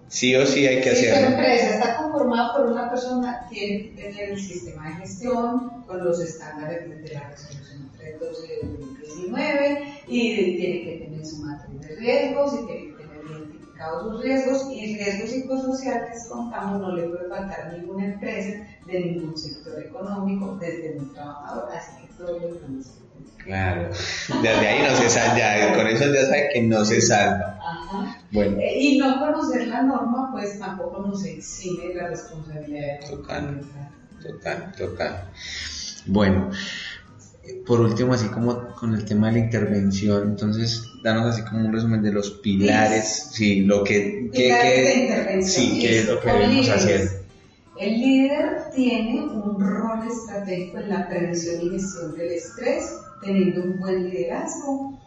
sí 0.09 0.35
o 0.35 0.47
sí 0.47 0.67
hay 0.67 0.81
que 0.81 0.91
hacerlo. 0.91 1.17
Si 1.17 1.23
tu 1.23 1.33
empresa 1.33 1.75
está 1.75 1.97
conformada 1.99 2.55
por 2.55 2.67
una 2.67 2.91
persona, 2.91 3.47
tiene 3.51 3.91
que 3.91 4.03
tener 4.03 4.31
el 4.31 4.41
sistema 4.41 4.89
de 4.89 4.95
gestión 4.97 5.85
con 5.87 6.05
los 6.05 6.21
estándares 6.21 6.89
de 6.89 7.15
la 7.15 7.29
resolución 7.29 7.91
312 7.97 8.47
de 8.47 8.79
2019 8.79 10.03
y 10.07 10.57
tiene 10.57 10.85
que 10.85 11.05
tener 11.05 11.27
su 11.27 11.37
matriz 11.39 11.81
de 11.81 11.97
riesgos 11.97 12.55
y 12.55 12.67
tiene 12.67 12.87
que 12.87 13.03
tener 13.03 13.25
identificados 13.31 14.03
sus 14.03 14.23
riesgos 14.23 14.67
y 14.73 14.97
riesgos 14.97 15.31
psicosociales 15.31 16.27
contamos 16.29 16.81
no 16.81 16.97
le 16.97 17.09
puede 17.09 17.29
faltar 17.29 17.73
ninguna 17.79 18.07
empresa 18.07 18.67
de 18.87 19.01
ningún 19.01 19.37
sector 19.37 19.83
económico 19.83 20.57
desde 20.57 20.99
un 20.99 21.13
trabajador, 21.13 21.69
así 21.73 22.03
que 22.03 22.13
todo 22.15 22.39
lo 22.39 22.55
que 22.55 23.08
Claro, 23.45 23.91
desde 24.43 24.67
ahí 24.67 24.83
no 24.83 24.97
se 24.97 25.09
salva, 25.09 25.75
con 25.75 25.87
eso 25.87 26.13
ya 26.13 26.27
sabe 26.27 26.49
que 26.53 26.63
no 26.63 26.85
se 26.85 27.01
salva. 27.01 27.59
Bueno. 28.31 28.59
Eh, 28.61 28.79
y 28.79 28.99
no 28.99 29.19
conocer 29.19 29.69
la 29.69 29.83
norma, 29.83 30.31
pues 30.33 30.59
tampoco 30.59 31.01
nos 31.07 31.25
exime 31.25 31.95
la 31.95 32.09
responsabilidad. 32.09 33.01
Total, 33.09 33.63
total, 34.23 34.73
total. 34.77 35.25
Bueno, 36.07 36.51
por 37.67 37.81
último, 37.81 38.15
así 38.15 38.29
como 38.29 38.75
con 38.75 38.95
el 38.95 39.05
tema 39.05 39.29
de 39.29 39.35
la 39.35 39.39
intervención, 39.47 40.31
entonces, 40.31 40.85
danos 41.03 41.27
así 41.27 41.43
como 41.43 41.67
un 41.67 41.73
resumen 41.73 42.03
de 42.03 42.13
los 42.13 42.31
pilares, 42.31 43.31
sí, 43.33 43.63
lo 43.63 43.85
que, 43.85 44.31
que, 44.33 45.43
sí, 45.43 45.79
qué 45.81 46.01
es 46.01 46.07
lo 46.07 46.21
que 46.21 46.33
debemos 46.33 46.69
hacer. 46.69 47.23
El 47.79 48.01
líder 48.01 48.71
tiene 48.75 49.23
un 49.23 49.61
rol 49.61 50.01
estratégico 50.09 50.79
en 50.79 50.89
la 50.89 51.09
prevención 51.09 51.63
y 51.63 51.71
gestión 51.71 52.17
del 52.17 52.33
estrés, 52.33 52.91
teniendo 53.21 53.63
un 53.63 53.79
buen 53.79 54.11
liderazgo, 54.11 54.99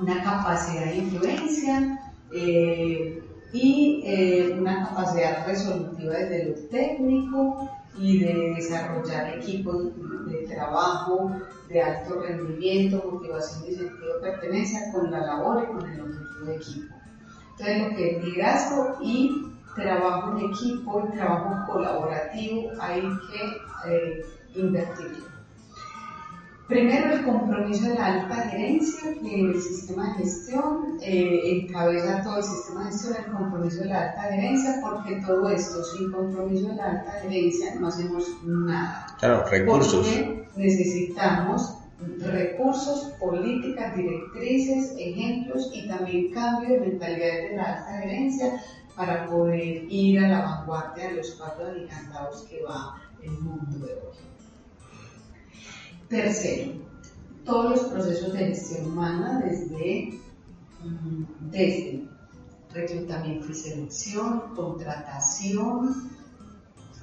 una 0.00 0.22
capacidad 0.22 0.84
de 0.86 0.96
influencia 0.96 2.12
eh, 2.32 3.22
y 3.52 4.02
eh, 4.04 4.56
una 4.58 4.88
capacidad 4.88 5.46
resolutiva 5.46 6.14
desde 6.14 6.44
lo 6.50 6.54
técnico 6.68 7.70
y 7.98 8.20
de 8.20 8.54
desarrollar 8.56 9.38
equipos 9.38 9.92
de 10.26 10.46
trabajo 10.46 11.32
de 11.68 11.82
alto 11.82 12.20
rendimiento, 12.20 13.10
motivación 13.10 13.64
y 13.70 13.74
sentido 13.74 14.20
de 14.20 14.30
pertenencia 14.30 14.92
con 14.92 15.10
la 15.10 15.20
labor 15.20 15.64
y 15.64 15.72
con 15.72 15.90
el 15.90 16.00
objetivo 16.00 16.46
de 16.46 16.56
equipo. 16.56 16.94
Entonces, 17.52 17.82
lo 17.82 17.96
que 17.96 18.10
es 18.10 18.24
liderazgo 18.24 18.98
y 19.02 19.52
trabajo 19.74 20.38
en 20.38 20.50
equipo 20.50 21.08
y 21.08 21.16
trabajo 21.16 21.72
colaborativo 21.72 22.70
hay 22.80 23.00
que 23.00 23.90
eh, 23.90 24.26
invertir. 24.54 25.37
Primero, 26.68 27.14
el 27.14 27.24
compromiso 27.24 27.88
de 27.88 27.94
la 27.94 28.06
alta 28.06 28.34
gerencia, 28.50 29.14
que 29.22 29.40
el 29.40 29.62
sistema 29.62 30.08
de 30.08 30.24
gestión 30.24 30.98
eh, 31.00 31.62
encabeza 31.62 32.22
todo 32.22 32.36
el 32.36 32.42
sistema 32.42 32.84
de 32.84 32.90
gestión, 32.90 33.16
el 33.16 33.32
compromiso 33.32 33.78
de 33.80 33.86
la 33.86 34.10
alta 34.10 34.22
gerencia, 34.24 34.78
porque 34.82 35.16
todo 35.26 35.48
esto, 35.48 35.82
sin 35.82 36.12
compromiso 36.12 36.68
de 36.68 36.74
la 36.74 36.90
alta 36.90 37.12
gerencia, 37.22 37.74
no 37.76 37.88
hacemos 37.88 38.24
nada. 38.44 39.06
Claro, 39.18 39.46
recursos. 39.48 40.06
Porque 40.06 40.46
necesitamos 40.56 41.78
recursos, 42.18 43.12
políticas, 43.18 43.96
directrices, 43.96 44.94
ejemplos 44.98 45.70
y 45.72 45.88
también 45.88 46.32
cambio 46.32 46.74
de 46.74 46.80
mentalidad 46.80 47.48
de 47.48 47.56
la 47.56 47.64
alta 47.64 47.98
gerencia 48.02 48.62
para 48.94 49.26
poder 49.26 49.84
ir 49.88 50.18
a 50.18 50.28
la 50.28 50.40
vanguardia 50.42 51.08
de 51.08 51.14
los 51.14 51.30
pasos 51.30 51.70
agigantados 51.70 52.42
que 52.42 52.62
va 52.62 53.00
el 53.22 53.30
mundo 53.30 53.86
de 53.86 53.94
hoy. 53.94 54.28
Tercero, 56.08 56.72
todos 57.44 57.70
los 57.70 57.80
procesos 57.90 58.32
de 58.32 58.38
gestión 58.46 58.92
humana 58.92 59.40
desde, 59.44 60.18
mm, 60.82 61.50
desde 61.50 62.08
reclutamiento 62.72 63.50
y 63.50 63.54
selección, 63.54 64.54
contratación, 64.54 66.10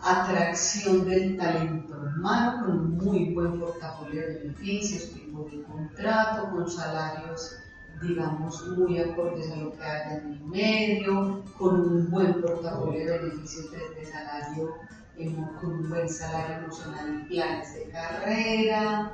atracción 0.01 1.05
del 1.05 1.37
talento 1.37 1.95
humano 2.17 2.65
con 2.65 2.79
un 2.79 2.97
muy 2.97 3.33
buen 3.33 3.59
portafolio 3.59 4.21
de 4.21 4.39
beneficios, 4.39 5.11
tipo 5.13 5.47
de 5.51 5.61
contrato, 5.63 6.49
con 6.51 6.69
salarios 6.69 7.57
digamos, 8.01 8.67
muy 8.67 8.99
acordes 8.99 9.51
a 9.51 9.55
lo 9.57 9.71
que 9.71 9.83
hay 9.83 10.17
en 10.17 10.33
el 10.33 10.45
medio, 10.45 11.43
con 11.57 11.79
un 11.79 12.11
buen 12.11 12.41
portafolio 12.41 13.05
de 13.05 13.19
beneficios 13.19 13.71
desde 13.71 14.11
salario 14.11 14.75
con 15.17 15.71
un 15.71 15.89
buen 15.89 16.09
salario 16.09 16.57
emocional 16.65 17.25
y 17.29 17.33
planes 17.33 17.73
de 17.73 17.83
carrera, 17.91 19.13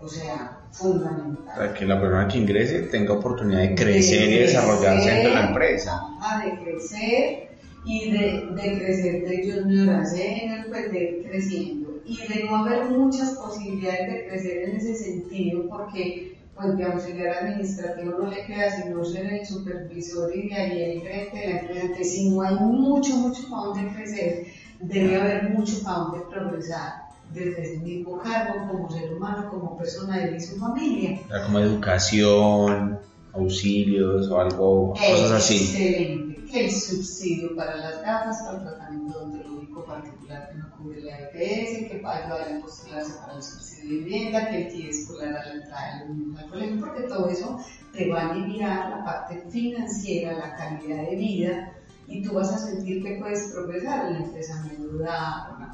o 0.00 0.08
sea, 0.08 0.58
fundamental. 0.72 1.54
Para 1.56 1.74
que 1.74 1.86
la 1.86 2.00
persona 2.00 2.28
que 2.28 2.38
ingrese 2.38 2.80
tenga 2.82 3.14
oportunidad 3.14 3.60
de 3.60 3.74
crecer 3.74 4.30
y 4.30 4.38
desarrollarse 4.38 5.10
dentro 5.10 5.30
de 5.30 5.36
la 5.36 5.46
empresa. 5.48 6.00
de 6.44 6.64
crecer 6.64 7.50
y 7.84 8.10
de, 8.10 8.46
de 8.54 8.78
crecer 8.78 9.28
de 9.28 9.52
junior 9.52 9.90
a 9.90 10.04
senior, 10.04 10.66
pues 10.68 10.90
de 10.90 11.02
ir 11.02 11.28
creciendo. 11.28 12.00
Y 12.04 12.16
de 12.26 12.44
no 12.44 12.56
haber 12.56 12.90
muchas 12.90 13.30
posibilidades 13.30 14.12
de 14.12 14.26
crecer 14.26 14.68
en 14.68 14.76
ese 14.76 14.94
sentido, 14.94 15.68
porque 15.68 16.36
pues 16.56 16.76
de 16.76 16.84
auxiliar 16.84 17.44
administrativo 17.44 18.18
no 18.18 18.30
le 18.30 18.44
queda 18.44 18.70
sino 18.70 19.04
ser 19.04 19.32
el 19.32 19.46
supervisor 19.46 20.34
y 20.36 20.48
de 20.48 20.54
ahí 20.54 20.82
el 20.82 21.00
frente 21.00 21.38
de 21.38 21.54
la 21.54 21.60
empresa, 21.60 22.04
si 22.04 22.30
no 22.30 22.42
hay 22.42 22.54
mucho, 22.56 23.16
mucho 23.16 23.48
para 23.48 23.66
donde 23.66 23.94
crecer 23.94 24.46
debe 24.80 25.20
haber 25.20 25.50
mucho 25.50 25.82
para 25.82 25.98
donde 25.98 26.20
progresar 26.26 27.10
desde 27.32 27.74
el 27.74 27.80
mismo 27.80 28.18
cargo 28.18 28.66
como 28.68 28.90
ser 28.90 29.14
humano, 29.14 29.48
como 29.50 29.76
persona 29.76 30.18
de 30.18 30.40
su 30.40 30.56
familia. 30.58 31.20
Como 31.46 31.60
educación, 31.60 32.98
auxilios 33.32 34.28
o 34.28 34.40
algo, 34.40 34.94
cosas 34.94 35.30
así. 35.30 35.56
Excelente. 35.56 36.44
Que 36.50 36.64
el 36.64 36.72
subsidio 36.72 37.54
para 37.54 37.76
las 37.76 38.02
gafas, 38.02 38.42
para 38.42 38.58
el 38.58 38.64
tratamiento 38.64 39.18
odontológico 39.18 39.84
particular 39.84 40.48
que 40.50 40.58
no 40.58 40.70
cubre 40.76 41.00
la 41.02 41.20
EPS, 41.20 41.88
que 41.88 42.00
va 42.04 42.16
a 42.16 42.24
ayudar 42.24 42.56
a 42.56 42.60
postularse 42.60 43.12
para 43.20 43.36
el 43.36 43.42
subsidio 43.42 43.90
de 43.90 44.04
vivienda, 44.04 44.50
que 44.50 44.62
el 44.62 44.72
kit 44.72 44.90
escolar 44.90 45.36
a 45.36 45.46
la 45.46 45.54
entrada 45.54 45.98
de 45.98 46.08
los 46.08 46.16
niños 46.16 46.40
al 46.40 46.50
colegio, 46.50 46.80
porque 46.80 47.02
todo 47.02 47.28
eso 47.28 47.58
te 47.92 48.08
va 48.10 48.22
a 48.22 48.30
aliviar 48.32 48.90
la 48.90 49.04
parte 49.04 49.44
financiera, 49.48 50.32
la 50.32 50.56
calidad 50.56 51.08
de 51.08 51.16
vida 51.16 51.72
y 52.10 52.22
tú 52.22 52.34
vas 52.34 52.52
a 52.52 52.58
sentir 52.58 53.02
que 53.02 53.18
puedes 53.20 53.52
progresar 53.52 54.06
en 54.06 54.12
la 54.14 54.26
empresa 54.26 54.64
menuda, 54.64 55.54
una 55.56 55.70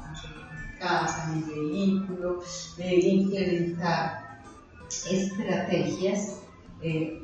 casa, 0.79 1.33
mi 1.33 1.41
vehículo, 1.41 2.41
de 2.77 2.95
implementar 2.95 4.39
estrategias 5.09 6.41
eh, 6.81 7.19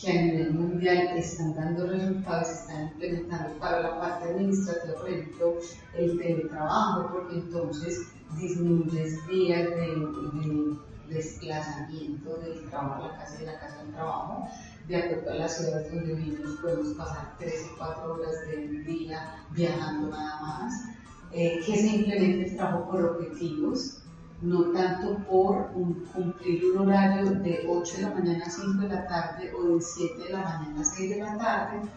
que 0.00 0.10
a 0.10 0.22
nivel 0.22 0.54
mundial 0.54 1.08
están 1.16 1.52
dando 1.56 1.88
resultados, 1.88 2.48
están 2.48 2.92
implementando 2.92 3.58
para 3.58 3.80
la 3.80 4.00
parte 4.00 4.28
administrativa, 4.30 4.94
por 4.94 5.10
ejemplo, 5.10 5.54
el 5.96 6.16
teletrabajo, 6.16 7.10
porque 7.12 7.38
entonces 7.38 8.06
disminuyes 8.38 9.26
días 9.26 9.68
de, 9.70 10.78
desplazamiento 11.08 12.36
del 12.36 12.68
trabajo 12.68 13.04
a 13.04 13.08
la 13.08 13.16
casa 13.16 13.36
y 13.36 13.38
de 13.40 13.46
la 13.46 13.58
casa 13.58 13.80
al 13.80 13.92
trabajo 13.92 14.46
de 14.88 14.96
acuerdo 14.96 15.30
a 15.30 15.34
las 15.34 15.58
ciudades 15.58 15.92
donde 15.92 16.14
vivimos, 16.14 16.56
podemos 16.62 16.88
pasar 16.96 17.34
3 17.38 17.70
o 17.72 17.78
4 17.78 18.14
horas 18.14 18.46
del 18.50 18.84
día 18.86 19.36
viajando 19.50 20.08
nada 20.08 20.40
más, 20.40 20.84
eh, 21.32 21.60
que 21.64 21.76
simplemente 21.76 22.52
trabajo 22.52 22.90
por 22.90 23.04
objetivos, 23.04 23.98
no 24.40 24.70
tanto 24.72 25.18
por 25.28 25.72
cumplir 25.72 26.64
un 26.72 26.88
horario 26.88 27.32
de 27.32 27.66
8 27.68 27.96
de 27.96 28.02
la 28.02 28.14
mañana 28.14 28.44
a 28.46 28.50
5 28.50 28.82
de 28.82 28.88
la 28.88 29.06
tarde 29.06 29.52
o 29.54 29.74
de 29.74 29.80
7 29.80 30.22
de 30.22 30.30
la 30.30 30.42
mañana 30.42 30.80
a 30.80 30.84
6 30.84 31.10
de 31.10 31.18
la 31.18 31.36
tarde, 31.36 31.88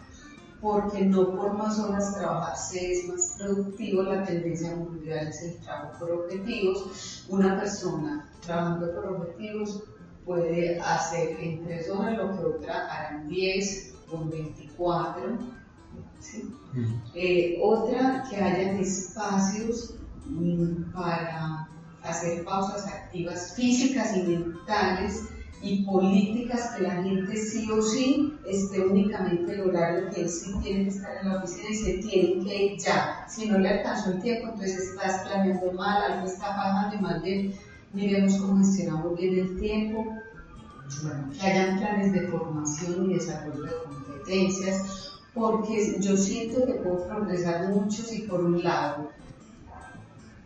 porque 0.60 1.04
no 1.06 1.34
por 1.34 1.54
más 1.54 1.78
horas 1.78 2.14
trabajar 2.14 2.56
se 2.56 2.92
es 2.92 3.08
más 3.08 3.36
productivo, 3.38 4.02
la 4.02 4.22
tendencia 4.24 4.76
mundial 4.76 5.28
es 5.28 5.42
el 5.42 5.56
trabajo 5.60 5.98
por 5.98 6.10
objetivos. 6.12 7.24
Una 7.28 7.58
persona 7.58 8.30
trabajando 8.42 8.92
por 8.94 9.06
objetivos 9.06 9.82
puede 10.24 10.80
hacer 10.80 11.36
en 11.40 11.64
tres 11.64 11.90
horas 11.90 12.16
lo 12.16 12.36
que 12.36 12.44
otra 12.44 12.86
hará 12.86 13.20
en 13.20 13.28
10 13.28 13.94
o 14.12 14.22
en 14.22 14.30
24. 14.30 15.38
Eh, 17.14 17.58
otra, 17.60 18.24
que 18.30 18.36
haya 18.36 18.72
espacios 18.78 19.94
mm, 20.26 20.92
para 20.92 21.68
hacer 22.02 22.44
pausas 22.44 22.86
activas 22.86 23.54
físicas 23.54 24.16
y 24.16 24.22
mentales 24.22 25.28
y 25.60 25.84
políticas 25.84 26.74
que 26.74 26.82
la 26.82 27.02
gente 27.02 27.36
sí 27.36 27.70
o 27.70 27.80
sí 27.80 28.34
esté 28.46 28.80
únicamente 28.80 29.54
el 29.54 29.60
horario 29.60 30.10
que 30.10 30.22
él 30.22 30.28
sí 30.28 30.52
tiene 30.60 30.84
que 30.84 30.90
estar 30.90 31.18
en 31.18 31.28
la 31.28 31.38
oficina 31.38 31.68
y 31.70 31.74
se 31.74 31.92
tiene 31.98 32.44
que 32.44 32.64
ir 32.64 32.78
ya. 32.80 33.24
Si 33.28 33.48
no 33.48 33.58
le 33.58 33.68
alcanzó 33.68 34.10
el 34.10 34.22
tiempo, 34.22 34.48
entonces 34.48 34.90
estás 34.90 35.22
planeando 35.22 35.72
mal, 35.72 36.02
algo 36.02 36.26
está 36.26 36.56
pasando 36.56 36.96
y 36.96 37.00
más 37.00 37.22
bien 37.22 37.54
miremos 37.92 38.36
cómo 38.36 38.58
gestionamos 38.58 39.18
bien 39.18 39.38
el 39.38 39.60
tiempo 39.60 40.16
que 41.40 41.46
hayan 41.46 41.78
planes 41.78 42.12
de 42.12 42.28
formación 42.28 43.10
y 43.10 43.14
desarrollo 43.14 43.62
de 43.62 43.72
competencias, 43.84 45.20
porque 45.34 45.96
yo 46.00 46.16
siento 46.16 46.66
que 46.66 46.74
puedo 46.74 47.06
progresar 47.06 47.68
mucho 47.68 48.02
si 48.02 48.22
por 48.22 48.44
un 48.44 48.62
lado 48.62 49.10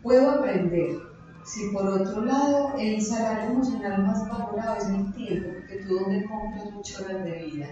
puedo 0.01 0.31
aprender, 0.31 0.99
si 1.43 1.69
por 1.69 1.87
otro 1.87 2.23
lado 2.23 2.73
el 2.77 3.01
salario 3.01 3.51
emocional 3.51 4.03
más 4.03 4.27
valorado 4.29 4.77
es 4.77 4.89
mi 4.89 5.11
tiempo, 5.11 5.49
porque 5.53 5.83
tú 5.83 5.95
donde 5.95 6.25
compras 6.25 6.71
muchas 6.71 7.01
horas 7.01 7.23
de 7.25 7.43
vida, 7.43 7.67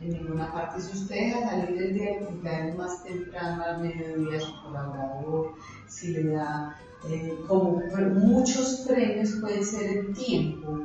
en 0.00 0.10
ninguna 0.10 0.52
parte. 0.52 0.80
Si 0.80 0.96
usted 0.96 1.14
deja 1.14 1.48
salir 1.48 1.82
el 1.82 1.94
día 1.94 2.10
de 2.12 2.26
cumpleaños 2.26 2.76
más 2.76 3.04
temprano 3.04 3.62
al 3.64 3.80
mediodía 3.80 4.38
a 4.38 4.40
su 4.40 4.62
colaborador, 4.62 5.54
si 5.86 6.12
le 6.12 6.32
da 6.34 6.76
eh, 7.08 7.36
como 7.48 7.82
muchos 8.14 8.84
premios 8.86 9.32
puede 9.40 9.64
ser 9.64 9.98
el 9.98 10.14
tiempo, 10.14 10.78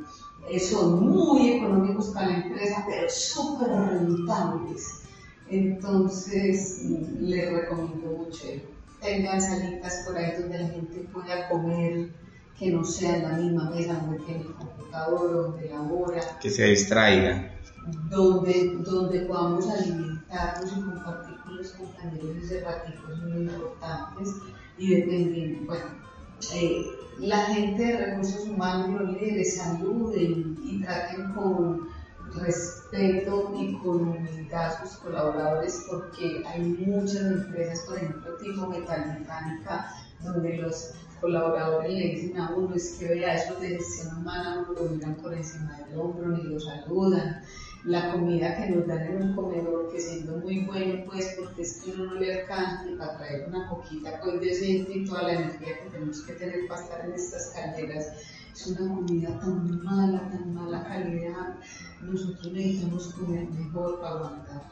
eh, 0.49 0.59
son 0.59 1.09
muy 1.09 1.51
económicos 1.51 2.07
para 2.09 2.29
la 2.29 2.37
empresa, 2.37 2.83
pero 2.87 3.09
súper 3.09 3.69
rentables. 3.69 5.01
Entonces, 5.49 6.85
les 7.19 7.51
recomiendo 7.51 8.17
mucho. 8.17 8.47
Tengan 9.01 9.41
salitas 9.41 10.03
por 10.05 10.17
ahí 10.17 10.41
donde 10.41 10.59
la 10.59 10.67
gente 10.69 11.07
pueda 11.13 11.49
comer, 11.49 12.09
que 12.57 12.71
no 12.71 12.83
sea 12.83 13.17
en 13.17 13.23
la 13.23 13.37
misma 13.37 13.69
mesa 13.69 13.93
donde 13.93 14.19
tiene 14.25 14.41
el 14.41 14.53
computador, 14.55 15.31
donde 15.31 15.69
labora. 15.69 16.39
Que 16.41 16.49
se 16.49 16.65
distraiga. 16.65 17.53
Donde, 18.09 18.75
donde 18.83 19.19
podamos 19.21 19.69
alimentarnos 19.69 20.71
y 20.71 20.81
compartir 20.81 21.37
con 21.43 21.57
los 21.57 21.71
compañeros 21.71 22.37
ese 22.43 22.61
ratito 22.61 23.01
muy 23.23 23.43
importantes 23.43 24.29
y 24.77 24.95
dependiendo, 24.95 25.65
bueno, 25.67 26.06
eh, 26.53 26.85
la 27.19 27.45
gente 27.45 27.83
de 27.83 28.05
recursos 28.05 28.47
humanos, 28.47 29.01
los 29.01 29.13
líderes, 29.13 29.57
saluden 29.57 30.57
y 30.63 30.81
traten 30.81 31.33
con 31.33 31.89
respeto 32.35 33.53
y 33.57 33.73
con 33.77 34.09
humildad 34.09 34.65
a 34.65 34.87
sus 34.87 34.97
colaboradores 34.99 35.85
porque 35.89 36.43
hay 36.45 36.61
muchas 36.61 37.21
empresas, 37.21 37.85
por 37.87 37.97
ejemplo, 37.97 38.37
tipo 38.37 38.67
metalmecánica, 38.67 39.91
donde 40.21 40.57
los 40.57 40.93
colaboradores 41.19 41.91
le 41.91 42.07
dicen 42.09 42.39
a 42.39 42.51
uno, 42.51 42.75
es 42.75 42.97
que 42.99 43.07
vea, 43.07 43.35
eso 43.35 43.59
de 43.59 43.69
gestión 43.69 44.17
humana, 44.17 44.65
uno 44.67 44.79
lo 44.79 44.89
miran 44.89 45.15
por 45.15 45.33
encima 45.33 45.77
del 45.79 45.99
hombro 45.99 46.27
ni 46.27 46.43
lo 46.43 46.59
saludan 46.59 47.41
la 47.87 48.11
comida 48.11 48.57
que 48.57 48.69
nos 48.69 48.85
dan 48.85 49.01
en 49.07 49.21
un 49.21 49.35
comedor, 49.35 49.89
que 49.89 50.01
siendo 50.01 50.37
muy 50.39 50.65
bueno, 50.65 51.05
pues 51.05 51.35
porque 51.39 51.61
es 51.61 51.81
que 51.81 51.91
uno 51.91 52.05
no 52.07 52.13
le 52.15 52.41
alcanza 52.41 52.83
ni 52.85 52.97
para 52.97 53.17
traer 53.17 53.47
una 53.47 53.69
coquita 53.69 54.19
pues 54.21 54.41
decente 54.41 54.91
y 54.93 55.05
toda 55.05 55.23
la 55.23 55.33
energía 55.33 55.81
que 55.81 55.89
tenemos 55.89 56.21
que 56.23 56.33
tener 56.33 56.67
para 56.67 56.81
estar 56.81 57.05
en 57.05 57.13
estas 57.13 57.53
calderas, 57.55 58.07
es 58.53 58.67
una 58.67 58.93
comida 58.93 59.39
tan 59.39 59.83
mala, 59.85 60.29
tan 60.29 60.53
mala 60.53 60.83
calidad, 60.83 61.55
nosotros 62.01 62.51
necesitamos 62.51 63.13
comer 63.13 63.47
mejor 63.51 64.01
para 64.01 64.15
aguantar 64.15 64.63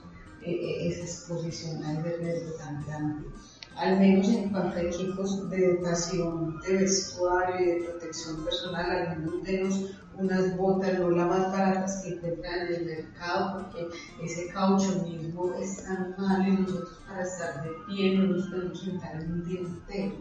eh, 0.42 0.52
eh, 0.52 0.88
esa 0.90 1.06
exposición 1.06 1.84
a 1.86 1.94
ese 1.98 2.18
riesgo 2.18 2.52
tan 2.58 2.86
grande 2.86 3.30
al 3.78 4.00
menos 4.00 4.30
en 4.30 4.50
cuanto 4.50 4.78
a 4.78 4.82
equipos 4.82 5.50
de 5.50 5.66
educación, 5.66 6.60
de 6.62 6.78
vestuario 6.78 7.60
y 7.60 7.66
de 7.66 7.88
protección 7.88 8.44
personal, 8.46 8.92
al 8.92 9.20
menos 9.20 9.44
denos 9.44 9.96
unas 10.18 10.56
botas, 10.56 10.98
no 10.98 11.10
las 11.10 11.28
más 11.28 11.52
baratas 11.52 12.02
que 12.02 12.14
encuentran 12.14 12.68
en 12.68 12.74
el 12.74 12.86
mercado, 12.86 13.64
porque 13.64 13.88
ese 14.24 14.48
caucho 14.48 15.04
mismo 15.04 15.54
es 15.56 15.84
tan 15.84 16.16
malo 16.18 16.48
y 16.48 16.52
nosotros 16.62 17.02
para 17.06 17.24
estar 17.24 17.64
de 17.64 17.70
pie 17.88 18.18
no 18.18 18.28
nos 18.28 18.48
podemos 18.48 18.82
sentar 18.82 19.16
en 19.16 19.32
un 19.32 19.46
día 19.46 19.60
entero. 19.60 20.16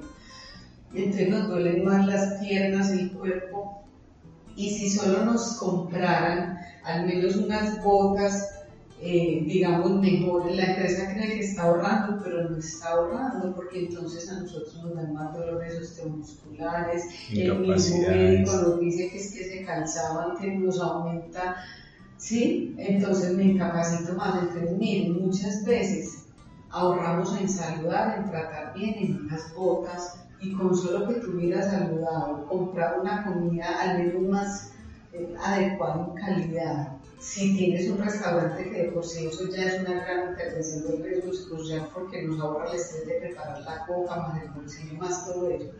Entonces 0.93 1.29
nos 1.29 1.49
duelen 1.49 1.85
más 1.85 2.07
las 2.07 2.41
piernas, 2.41 2.93
y 2.95 3.01
el 3.01 3.13
cuerpo, 3.13 3.85
y 4.57 4.71
si 4.71 4.91
solo 4.91 5.25
nos 5.25 5.57
compraran 5.59 6.59
al 6.85 7.07
menos 7.07 7.37
unas 7.37 7.83
botas 7.83 8.64
eh, 9.01 9.43
digamos, 9.47 10.01
mejor. 10.01 10.51
La 10.51 10.65
empresa 10.73 11.13
cree 11.13 11.35
que 11.35 11.41
está 11.41 11.65
ahorrando, 11.65 12.21
pero 12.23 12.49
no 12.49 12.57
está 12.57 12.91
ahorrando 12.91 13.55
porque 13.55 13.87
entonces 13.87 14.31
a 14.31 14.41
nosotros 14.41 14.75
nos 14.83 14.95
dan 14.95 15.15
más 15.15 15.33
dolores 15.35 15.75
osteomusculares. 15.81 17.05
El 17.31 17.59
mismo 17.59 18.09
médico 18.09 18.53
nos 18.53 18.81
dice 18.81 19.11
que 19.11 19.19
es 19.19 19.33
que 19.33 19.45
se 19.45 19.65
cansaban, 19.65 20.37
que 20.39 20.57
nos 20.57 20.81
aumenta, 20.81 21.57
¿sí? 22.17 22.75
Entonces 22.79 23.35
me 23.35 23.45
incapacito 23.45 24.15
más. 24.15 24.43
Entonces, 24.43 24.79
miren, 24.79 25.21
muchas 25.21 25.65
veces 25.65 26.27
ahorramos 26.71 27.37
en 27.39 27.49
saludar, 27.49 28.19
en 28.19 28.31
tratar 28.31 28.75
bien, 28.75 28.95
en 28.99 29.27
unas 29.27 29.55
botas 29.55 30.21
y 30.41 30.53
con 30.53 30.77
solo 30.77 31.09
que 31.09 31.15
tuvieras 31.21 31.71
saludado, 31.71 32.47
comprar 32.47 33.01
una 33.01 33.25
comida 33.25 33.67
al 33.81 33.99
menos 33.99 34.23
más 34.23 34.73
eh, 35.13 35.35
adecuada 35.43 36.07
en 36.09 36.15
calidad 36.15 36.94
si 37.25 37.57
tienes 37.57 37.89
un 37.89 37.99
restaurante 37.99 38.71
que 38.71 38.85
por 38.93 39.05
sí 39.05 39.27
eso 39.27 39.49
ya 39.49 39.65
es 39.65 39.81
una 39.81 40.05
gran 40.05 40.31
intervención 40.31 40.87
del 40.87 41.03
riesgo 41.03 41.33
social 41.33 41.89
porque 41.95 42.23
nos 42.23 42.39
ahorra 42.39 42.71
el 42.71 42.77
estrés 42.77 43.07
de 43.07 43.15
preparar 43.15 43.63
la 43.63 43.87
coca, 43.87 44.17
más 44.17 44.43
el 44.43 44.51
bolsillo, 44.51 44.99
más 44.99 45.25
todo 45.25 45.51
ello, 45.51 45.71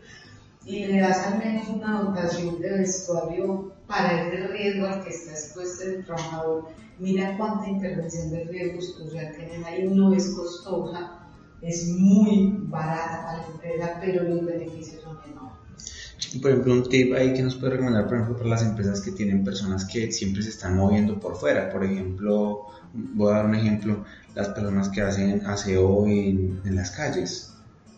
y 0.65 0.85
le 0.85 1.01
das 1.01 1.27
al 1.27 1.37
menos 1.37 1.69
una 1.69 2.01
dotación 2.01 2.59
de 2.59 2.79
vestuario 2.79 3.71
para 3.85 4.27
ese 4.27 4.47
riesgo 4.47 4.87
al 4.87 5.03
que 5.03 5.11
está 5.11 5.31
expuesto 5.31 5.83
el 5.83 6.05
trabajador, 6.05 6.65
mira 6.97 7.37
cuánta 7.37 7.69
intervención 7.69 8.31
de 8.31 8.45
riesgo 8.45 8.81
social 8.81 9.33
tienen 9.35 9.63
ahí, 9.65 9.87
no 9.87 10.13
es 10.15 10.33
costosa, 10.33 11.19
es 11.61 11.87
muy 11.89 12.55
barata 12.63 13.23
para 13.23 13.37
la 13.37 13.47
empresa, 13.53 13.99
pero 14.01 14.23
los 14.23 14.45
beneficios 14.45 15.03
son 15.03 15.19
enormes 15.23 16.04
por 16.41 16.51
ejemplo, 16.51 16.73
un 16.73 16.83
tip 16.89 17.13
ahí 17.13 17.33
que 17.33 17.43
nos 17.43 17.55
puede 17.55 17.73
recomendar, 17.73 18.07
por 18.07 18.15
ejemplo, 18.15 18.37
para 18.37 18.49
las 18.49 18.63
empresas 18.63 19.01
que 19.01 19.11
tienen 19.11 19.43
personas 19.43 19.85
que 19.85 20.11
siempre 20.11 20.41
se 20.41 20.49
están 20.49 20.75
moviendo 20.75 21.19
por 21.19 21.35
fuera. 21.35 21.69
Por 21.69 21.83
ejemplo, 21.83 22.67
voy 22.93 23.31
a 23.31 23.37
dar 23.37 23.45
un 23.45 23.55
ejemplo, 23.55 24.05
las 24.33 24.49
personas 24.49 24.89
que 24.89 25.01
hacen 25.01 25.45
aseo 25.45 26.05
en, 26.07 26.61
en 26.63 26.75
las 26.75 26.91
calles, 26.91 27.53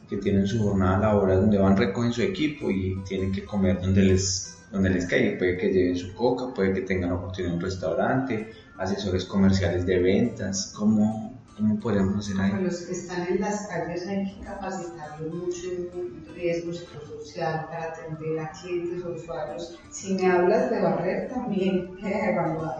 que 0.09 0.17
tienen 0.17 0.47
su 0.47 0.59
jornada 0.59 0.99
laboral 0.99 1.41
donde 1.41 1.57
van, 1.57 1.75
recogen 1.77 2.13
su 2.13 2.21
equipo 2.21 2.71
y 2.71 3.01
tienen 3.07 3.31
que 3.31 3.43
comer 3.43 3.81
donde 3.81 4.03
les, 4.03 4.57
donde 4.71 4.89
les 4.89 5.05
caiga. 5.05 5.37
Puede 5.37 5.57
que 5.57 5.71
lleven 5.71 5.97
su 5.97 6.13
coca, 6.13 6.53
puede 6.53 6.73
que 6.73 6.81
tengan 6.81 7.11
oportunidad 7.11 7.53
en 7.53 7.59
un 7.59 7.63
restaurante, 7.63 8.51
asesores 8.77 9.25
comerciales 9.25 9.85
de 9.85 9.99
ventas, 9.99 10.73
como 10.75 11.36
¿Cómo 11.57 11.79
podemos 11.79 12.17
hacer 12.17 12.39
ahí? 12.39 12.63
Los 12.63 12.81
que 12.81 12.91
están 12.91 13.27
en 13.27 13.41
las 13.41 13.65
calles 13.65 14.07
hay 14.07 14.31
que 14.31 14.45
capacitarlos 14.45 15.33
mucho 15.33 15.65
en 15.71 16.23
riesgo 16.35 16.71
psicosocial 16.71 17.65
para 17.65 17.85
atender 17.85 18.39
a 18.39 18.51
clientes 18.51 19.03
o 19.03 19.13
usuarios. 19.13 19.79
Si 19.89 20.13
me 20.13 20.29
hablas 20.29 20.69
de 20.69 20.81
barrer, 20.81 21.29
también 21.29 21.97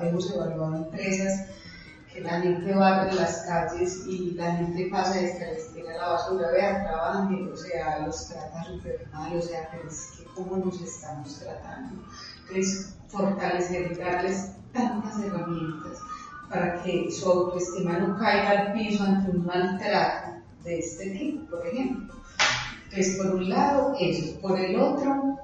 hemos 0.02 0.32
evaluado 0.32 0.76
empresas 0.76 1.48
que 2.14 2.22
la 2.22 2.40
gente 2.40 2.72
barre 2.76 3.14
las 3.16 3.48
calles 3.48 4.06
y 4.06 4.32
la 4.36 4.58
gente 4.58 4.90
pasa 4.92 5.22
y 5.22 5.24
les 5.24 5.74
tira 5.74 5.98
la 5.98 6.10
basura, 6.10 6.52
vean, 6.52 6.84
trabajan, 6.84 7.50
o 7.52 7.58
sea, 7.58 8.06
los 8.06 8.28
trata 8.28 8.64
súper 8.64 9.08
mal, 9.12 9.36
o 9.36 9.42
sea, 9.42 9.70
pero 9.72 9.90
es 9.90 10.12
que 10.16 10.24
cómo 10.36 10.58
nos 10.58 10.80
estamos 10.80 11.40
tratando. 11.40 12.04
Entonces, 12.48 12.94
fortalecer, 13.08 13.98
darles 13.98 14.52
tantas 14.72 15.20
herramientas 15.24 16.00
para 16.50 16.82
que 16.82 17.12
su 17.12 17.30
autoestima 17.30 18.00
no 18.00 18.18
caiga 18.18 18.50
al 18.50 18.74
piso 18.74 19.04
ante 19.04 19.32
un 19.32 19.46
maltrato 19.46 20.42
de 20.64 20.80
este 20.80 21.10
tipo, 21.12 21.46
por 21.58 21.68
ejemplo. 21.68 22.14
Entonces, 22.86 23.18
por 23.18 23.36
un 23.36 23.50
lado, 23.50 23.96
eso. 24.00 24.40
Por 24.40 24.60
el 24.60 24.80
otro, 24.80 25.38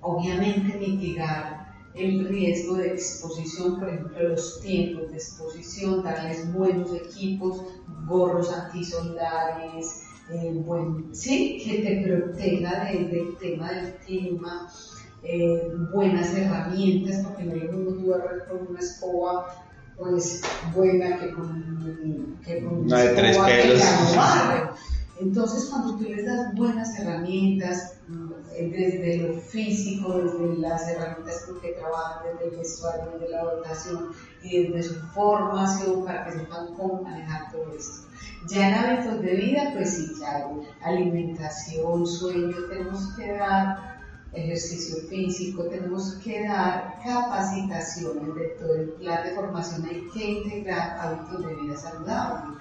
obviamente 0.00 0.78
mitigar 0.78 1.72
el 1.94 2.26
riesgo 2.26 2.76
de 2.76 2.88
exposición, 2.88 3.78
por 3.78 3.88
ejemplo, 3.88 4.28
los 4.30 4.60
tiempos 4.60 5.10
de 5.10 5.16
exposición, 5.16 6.02
darles 6.02 6.52
buenos 6.52 6.92
equipos, 6.94 7.62
gorros 8.06 8.52
antisolares, 8.52 10.02
eh, 10.30 10.64
sí, 11.12 11.62
que 11.64 11.82
te 11.82 12.02
proteja 12.02 12.84
del 12.84 13.36
tema 13.38 13.72
del 13.72 13.94
clima, 13.96 14.72
eh, 15.22 15.70
buenas 15.92 16.34
herramientas, 16.34 17.24
porque 17.24 17.44
no 17.44 17.54
es 17.54 17.64
lo 17.64 17.78
mismo 17.78 18.14
con 18.48 18.66
una 18.68 18.80
escoba 18.80 19.46
pues 19.96 20.42
buena 20.74 21.18
que 21.18 21.30
con, 21.32 22.38
que 22.44 22.64
con 22.64 22.78
una 22.80 22.98
de 22.98 23.08
tres 23.14 23.38
pelos. 23.38 23.82
Entonces, 25.20 25.68
cuando 25.70 25.96
tú 25.96 26.04
les 26.04 26.26
das 26.26 26.52
buenas 26.54 26.98
herramientas, 26.98 27.94
eh, 28.54 28.70
desde 28.70 29.16
lo 29.18 29.40
físico, 29.40 30.14
desde 30.14 30.56
las 30.58 30.88
herramientas 30.88 31.44
con 31.46 31.60
que 31.60 31.72
trabajan, 31.72 32.24
desde 32.24 32.50
el 32.50 32.56
vestuario, 32.58 33.12
desde 33.12 33.30
la 33.30 33.44
dotación 33.44 34.08
y 34.42 34.64
desde 34.64 34.94
su 34.94 35.00
formación 35.14 36.04
para 36.04 36.24
que 36.24 36.32
sepan 36.32 36.74
cómo 36.74 37.02
manejar 37.02 37.52
todo 37.52 37.72
esto. 37.76 38.08
Ya 38.48 38.68
en 38.68 38.74
hábitos 38.74 39.22
de 39.22 39.34
vida, 39.36 39.70
pues 39.74 39.94
sí, 39.94 40.12
claro, 40.18 40.62
alimentación, 40.82 42.06
sueño, 42.06 42.56
tenemos 42.68 43.12
que 43.14 43.32
dar 43.32 43.91
ejercicio 44.32 44.96
físico, 45.08 45.64
tenemos 45.64 46.14
que 46.24 46.46
dar 46.46 46.98
capacitaciones 47.04 48.34
de 48.34 48.48
todo 48.58 48.74
el 48.76 48.88
plan 48.90 49.24
de 49.24 49.34
formación, 49.34 49.84
hay 49.84 50.08
que 50.12 50.30
integrar 50.30 50.98
hábitos 50.98 51.46
de 51.46 51.54
vida 51.54 51.76
saludable. 51.76 52.56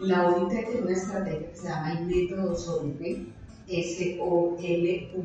La 0.00 0.28
OIT 0.28 0.48
tiene 0.48 0.82
una 0.82 0.92
estrategia 0.92 1.50
que 1.50 1.56
se 1.56 1.68
llama 1.68 1.92
el 1.92 2.06
método 2.06 2.56
SOLVE, 2.56 3.26
S-O-L-V-E, 3.68 5.16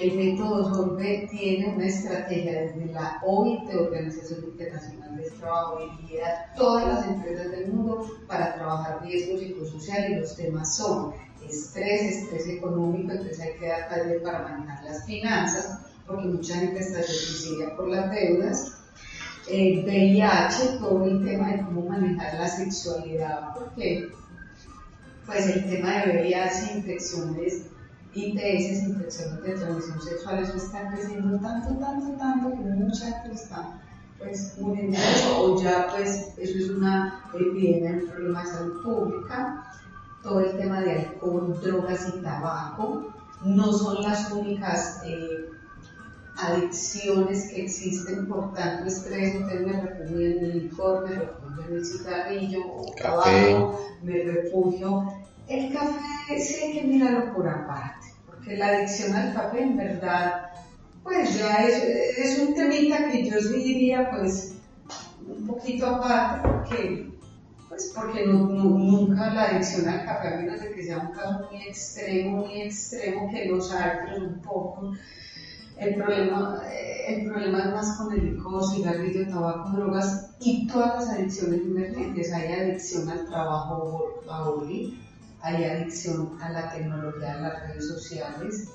El 0.00 0.14
método 0.14 0.74
SOLVE 0.74 1.26
tiene 1.30 1.74
una 1.74 1.86
estrategia 1.86 2.62
desde 2.62 2.92
la 2.92 3.18
OIT, 3.24 3.74
Organización 3.74 4.44
Internacional 4.44 5.16
del 5.16 5.32
Trabajo, 5.32 5.78
dirigida 5.78 6.26
a 6.26 6.54
todas 6.54 6.86
las 6.86 7.06
empresas 7.06 7.50
del 7.50 7.72
mundo 7.72 8.06
para 8.26 8.54
trabajar 8.54 9.02
riesgos 9.02 9.40
psicosociales 9.40 10.10
y 10.10 10.14
los 10.16 10.36
temas 10.36 10.76
son 10.76 11.14
estrés, 11.48 12.02
estrés 12.02 12.46
económico, 12.48 13.12
entonces 13.12 13.40
hay 13.40 13.54
que 13.58 13.68
dar 13.68 13.88
taller 13.88 14.22
para 14.22 14.42
manejar 14.42 14.84
las 14.84 15.06
finanzas, 15.06 15.78
porque 16.06 16.28
mucha 16.28 16.56
gente 16.56 16.80
está 16.80 17.02
se 17.02 17.66
por 17.76 17.88
las 17.88 18.10
deudas. 18.10 18.72
VIH, 19.48 20.78
todo 20.80 21.04
el 21.04 21.24
tema 21.24 21.52
de 21.52 21.62
cómo 21.62 21.82
manejar 21.82 22.34
la 22.34 22.48
sexualidad, 22.48 23.54
porque 23.54 24.08
pues 25.24 25.46
el 25.46 25.70
tema 25.70 26.02
de 26.02 26.20
VIH, 26.20 26.78
infecciones, 26.78 27.62
ITS, 28.16 28.88
infecciones 28.88 29.42
de 29.42 29.54
transmisión 29.54 30.00
sexual, 30.00 30.38
eso 30.40 30.56
está 30.56 30.90
creciendo 30.90 31.38
tanto, 31.38 31.74
tanto, 31.78 32.16
tanto 32.16 32.50
que 32.50 32.56
mucha 32.56 33.06
gente 33.06 33.34
está 33.34 33.80
pues 34.18 34.56
muriendo 34.58 34.98
o 35.38 35.62
ya 35.62 35.88
pues 35.90 36.32
eso 36.38 36.58
es 36.58 36.70
una 36.70 37.22
epidemia, 37.34 38.02
un 38.02 38.08
problema 38.08 38.42
de 38.42 38.48
salud 38.48 38.82
pública 38.82 39.66
todo 40.26 40.40
el 40.40 40.56
tema 40.56 40.80
de 40.80 40.92
alcohol, 40.92 41.58
drogas 41.62 42.12
y 42.14 42.20
tabaco. 42.20 43.12
No 43.44 43.72
son 43.72 44.02
las 44.02 44.32
únicas 44.32 45.02
eh, 45.04 45.50
adicciones 46.36 47.50
que 47.50 47.62
existen 47.62 48.26
por 48.26 48.52
tanto 48.54 48.86
estrés, 48.86 49.36
entonces 49.36 49.66
me 49.66 49.80
refugio 49.80 50.26
en 50.26 50.44
el 50.44 50.62
licor, 50.64 51.08
me 51.08 51.14
refugio 51.14 51.64
en 51.68 51.74
el 51.74 51.86
cigarrillo 51.86 52.60
o 52.74 52.94
tabaco, 53.00 53.80
me 54.02 54.22
refugio. 54.24 55.04
El 55.46 55.72
café 55.72 56.40
sí 56.40 56.54
hay 56.60 56.72
que 56.72 56.86
mirarlo 56.88 57.32
por 57.32 57.48
aparte, 57.48 57.95
porque 58.46 58.58
la 58.58 58.68
adicción 58.68 59.12
al 59.12 59.34
café 59.34 59.60
en 59.60 59.76
verdad, 59.76 60.50
pues 61.02 61.36
ya 61.36 61.66
es, 61.66 61.82
es 61.82 62.38
un 62.38 62.54
temita 62.54 63.10
que 63.10 63.28
yo 63.28 63.40
sí 63.40 63.56
diría 63.56 64.08
pues 64.10 64.54
un 65.26 65.46
poquito 65.48 65.86
aparte, 65.86 66.48
porque 66.48 67.10
pues 67.68 67.92
porque 67.92 68.24
nunca 68.24 69.34
la 69.34 69.48
adicción 69.48 69.88
al 69.88 70.04
café, 70.04 70.28
a 70.28 70.36
menos 70.36 70.60
de 70.60 70.70
que 70.70 70.84
sea 70.84 70.98
un 70.98 71.12
caso 71.12 71.48
muy 71.50 71.62
extremo, 71.62 72.46
muy 72.46 72.62
extremo, 72.62 73.28
que 73.30 73.46
los 73.46 73.72
hay, 73.72 74.16
un 74.16 74.40
poco. 74.40 74.92
El 75.76 75.96
problema, 75.96 76.62
el 77.08 77.26
problema 77.26 77.58
es 77.58 77.66
más 77.66 77.98
con 77.98 78.12
el 78.14 78.32
licor, 78.32 78.62
cigarrillo, 78.72 79.28
tabaco, 79.28 79.70
drogas 79.70 80.30
y 80.40 80.66
todas 80.68 81.04
las 81.04 81.18
adicciones 81.18 81.62
emergentes. 81.62 82.32
Hay 82.32 82.52
adicción 82.52 83.10
al 83.10 83.26
trabajo 83.26 84.22
laboral, 84.24 85.05
hay 85.42 85.64
adicción 85.64 86.38
a 86.40 86.50
la 86.50 86.70
tecnología, 86.70 87.34
a 87.34 87.40
las 87.40 87.68
redes 87.68 87.88
sociales, 87.88 88.70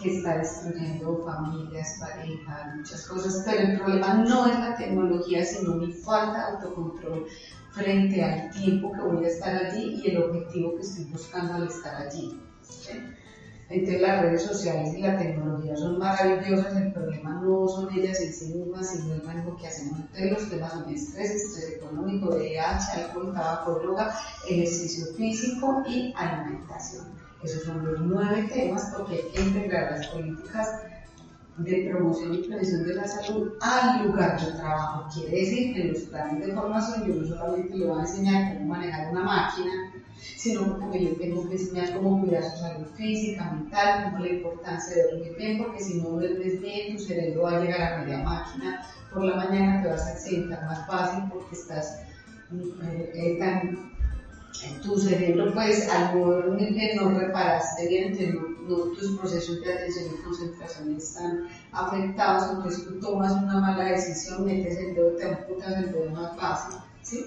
que 0.00 0.16
está 0.16 0.38
destruyendo 0.38 1.24
familias, 1.24 1.96
parejas, 2.00 2.76
muchas 2.76 3.06
cosas. 3.06 3.42
Pero 3.44 3.60
el 3.60 3.78
problema 3.78 4.14
no 4.14 4.46
es 4.46 4.58
la 4.58 4.76
tecnología, 4.76 5.44
sino 5.44 5.76
mi 5.76 5.92
falta 5.92 6.38
de 6.38 6.56
autocontrol 6.56 7.26
frente 7.72 8.22
al 8.22 8.50
tiempo 8.50 8.92
que 8.92 9.00
voy 9.00 9.24
a 9.24 9.28
estar 9.28 9.54
allí 9.54 10.00
y 10.02 10.10
el 10.10 10.22
objetivo 10.22 10.76
que 10.76 10.82
estoy 10.82 11.04
buscando 11.04 11.54
al 11.54 11.66
estar 11.68 12.06
allí. 12.06 12.40
Entonces 13.68 14.00
las 14.00 14.22
redes 14.22 14.42
sociales 14.42 14.94
y 14.94 15.02
la 15.02 15.18
tecnología 15.18 15.76
son 15.76 15.98
maravillosas, 15.98 16.76
el 16.76 16.92
problema 16.92 17.40
no 17.42 17.66
son 17.66 17.92
ellas 17.92 18.20
en 18.20 18.32
sí 18.32 18.54
mismas, 18.54 18.90
sino 18.90 19.14
el 19.14 19.22
manejo 19.24 19.56
que 19.56 19.66
hacemos. 19.66 19.98
Entonces 19.98 20.30
los 20.30 20.50
temas 20.50 20.72
son 20.72 20.94
estrés, 20.94 21.30
estrés 21.30 21.70
económico, 21.76 22.28
VIH, 22.28 22.92
alcohol, 22.94 23.34
tabaco, 23.34 23.74
droga, 23.80 24.16
ejercicio 24.48 25.06
físico 25.14 25.82
y 25.86 26.12
alimentación. 26.16 27.06
Esos 27.42 27.64
son 27.64 27.84
los 27.84 28.00
nueve 28.00 28.48
temas 28.52 28.92
porque 28.96 29.16
hay 29.16 29.30
que 29.32 29.40
integrar 29.40 29.90
las 29.90 30.06
políticas 30.08 30.68
de 31.58 31.90
promoción 31.90 32.34
y 32.34 32.38
prevención 32.38 32.84
de 32.84 32.94
la 32.94 33.08
salud 33.08 33.52
al 33.60 34.06
lugar 34.06 34.38
de 34.38 34.52
trabajo. 34.52 35.08
Quiere 35.12 35.40
decir 35.40 35.74
que 35.74 35.84
los 35.84 35.98
planes 36.02 36.46
de 36.46 36.52
formación 36.52 37.06
yo 37.06 37.14
no 37.14 37.26
solamente 37.26 37.76
le 37.76 37.86
voy 37.86 37.98
a 37.98 38.02
enseñar 38.02 38.54
cómo 38.54 38.68
manejar 38.68 39.10
una 39.10 39.22
máquina, 39.22 39.72
sino 40.36 40.90
que 40.90 41.04
yo 41.04 41.16
tengo 41.16 41.48
que 41.48 41.54
enseñar 41.54 41.94
cómo 41.94 42.20
cuidar 42.20 42.44
su 42.44 42.58
salud 42.58 42.86
física, 42.96 43.50
mental, 43.52 44.04
cómo 44.04 44.24
la 44.24 44.32
importancia 44.32 44.96
de 44.96 45.10
dormir 45.10 45.36
bien, 45.38 45.58
porque 45.58 45.82
si 45.82 46.00
no 46.00 46.10
duermes 46.10 46.60
bien, 46.60 46.96
tu 46.96 47.02
cerebro 47.02 47.42
va 47.42 47.56
a 47.56 47.60
llegar 47.60 47.92
a 47.92 47.98
media 47.98 48.18
máquina. 48.18 48.86
Por 49.12 49.24
la 49.24 49.36
mañana 49.36 49.82
te 49.82 49.88
vas 49.88 50.06
a 50.06 50.10
accidentar 50.10 50.64
más 50.66 50.86
fácil 50.86 51.24
porque 51.30 51.54
estás 51.54 52.02
eh, 52.52 53.12
eh, 53.14 53.36
tan 53.38 53.96
tu 54.82 54.98
cerebro 54.98 55.52
pues 55.52 55.88
al 55.88 56.18
no 56.18 56.26
dormir 56.26 56.72
bien 56.72 56.96
no 56.96 57.18
reparaste 57.18 57.88
bien, 57.88 58.16
tus 58.66 59.16
procesos 59.16 59.60
de 59.60 59.72
atención 59.72 60.06
y 60.12 60.22
concentración 60.22 60.96
están 60.96 61.48
afectados, 61.72 62.50
entonces 62.50 62.84
tú 62.86 63.00
tomas 63.00 63.32
una 63.32 63.60
mala 63.60 63.84
decisión, 63.84 64.44
metes 64.44 64.76
el 64.78 64.94
dedo, 64.94 65.16
te 65.16 65.24
amputas 65.24 65.76
el 65.76 65.92
dedo 65.92 66.10
más 66.10 66.36
fácil, 66.36 66.78
¿sí? 67.02 67.24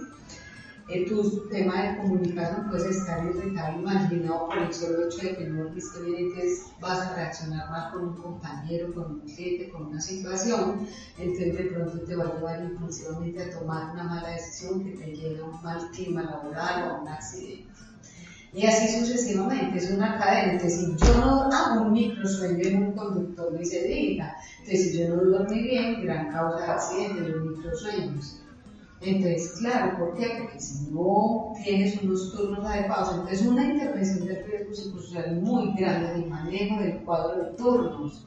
Eh, 0.92 1.06
tu 1.06 1.48
tema 1.50 1.84
de 1.84 1.98
comunicación 1.98 2.68
puede 2.68 2.90
estar 2.90 3.24
irritado, 3.24 3.80
imaginado 3.80 4.48
por 4.48 4.58
el 4.58 4.74
solo 4.74 5.06
hecho 5.06 5.22
de 5.22 5.36
que 5.36 5.46
no 5.46 5.70
viste 5.70 6.02
bien, 6.02 6.26
entonces 6.26 6.66
vas 6.82 7.00
a 7.00 7.14
reaccionar 7.14 7.70
mal 7.70 7.92
con 7.92 8.06
un 8.06 8.16
compañero, 8.16 8.92
con 8.96 9.06
un 9.06 9.20
cliente, 9.20 9.70
con 9.70 9.86
una 9.86 10.02
situación, 10.02 10.88
entonces 11.16 11.58
de 11.58 11.64
pronto 11.66 12.00
te 12.00 12.16
va 12.16 12.24
a 12.24 12.36
llevar 12.36 12.64
impulsivamente 12.64 13.44
a 13.44 13.52
tomar 13.52 13.92
una 13.92 14.04
mala 14.04 14.30
decisión 14.30 14.84
que 14.84 14.92
te 14.92 15.16
lleve 15.16 15.42
a 15.42 15.44
un 15.46 15.62
mal 15.62 15.92
clima 15.92 16.24
laboral 16.24 16.84
o 16.84 16.96
a 16.96 17.02
un 17.02 17.08
accidente. 17.08 17.89
Y 18.54 18.66
así 18.66 19.00
sucesivamente, 19.00 19.78
es 19.78 19.91
una 19.91 20.18
cadena. 20.18 20.54
Entonces, 20.54 20.80
si 20.80 21.06
yo 21.06 21.18
no 21.18 21.43
hago 21.52 21.82
un 21.82 21.93
microsueño 21.93 22.68
en 22.68 22.84
un 22.84 22.91
conductor 22.93 23.56
y 23.62 23.66
se 23.66 23.84
diga, 23.84 24.36
entonces 24.60 24.91
si 24.91 24.97
yo 24.97 25.16
no 25.16 25.24
dormí 25.24 25.62
bien, 25.62 26.02
gran 26.02 26.32
causa 26.32 26.66
de 26.66 26.72
accidentes, 26.72 27.28
los 27.28 27.45
microsueños. 27.45 28.41
Entonces, 29.02 29.54
claro, 29.60 29.97
¿por 29.97 30.18
qué? 30.18 30.39
Porque 30.39 30.60
si 30.60 30.91
no 30.91 31.54
tienes 31.64 32.02
unos 32.02 32.34
turnos 32.34 32.66
adecuados, 32.66 33.16
entonces 33.16 33.41
una 33.43 33.72
intervención 33.72 34.26
de 34.26 34.43
riesgo 34.43 34.74
psicosocial 34.74 35.41
muy 35.41 35.74
grande 35.76 36.16
el 36.16 36.30
manejo 36.30 36.82
del 36.82 36.97
cuadro 37.00 37.43
de 37.43 37.52
turnos, 37.52 38.26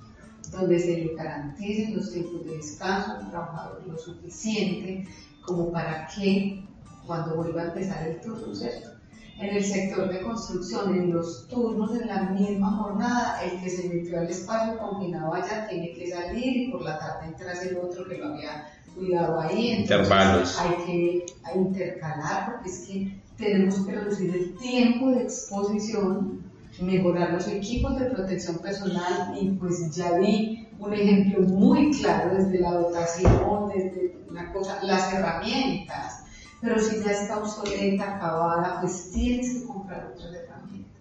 donde 0.51 0.79
se 0.79 0.97
le 0.97 1.15
garanticen 1.15 1.97
los 1.97 2.11
tiempos 2.11 2.45
de 2.47 2.57
descanso 2.57 3.13
al 3.13 3.31
trabajador 3.31 3.83
lo 3.87 3.99
suficiente 3.99 5.07
como 5.43 5.71
para 5.73 6.07
que 6.07 6.65
cuando 7.07 7.37
vuelva 7.37 7.63
a 7.63 7.67
empezar 7.67 8.07
el 8.09 8.21
turno, 8.21 8.55
¿cierto? 8.55 8.92
En 9.43 9.57
el 9.57 9.65
sector 9.65 10.09
de 10.09 10.21
construcción, 10.21 10.95
en 10.95 11.13
los 11.13 11.49
turnos 11.49 11.93
de 11.93 12.07
la 12.07 12.31
misma 12.31 12.77
jornada, 12.77 13.43
el 13.43 13.61
que 13.61 13.69
se 13.69 13.89
metió 13.89 14.21
al 14.21 14.29
espacio 14.29 14.79
confinado 14.79 15.35
allá 15.35 15.67
tiene 15.69 15.93
que 15.95 16.09
salir 16.09 16.69
y 16.69 16.71
por 16.71 16.83
la 16.83 16.97
tarde 16.97 17.27
entras 17.27 17.67
el 17.67 17.77
otro 17.77 18.09
que 18.09 18.19
lo 18.19 18.27
había 18.27 18.69
cuidado 18.95 19.41
ahí. 19.41 19.73
Intervalos. 19.81 20.57
Hay 20.61 20.77
que 20.87 21.27
intercalar 21.57 22.53
porque 22.53 22.71
es 22.71 22.87
que 22.87 23.21
tenemos 23.37 23.85
que 23.85 23.93
reducir 23.93 24.33
el 24.33 24.57
tiempo 24.59 25.11
de 25.11 25.23
exposición, 25.25 26.41
mejorar 26.81 27.33
los 27.33 27.49
equipos 27.49 27.99
de 27.99 28.11
protección 28.11 28.59
personal 28.59 29.37
y 29.41 29.51
pues 29.51 29.91
ya 29.93 30.19
vi 30.19 30.69
un 30.79 30.93
ejemplo 30.93 31.41
muy 31.49 31.91
claro 31.91 32.37
desde 32.37 32.61
la 32.61 32.75
dotación, 32.75 33.69
desde 33.75 34.19
una 34.31 34.53
cosa, 34.53 34.79
las 34.85 35.13
herramientas. 35.13 36.22
Pero 36.63 36.81
si 36.81 37.03
ya 37.03 37.11
está 37.11 37.39
obsoleta, 37.39 38.17
acabada, 38.17 38.81
pues 38.81 39.11
tienes 39.13 39.55
que 39.55 39.67
comprar 39.67 40.13
otras 40.15 40.33
herramientas. 40.33 40.93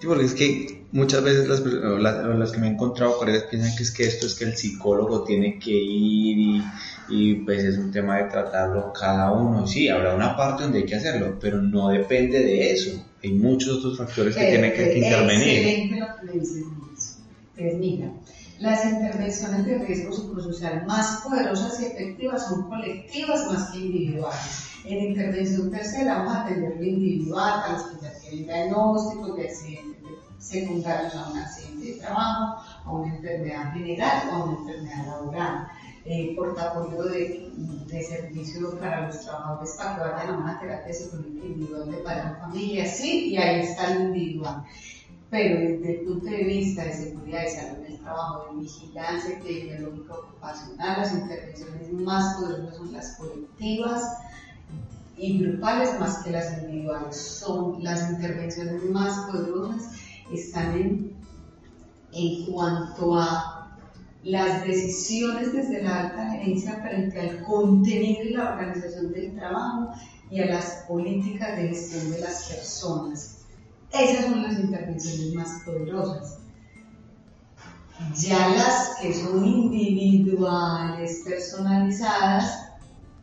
Sí, 0.00 0.06
porque 0.06 0.24
es 0.26 0.34
que 0.34 0.84
muchas 0.92 1.24
veces 1.24 1.48
las, 1.48 1.60
las, 1.60 2.24
las 2.24 2.52
que 2.52 2.58
me 2.58 2.68
he 2.68 2.70
encontrado 2.70 3.18
con 3.18 3.28
ellas 3.28 3.44
piensan 3.50 3.74
que 3.74 3.82
es 3.82 3.90
que 3.90 4.04
esto 4.04 4.26
es 4.26 4.34
que 4.34 4.44
el 4.44 4.56
psicólogo 4.56 5.24
tiene 5.24 5.58
que 5.58 5.72
ir 5.72 6.38
y 6.38 6.62
y 7.08 7.34
pues 7.34 7.62
es 7.64 7.78
un 7.78 7.90
tema 7.90 8.18
de 8.18 8.24
tratarlo 8.24 8.92
cada 8.92 9.32
uno. 9.32 9.66
Sí, 9.66 9.88
habrá 9.88 10.14
una 10.14 10.36
parte 10.36 10.64
donde 10.64 10.78
hay 10.78 10.86
que 10.86 10.96
hacerlo, 10.96 11.38
pero 11.40 11.60
no 11.62 11.88
depende 11.88 12.40
de 12.40 12.72
eso. 12.72 13.04
Hay 13.22 13.32
muchos 13.32 13.78
otros 13.78 13.98
factores 13.98 14.36
que 14.36 14.46
tienen 14.46 14.72
que, 14.72 14.98
intervenir. 14.98 15.48
Excelente 15.48 16.00
lo 16.00 16.06
que 16.16 16.38
le 16.38 16.44
Pues 17.56 17.74
mira, 17.78 18.12
las 18.58 18.84
intervenciones 18.84 19.66
de 19.66 19.78
riesgo 19.78 20.12
psicosocial 20.12 20.86
más 20.86 21.22
poderosas 21.22 21.80
y 21.80 21.86
efectivas 21.86 22.48
son 22.48 22.68
colectivas 22.68 23.46
más 23.52 23.70
que 23.70 23.78
individuales. 23.78 24.70
En 24.84 25.04
intervención 25.10 25.70
tercera 25.70 26.18
vamos 26.18 26.34
a 26.34 26.42
atender 26.44 26.76
lo 26.76 26.84
individual, 26.84 27.62
a 27.64 27.72
los 27.72 27.82
que 27.82 28.04
ya 28.04 28.12
tienen 28.20 28.46
diagnósticos 28.46 29.36
de 29.36 29.48
accidentes 29.48 29.96
secundarios 30.38 31.14
a 31.14 31.30
un 31.30 31.38
accidente 31.38 31.86
de 31.86 31.92
trabajo, 31.94 32.62
a 32.84 32.92
una 32.92 33.14
enfermedad 33.16 33.72
general 33.72 34.28
o 34.28 34.32
a 34.32 34.44
una 34.44 34.58
enfermedad 34.58 35.06
laboral 35.06 35.68
eh, 36.08 36.34
portafolio 36.36 37.02
de, 37.02 37.50
de 37.86 38.02
servicios 38.04 38.74
para 38.76 39.08
los 39.08 39.20
trabajadores 39.22 39.74
para 39.76 39.94
que 39.96 40.00
vayan 40.02 40.34
a 40.34 40.38
una 40.38 40.60
terapia 40.60 40.94
psicológica 40.94 41.46
individual 41.46 41.90
de 41.90 41.96
para 41.98 42.36
familia, 42.36 42.86
sí, 42.86 43.30
y 43.30 43.36
ahí 43.36 43.62
está 43.62 43.92
el 43.92 44.02
individual. 44.02 44.62
Pero 45.30 45.60
desde 45.60 45.98
el 45.98 46.06
punto 46.06 46.26
de 46.26 46.44
vista 46.44 46.84
de 46.84 46.92
seguridad 46.92 47.42
y 47.44 47.50
salud 47.50 47.85
trabajo, 48.06 48.54
de 48.54 48.62
vigilancia 48.62 49.38
epidemiológica 49.38 50.14
ocupacional, 50.14 51.00
las 51.00 51.12
intervenciones 51.12 51.92
más 51.92 52.36
poderosas 52.36 52.76
son 52.76 52.92
las 52.92 53.16
colectivas 53.16 54.02
y 55.16 55.38
grupales 55.38 56.00
más 56.00 56.22
que 56.22 56.30
las 56.30 56.58
individuales. 56.58 57.16
Son 57.16 57.82
las 57.82 58.10
intervenciones 58.10 58.84
más 58.84 59.30
poderosas, 59.30 59.92
están 60.30 60.76
en 60.76 61.16
en 62.16 62.46
cuanto 62.46 63.14
a 63.14 63.76
las 64.22 64.66
decisiones 64.66 65.52
desde 65.52 65.82
la 65.82 66.00
alta 66.00 66.30
gerencia 66.30 66.80
frente 66.80 67.20
al 67.20 67.44
contenido 67.44 68.22
y 68.24 68.30
la 68.30 68.52
organización 68.52 69.12
del 69.12 69.34
trabajo 69.36 69.92
y 70.30 70.40
a 70.40 70.46
las 70.46 70.84
políticas 70.88 71.56
de 71.56 71.68
gestión 71.68 72.10
de 72.10 72.20
las 72.20 72.48
personas. 72.48 73.44
Esas 73.92 74.24
son 74.24 74.42
las 74.42 74.58
intervenciones 74.58 75.34
más 75.34 75.62
poderosas. 75.64 76.38
Ya 78.14 78.48
las 78.50 78.96
que 79.00 79.14
son 79.14 79.44
individuales, 79.44 81.22
personalizadas, 81.24 82.68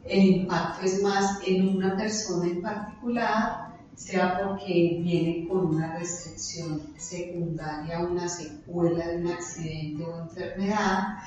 el 0.03 0.25
impacto 0.25 0.85
es 0.85 1.01
más 1.01 1.39
en 1.45 1.77
una 1.77 1.95
persona 1.95 2.47
en 2.47 2.61
particular, 2.61 3.77
sea 3.95 4.41
porque 4.43 4.99
viene 5.01 5.47
con 5.47 5.75
una 5.75 5.97
restricción 5.97 6.81
secundaria, 6.97 7.99
una 7.99 8.27
secuela 8.27 9.07
de 9.07 9.17
un 9.17 9.27
accidente 9.27 10.03
o 10.03 10.21
enfermedad, 10.21 11.19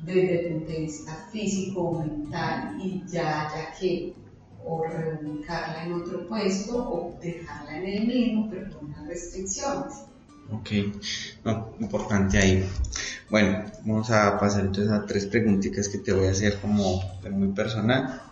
desde 0.00 0.48
el 0.48 0.54
punto 0.54 0.72
de 0.72 0.80
vista 0.80 1.28
físico 1.30 1.80
o 1.82 1.98
mental, 2.00 2.78
y 2.82 3.02
ya 3.06 3.46
haya 3.46 3.72
que 3.78 4.14
o 4.66 4.82
reubicarla 4.84 5.84
en 5.84 5.92
otro 5.92 6.26
puesto 6.26 6.76
o 6.78 7.18
dejarla 7.20 7.78
en 7.78 7.86
el 7.86 8.06
mismo, 8.06 8.48
pero 8.50 8.78
con 8.78 8.86
unas 8.86 9.06
restricciones. 9.06 10.06
Ok, 10.50 10.70
importante 11.80 12.38
ahí. 12.38 12.68
Bueno, 13.30 13.64
vamos 13.84 14.10
a 14.10 14.38
pasar 14.38 14.66
entonces 14.66 14.92
a 14.92 15.06
tres 15.06 15.26
preguntitas 15.26 15.88
que 15.88 15.98
te 15.98 16.12
voy 16.12 16.26
a 16.26 16.32
hacer 16.32 16.60
como 16.60 17.00
muy 17.30 17.48
personal. 17.48 18.22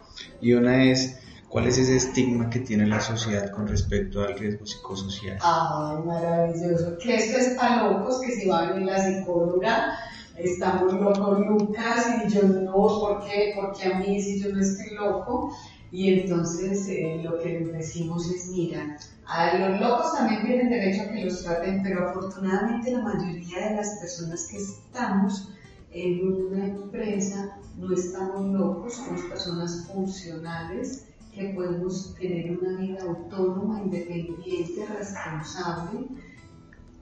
Y 0.40 0.52
una 0.52 0.84
es, 0.84 1.18
¿cuál 1.48 1.66
es 1.66 1.78
ese 1.78 1.96
estigma 1.96 2.50
que 2.50 2.60
tiene 2.60 2.86
la 2.86 3.00
sociedad 3.00 3.50
con 3.50 3.66
respecto 3.66 4.22
al 4.22 4.38
riesgo 4.38 4.66
psicosocial? 4.66 5.38
Ay, 5.40 5.96
maravilloso. 6.04 6.98
Que 6.98 7.16
esto 7.16 7.38
es 7.38 7.56
para 7.56 7.90
locos, 7.90 8.20
que 8.20 8.32
si 8.32 8.48
va 8.48 8.60
a 8.60 8.72
venir 8.72 8.86
la 8.86 9.02
psicóloga, 9.02 9.98
estamos 10.36 10.92
locos 10.92 11.40
Lucas 11.40 12.06
y 12.24 12.28
yo 12.28 12.42
no, 12.42 12.72
¿por 12.72 13.24
qué? 13.24 13.54
Porque 13.56 13.92
a 13.92 13.98
mí 13.98 14.20
si 14.20 14.40
yo 14.40 14.50
no 14.50 14.60
estoy 14.60 14.94
loco. 14.94 15.56
Y 15.92 16.20
entonces 16.20 16.88
eh, 16.88 17.20
lo 17.22 17.38
que 17.40 17.66
decimos 17.66 18.26
es, 18.30 18.48
mira, 18.48 18.96
a 19.26 19.58
los 19.58 19.78
locos 19.78 20.14
también 20.14 20.42
tienen 20.46 20.70
derecho 20.70 21.02
a 21.02 21.12
que 21.12 21.24
los 21.26 21.42
traten, 21.42 21.82
pero 21.82 22.08
afortunadamente 22.08 22.92
la 22.92 23.02
mayoría 23.02 23.68
de 23.68 23.76
las 23.76 23.98
personas 23.98 24.48
que 24.50 24.56
estamos 24.56 25.50
en 25.90 26.26
una 26.26 26.64
empresa 26.64 27.58
no 27.76 27.92
estamos 27.92 28.54
locos, 28.54 28.94
somos 28.94 29.20
personas 29.22 29.86
funcionales 29.92 31.04
que 31.34 31.52
podemos 31.54 32.14
tener 32.14 32.58
una 32.58 32.80
vida 32.80 33.02
autónoma, 33.02 33.82
independiente, 33.82 34.86
responsable, 34.86 36.06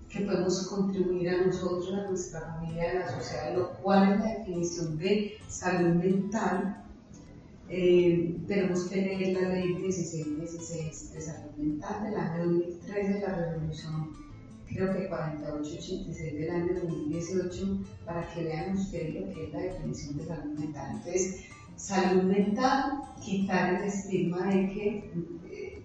que 0.09 0.21
podemos 0.23 0.67
contribuir 0.67 1.29
a 1.31 1.47
nosotros, 1.47 1.95
a 1.95 2.09
nuestra 2.09 2.41
familia, 2.41 2.91
a 2.91 2.95
la 2.95 3.21
sociedad, 3.21 3.57
lo 3.57 3.71
cual 3.75 4.15
es 4.15 4.21
la 4.21 4.39
definición 4.39 4.99
de 4.99 5.39
salud 5.47 5.95
mental 5.95 6.85
eh, 7.73 8.37
tenemos 8.49 8.85
que 8.89 8.97
leer 8.97 9.41
la 9.41 9.49
ley 9.51 9.75
1616 9.75 11.15
de 11.15 11.21
salud 11.21 11.57
mental 11.57 12.03
del 12.03 12.17
año 12.17 12.45
2013, 12.47 13.21
la 13.21 13.37
resolución 13.37 14.11
creo 14.67 14.93
que 14.93 15.09
4886 15.09 16.35
del 16.35 16.51
año 16.51 16.75
2018, 16.83 17.79
para 18.05 18.29
que 18.33 18.45
vean 18.45 18.77
ustedes 18.77 19.15
lo 19.15 19.33
que 19.33 19.45
es 19.45 19.53
la 19.53 19.61
definición 19.61 20.17
de 20.17 20.27
salud 20.27 20.59
mental. 20.59 20.91
Entonces, 20.97 21.45
salud 21.77 22.23
mental, 22.25 23.03
quitar 23.25 23.75
el 23.75 23.85
estigma 23.85 24.47
de 24.47 24.69
que, 24.69 25.13
eh, 25.51 25.83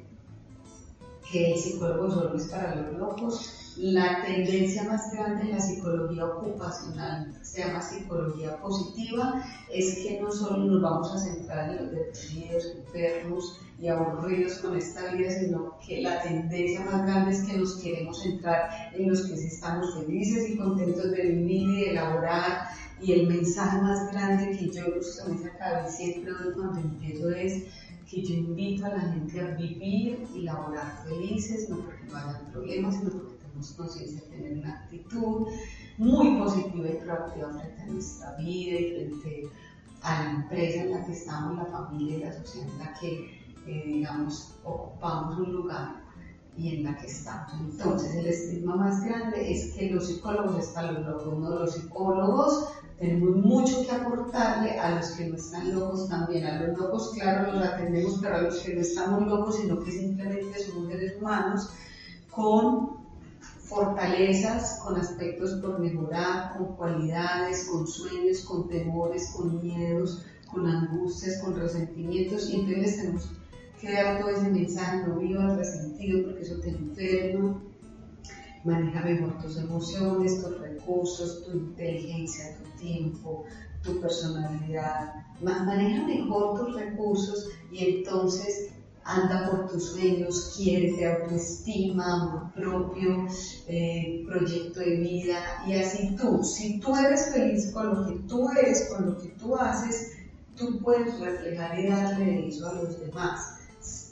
que 1.31 1.51
el 1.53 1.59
psicólogo 1.59 2.09
solo 2.09 2.37
es 2.37 2.47
para 2.47 2.75
los 2.75 2.97
locos, 2.97 3.64
la 3.77 4.23
tendencia 4.23 4.83
más 4.83 5.11
grande 5.11 5.43
en 5.43 5.51
la 5.51 5.59
psicología 5.59 6.25
ocupacional, 6.25 7.33
se 7.41 7.59
llama 7.59 7.81
psicología 7.81 8.57
positiva, 8.61 9.43
es 9.71 9.95
que 9.99 10.21
no 10.21 10.31
solo 10.31 10.63
nos 10.65 10.81
vamos 10.81 11.13
a 11.13 11.19
centrar 11.19 11.69
en 11.69 11.83
los 11.83 11.91
deprimidos, 11.91 12.73
enfermos 12.77 13.59
y 13.77 13.89
aburridos 13.89 14.59
con 14.59 14.77
esta 14.77 15.13
vida, 15.13 15.29
sino 15.31 15.77
que 15.85 16.01
la 16.01 16.21
tendencia 16.21 16.85
más 16.85 17.05
grande 17.05 17.31
es 17.31 17.43
que 17.43 17.57
nos 17.57 17.75
queremos 17.81 18.21
centrar 18.21 18.69
en 18.93 19.09
los 19.09 19.27
que 19.27 19.35
sí 19.35 19.47
estamos 19.47 19.93
felices 19.95 20.49
y 20.49 20.57
contentos 20.57 21.11
de 21.11 21.23
vivir 21.23 21.69
y 21.69 21.75
de 21.81 21.91
elaborar. 21.91 22.69
Y 23.01 23.11
el 23.11 23.27
mensaje 23.27 23.81
más 23.81 24.09
grande 24.13 24.57
que 24.57 24.69
yo 24.69 24.83
justamente 24.95 25.49
acabo 25.49 25.89
siempre 25.89 26.31
cuando 26.55 26.79
empiezo 26.79 27.29
es 27.31 27.65
que 28.09 28.23
yo 28.23 28.35
invito 28.35 28.85
a 28.85 28.89
la 28.89 29.01
gente 29.01 29.41
a 29.41 29.47
vivir 29.55 30.25
y 30.33 30.41
laborar 30.43 31.03
felices, 31.05 31.69
no 31.69 31.81
porque 31.81 32.05
no 32.05 32.15
haya 32.15 32.41
problemas, 32.53 32.95
sino 32.95 33.11
porque 33.11 33.34
tenemos 33.55 33.71
conciencia 33.71 34.21
tener 34.29 34.57
una 34.57 34.73
actitud 34.73 35.47
muy 35.97 36.37
positiva 36.37 36.89
y 36.89 36.97
proactiva 36.97 37.53
frente 37.53 37.81
a 37.81 37.85
nuestra 37.85 38.35
vida 38.35 38.79
y 38.79 38.95
frente 38.95 39.49
a 40.01 40.23
la 40.23 40.31
empresa 40.31 40.81
en 40.83 40.91
la 40.91 41.05
que 41.05 41.11
estamos, 41.13 41.57
la 41.57 41.65
familia 41.65 42.17
y 42.17 42.19
la 42.21 42.33
sociedad 42.33 42.67
en 42.69 42.79
la 42.79 42.93
que, 42.99 43.41
eh, 43.65 43.83
digamos, 43.85 44.55
ocupamos 44.63 45.39
un 45.39 45.53
lugar 45.53 46.03
y 46.57 46.75
en 46.75 46.83
la 46.83 46.97
que 46.97 47.07
estamos. 47.07 47.53
Entonces, 47.53 48.15
el 48.15 48.27
estigma 48.27 48.75
más 48.75 49.03
grande 49.03 49.51
es 49.51 49.73
que 49.73 49.89
los 49.89 50.07
psicólogos 50.07 50.59
están 50.59 50.93
los 50.93 51.05
locos, 51.05 51.39
no 51.39 51.49
los 51.49 51.73
psicólogos 51.73 52.69
tenemos 52.99 53.35
mucho 53.35 53.85
que 53.85 53.91
aportarle 53.91 54.79
a 54.79 54.95
los 54.95 55.11
que 55.11 55.27
no 55.27 55.35
están 55.35 55.75
locos 55.75 56.07
también. 56.07 56.45
A 56.45 56.61
los 56.61 56.77
locos, 56.77 57.11
claro, 57.13 57.51
los 57.51 57.61
atendemos, 57.61 58.19
pero 58.21 58.35
a 58.35 58.41
los 58.43 58.59
que 58.59 58.73
no 58.73 58.79
estamos 58.79 59.27
locos, 59.27 59.57
sino 59.57 59.81
que 59.81 59.91
simplemente 59.91 60.63
somos 60.63 60.89
seres 60.89 61.17
humanos 61.19 61.69
con 62.31 63.04
fortalezas, 63.65 64.79
con 64.83 64.95
aspectos 64.95 65.59
por 65.61 65.79
mejorar, 65.79 66.55
con 66.55 66.75
cualidades, 66.75 67.67
con 67.67 67.87
sueños, 67.87 68.41
con 68.41 68.67
temores, 68.67 69.33
con 69.35 69.61
miedos, 69.61 70.23
con 70.51 70.67
angustias, 70.67 71.41
con 71.41 71.55
resentimientos, 71.59 72.49
y 72.49 72.59
entonces 72.59 72.97
tenemos 72.97 73.29
que 73.81 73.91
dar 73.91 74.21
todo 74.21 74.29
ese 74.29 74.49
mensaje, 74.49 75.07
no 75.07 75.19
vivas 75.19 75.57
resentido 75.57 76.23
porque 76.25 76.43
eso 76.43 76.59
te 76.59 76.69
enferma, 76.69 77.61
maneja 78.63 79.01
mejor 79.01 79.37
tus 79.41 79.57
emociones, 79.57 80.43
tus 80.43 80.59
recursos, 80.59 81.43
tu 81.43 81.57
inteligencia, 81.57 82.57
tu 82.57 82.81
tiempo, 82.81 83.45
tu 83.83 83.99
personalidad, 83.99 85.15
maneja 85.41 86.05
mejor 86.05 86.59
tus 86.59 86.75
recursos 86.75 87.49
y 87.71 87.97
entonces 87.97 88.74
anda 89.05 89.49
por 89.49 89.67
tus 89.67 89.91
sueños, 89.91 90.53
quiere 90.57 91.05
autoestima, 91.05 92.21
amor 92.21 92.51
propio, 92.53 93.27
eh, 93.67 94.23
proyecto 94.27 94.79
de 94.79 94.97
vida 94.97 95.63
y 95.67 95.75
así 95.75 96.15
tú, 96.15 96.43
si 96.43 96.79
tú 96.79 96.95
eres 96.95 97.31
feliz 97.31 97.71
con 97.71 97.87
lo 97.87 98.07
que 98.07 98.19
tú 98.27 98.49
eres, 98.49 98.89
con 98.89 99.05
lo 99.05 99.17
que 99.21 99.29
tú 99.29 99.55
haces, 99.55 100.13
tú 100.55 100.79
puedes 100.79 101.19
reflejar 101.19 101.79
y 101.79 101.87
darle 101.87 102.47
eso 102.47 102.67
a 102.67 102.73
los 102.73 102.99
demás, 102.99 103.59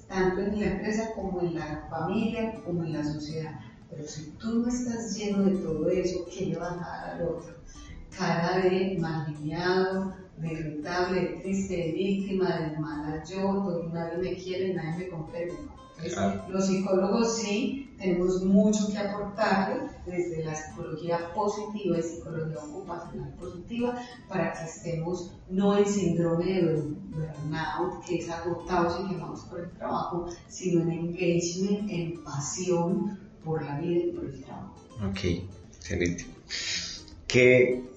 tanto 0.07 0.41
en 0.41 0.59
la 0.59 0.67
empresa 0.67 1.09
como 1.15 1.41
en 1.41 1.55
la 1.55 1.87
familia, 1.89 2.61
como 2.63 2.83
en 2.83 2.93
la 2.93 3.03
sociedad. 3.03 3.59
Pero 3.89 4.07
si 4.07 4.31
tú 4.39 4.59
no 4.59 4.67
estás 4.67 5.15
lleno 5.15 5.43
de 5.43 5.57
todo 5.57 5.89
eso, 5.89 6.25
¿qué 6.31 6.47
le 6.47 6.57
vas 6.57 6.73
a 6.73 6.75
dar 6.75 7.09
al 7.15 7.27
otro? 7.29 7.53
Cara 8.15 8.59
de 8.59 8.95
mal 8.99 9.25
de 9.25 9.55
irritable, 10.51 11.39
triste, 11.41 11.91
víctima, 11.93 12.59
de 12.59 12.77
mala 12.77 13.23
yo, 13.23 13.89
nadie 13.93 14.17
me 14.17 14.35
quiere, 14.35 14.73
nadie 14.73 15.05
me 15.05 15.09
comprende. 15.09 15.55
Los 16.49 16.67
psicólogos 16.67 17.37
sí 17.37 17.89
tenemos 17.97 18.43
mucho 18.43 18.89
que 18.89 18.97
aportarle 18.97 19.83
desde 20.05 20.43
la 20.43 20.53
psicología 20.53 21.33
positiva 21.33 21.97
y 21.97 22.01
psicología 22.01 22.57
ocupacional 22.57 23.33
positiva 23.35 23.95
para 24.27 24.51
que 24.51 24.65
estemos 24.65 25.31
no 25.49 25.77
en 25.77 25.85
síndrome 25.85 26.45
de 26.45 26.75
burnout, 26.75 28.03
que 28.05 28.17
es 28.17 28.29
agotados 28.29 29.01
y 29.01 29.13
quemados 29.13 29.41
por 29.41 29.61
el 29.61 29.71
trabajo, 29.71 30.27
sino 30.49 30.81
en 30.81 30.91
engagement, 30.91 31.89
en 31.89 32.23
pasión 32.23 33.19
por 33.45 33.63
la 33.63 33.79
vida 33.79 34.05
y 34.05 34.11
por 34.11 34.25
el 34.25 34.43
trabajo. 34.43 34.75
Ok, 35.09 35.19
excelente. 35.77 36.25
¿Qué 37.27 37.92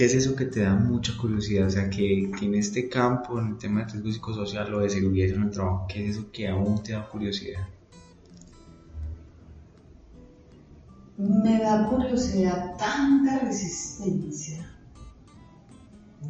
¿Qué 0.00 0.06
es 0.06 0.14
eso 0.14 0.34
que 0.34 0.46
te 0.46 0.60
da 0.60 0.74
mucha 0.74 1.12
curiosidad? 1.18 1.66
O 1.66 1.70
sea, 1.70 1.90
que, 1.90 2.30
en 2.40 2.54
este 2.54 2.88
campo, 2.88 3.38
en 3.38 3.48
el 3.48 3.58
tema 3.58 3.84
de 3.84 3.92
riesgo 3.92 4.12
psicosocial 4.12 4.72
o 4.72 4.80
de 4.80 4.88
seguridad 4.88 5.36
en 5.36 5.42
el 5.42 5.50
trabajo, 5.50 5.84
¿qué 5.90 6.08
es 6.08 6.16
eso 6.16 6.32
que 6.32 6.48
aún 6.48 6.82
te 6.82 6.92
da 6.92 7.06
curiosidad? 7.06 7.68
Me 11.18 11.58
da 11.58 11.86
curiosidad 11.90 12.78
tanta 12.78 13.40
resistencia 13.40 14.74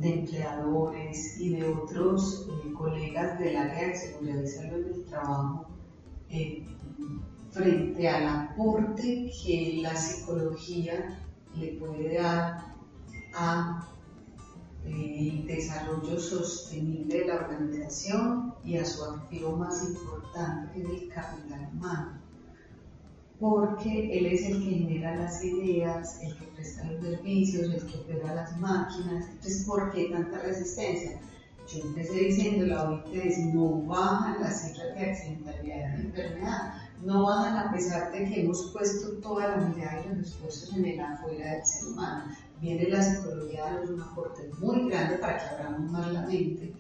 de 0.01 0.15
empleadores 0.15 1.41
y 1.41 1.51
de 1.51 1.69
otros 1.69 2.49
eh, 2.51 2.73
colegas 2.73 3.39
del 3.39 3.57
área 3.57 3.87
de 3.87 3.95
seguridad 3.95 4.43
y 4.43 4.49
salud 4.49 4.85
en 4.85 4.95
el 4.95 5.05
trabajo 5.05 5.69
eh, 6.29 6.65
frente 7.53 8.09
al 8.09 8.27
aporte 8.27 9.31
que 9.45 9.79
la 9.81 9.95
psicología 9.95 11.21
le 11.55 11.79
puede 11.79 12.15
dar 12.15 12.70
a 13.35 13.87
el 14.85 15.47
desarrollo 15.47 16.19
sostenible 16.19 17.19
de 17.19 17.27
la 17.27 17.35
organización 17.37 18.55
y 18.65 18.77
a 18.79 18.85
su 18.85 19.05
activo 19.05 19.57
más 19.57 19.83
importante 19.85 20.73
que 20.73 20.81
el 20.81 21.09
capital 21.09 21.69
humano. 21.73 22.19
porque 23.39 24.19
él 24.19 24.27
es 24.27 24.45
el 24.45 24.63
que 24.63 24.71
genera 24.71 25.17
las 25.17 25.43
ideas, 25.43 26.21
el 26.23 26.37
que 26.37 26.45
presta 26.49 26.85
los 26.85 27.03
servicios, 27.03 27.73
el 27.73 27.87
que 27.87 27.97
opera 27.99 28.35
las 28.35 28.55
máquinas. 28.59 29.25
Entonces, 29.31 29.65
¿por 29.65 29.91
qué 29.93 30.11
tanta 30.11 30.41
resistencia? 30.41 31.19
Yo 31.73 31.81
empecé 31.85 32.13
diciendo, 32.13 32.67
la 32.67 32.91
OIT 32.91 33.37
no 33.55 33.83
bajan 33.87 34.43
las 34.43 34.61
cifras 34.61 34.95
de 34.95 35.11
accidentalidad 35.11 35.97
de 35.97 36.03
enfermedad, 36.03 36.75
no 37.03 37.25
bajan 37.25 37.57
a 37.57 37.73
pesar 37.73 38.13
de 38.13 38.25
que 38.25 38.43
hemos 38.43 38.71
puesto 38.73 39.13
toda 39.23 39.57
la 39.57 39.69
mirada 39.69 40.05
y 40.05 40.17
los 40.17 40.27
esfuerzos 40.27 40.77
en 40.77 40.85
el 40.85 41.01
afuera 41.01 41.55
del 41.55 41.65
ser 41.65 41.89
humano. 41.89 42.25
Viene 42.61 42.89
la 42.89 43.03
psicología 43.03 43.65
a 43.65 43.91
un 43.91 44.01
aporte 44.01 44.51
muy 44.59 44.89
grande 44.89 45.17
para 45.17 45.39
que 45.39 45.55
abramos 45.55 45.91
más 45.91 46.13
la 46.13 46.23
mente. 46.23 46.75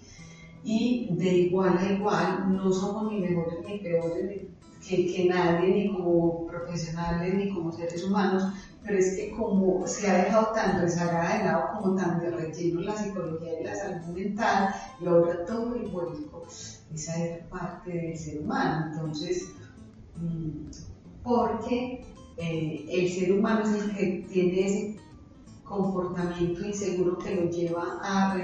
Y 0.62 1.08
de 1.12 1.30
igual 1.30 1.78
a 1.78 1.90
igual, 1.90 2.52
no 2.54 2.70
somos 2.72 3.10
ni 3.10 3.20
mejores 3.20 3.60
ni 3.66 3.78
peores 3.78 4.42
que, 4.86 5.06
que 5.06 5.24
nadie, 5.26 5.72
ni 5.72 5.92
como 5.92 6.46
profesionales, 6.46 7.34
ni 7.34 7.50
como 7.52 7.72
seres 7.72 8.04
humanos, 8.04 8.44
pero 8.82 8.98
es 8.98 9.16
que 9.16 9.30
como 9.30 9.86
se 9.86 10.10
ha 10.10 10.24
dejado 10.24 10.52
tan 10.52 10.80
rezagada 10.80 11.38
de 11.38 11.44
lado, 11.44 11.68
como 11.76 11.94
tan 11.94 12.20
de 12.20 12.30
relleno 12.30 12.80
la 12.80 12.96
psicología 12.96 13.60
y 13.60 13.64
la 13.64 13.74
salud 13.74 14.06
mental, 14.14 14.74
y 15.00 15.06
ahora 15.06 15.44
todo 15.44 15.74
el 15.76 15.88
vuelco, 15.88 16.42
esa 16.94 17.24
es 17.24 17.44
parte 17.46 17.90
del 17.90 18.16
ser 18.16 18.40
humano. 18.40 18.86
Entonces, 18.92 19.52
mm, 20.16 20.70
porque 21.22 22.04
eh, 22.36 22.86
el 22.90 23.10
ser 23.10 23.32
humano 23.32 23.62
es 23.62 23.82
el 23.82 23.94
que 23.94 24.26
tiene 24.30 24.66
ese 24.66 24.96
comportamiento 25.70 26.66
inseguro 26.66 27.16
que 27.18 27.36
lo 27.36 27.48
lleva 27.48 28.00
a, 28.02 28.36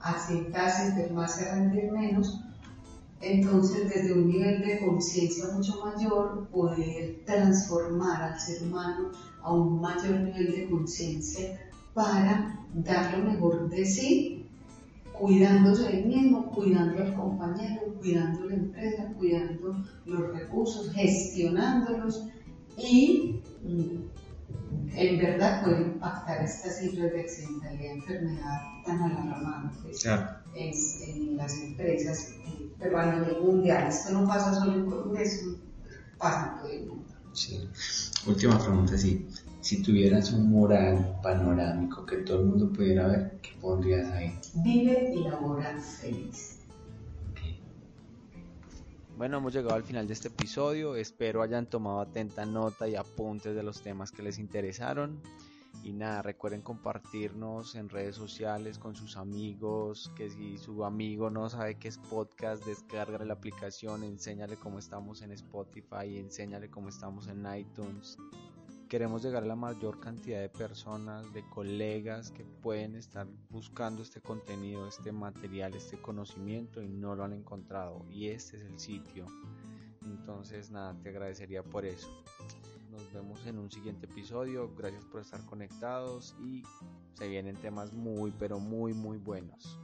a 0.00 0.18
sentarse, 0.26 0.88
enfermarse, 0.88 1.48
a 1.48 1.56
rendir 1.56 1.90
menos, 1.90 2.40
entonces 3.20 3.92
desde 3.92 4.12
un 4.12 4.28
nivel 4.28 4.60
de 4.60 4.78
conciencia 4.86 5.48
mucho 5.52 5.84
mayor 5.84 6.46
poder 6.48 7.20
transformar 7.26 8.22
al 8.22 8.40
ser 8.40 8.62
humano 8.62 9.10
a 9.42 9.52
un 9.52 9.80
mayor 9.80 10.20
nivel 10.20 10.52
de 10.52 10.70
conciencia 10.70 11.58
para 11.94 12.56
dar 12.72 13.18
lo 13.18 13.24
mejor 13.24 13.68
de 13.68 13.84
sí, 13.84 14.46
cuidándose 15.12 15.98
él 15.98 16.06
mismo, 16.06 16.46
cuidando 16.52 17.02
al 17.02 17.14
compañero, 17.14 17.92
cuidando 17.98 18.44
la 18.44 18.54
empresa, 18.54 19.12
cuidando 19.18 19.82
los 20.06 20.32
recursos, 20.32 20.92
gestionándolos 20.92 22.28
y 22.76 23.40
mm, 23.64 24.17
en 24.94 25.18
verdad 25.18 25.64
puede 25.64 25.82
impactar 25.82 26.42
estas 26.42 26.78
cifras 26.78 27.12
de 27.12 27.20
accidentalidad 27.20 27.80
y 27.80 27.86
enfermedad 27.86 28.60
tan 28.84 29.02
alarmantes 29.02 30.06
en, 30.54 31.36
las 31.36 31.54
empresas, 31.60 32.32
pero 32.78 32.98
a 32.98 33.06
nivel 33.12 33.40
mundial. 33.40 33.88
Esto 33.88 34.12
no 34.12 34.26
pasa 34.26 34.54
solo 34.54 34.74
en 34.74 34.86
Colombia, 34.86 35.22
esto 35.22 35.56
pasa 36.18 36.52
en 36.52 36.60
todo 36.60 36.72
el 36.72 36.86
mundo. 36.86 37.04
Sí. 37.32 37.68
Última 38.26 38.58
pregunta, 38.58 38.98
sí. 38.98 39.26
Si 39.60 39.82
tuvieras 39.82 40.32
un 40.32 40.50
mural 40.50 41.18
panorámico 41.22 42.06
que 42.06 42.18
todo 42.18 42.40
el 42.40 42.46
mundo 42.46 42.72
pudiera 42.72 43.06
ver, 43.08 43.38
¿qué 43.42 43.50
pondrías 43.60 44.10
ahí? 44.12 44.38
Vive 44.54 45.12
y 45.14 45.24
labora 45.24 45.78
feliz. 45.80 46.57
Bueno, 49.18 49.38
hemos 49.38 49.52
llegado 49.52 49.74
al 49.74 49.82
final 49.82 50.06
de 50.06 50.12
este 50.12 50.28
episodio. 50.28 50.94
Espero 50.94 51.42
hayan 51.42 51.66
tomado 51.66 51.98
atenta 51.98 52.46
nota 52.46 52.86
y 52.86 52.94
apuntes 52.94 53.52
de 53.52 53.64
los 53.64 53.82
temas 53.82 54.12
que 54.12 54.22
les 54.22 54.38
interesaron. 54.38 55.20
Y 55.82 55.92
nada, 55.92 56.22
recuerden 56.22 56.62
compartirnos 56.62 57.74
en 57.74 57.88
redes 57.88 58.14
sociales 58.14 58.78
con 58.78 58.94
sus 58.94 59.16
amigos, 59.16 60.12
que 60.16 60.30
si 60.30 60.56
su 60.56 60.84
amigo 60.84 61.30
no 61.30 61.50
sabe 61.50 61.74
qué 61.80 61.88
es 61.88 61.98
podcast, 61.98 62.64
descarga 62.64 63.24
la 63.24 63.34
aplicación, 63.34 64.04
enséñale 64.04 64.56
cómo 64.56 64.78
estamos 64.78 65.20
en 65.22 65.32
Spotify, 65.32 66.16
enséñale 66.16 66.70
cómo 66.70 66.88
estamos 66.88 67.26
en 67.26 67.44
iTunes. 67.56 68.18
Queremos 68.88 69.22
llegar 69.22 69.42
a 69.42 69.46
la 69.46 69.54
mayor 69.54 70.00
cantidad 70.00 70.40
de 70.40 70.48
personas, 70.48 71.30
de 71.34 71.46
colegas 71.50 72.30
que 72.30 72.42
pueden 72.44 72.94
estar 72.96 73.26
buscando 73.50 74.02
este 74.02 74.22
contenido, 74.22 74.88
este 74.88 75.12
material, 75.12 75.74
este 75.74 76.00
conocimiento 76.00 76.80
y 76.80 76.88
no 76.88 77.14
lo 77.14 77.24
han 77.24 77.34
encontrado. 77.34 78.06
Y 78.08 78.28
este 78.28 78.56
es 78.56 78.62
el 78.62 78.80
sitio. 78.80 79.26
Entonces 80.02 80.70
nada, 80.70 80.98
te 81.02 81.10
agradecería 81.10 81.62
por 81.62 81.84
eso. 81.84 82.08
Nos 82.90 83.12
vemos 83.12 83.46
en 83.46 83.58
un 83.58 83.70
siguiente 83.70 84.06
episodio. 84.06 84.74
Gracias 84.74 85.04
por 85.04 85.20
estar 85.20 85.44
conectados 85.44 86.34
y 86.40 86.62
se 87.12 87.28
vienen 87.28 87.56
temas 87.56 87.92
muy, 87.92 88.32
pero 88.38 88.58
muy, 88.58 88.94
muy 88.94 89.18
buenos. 89.18 89.78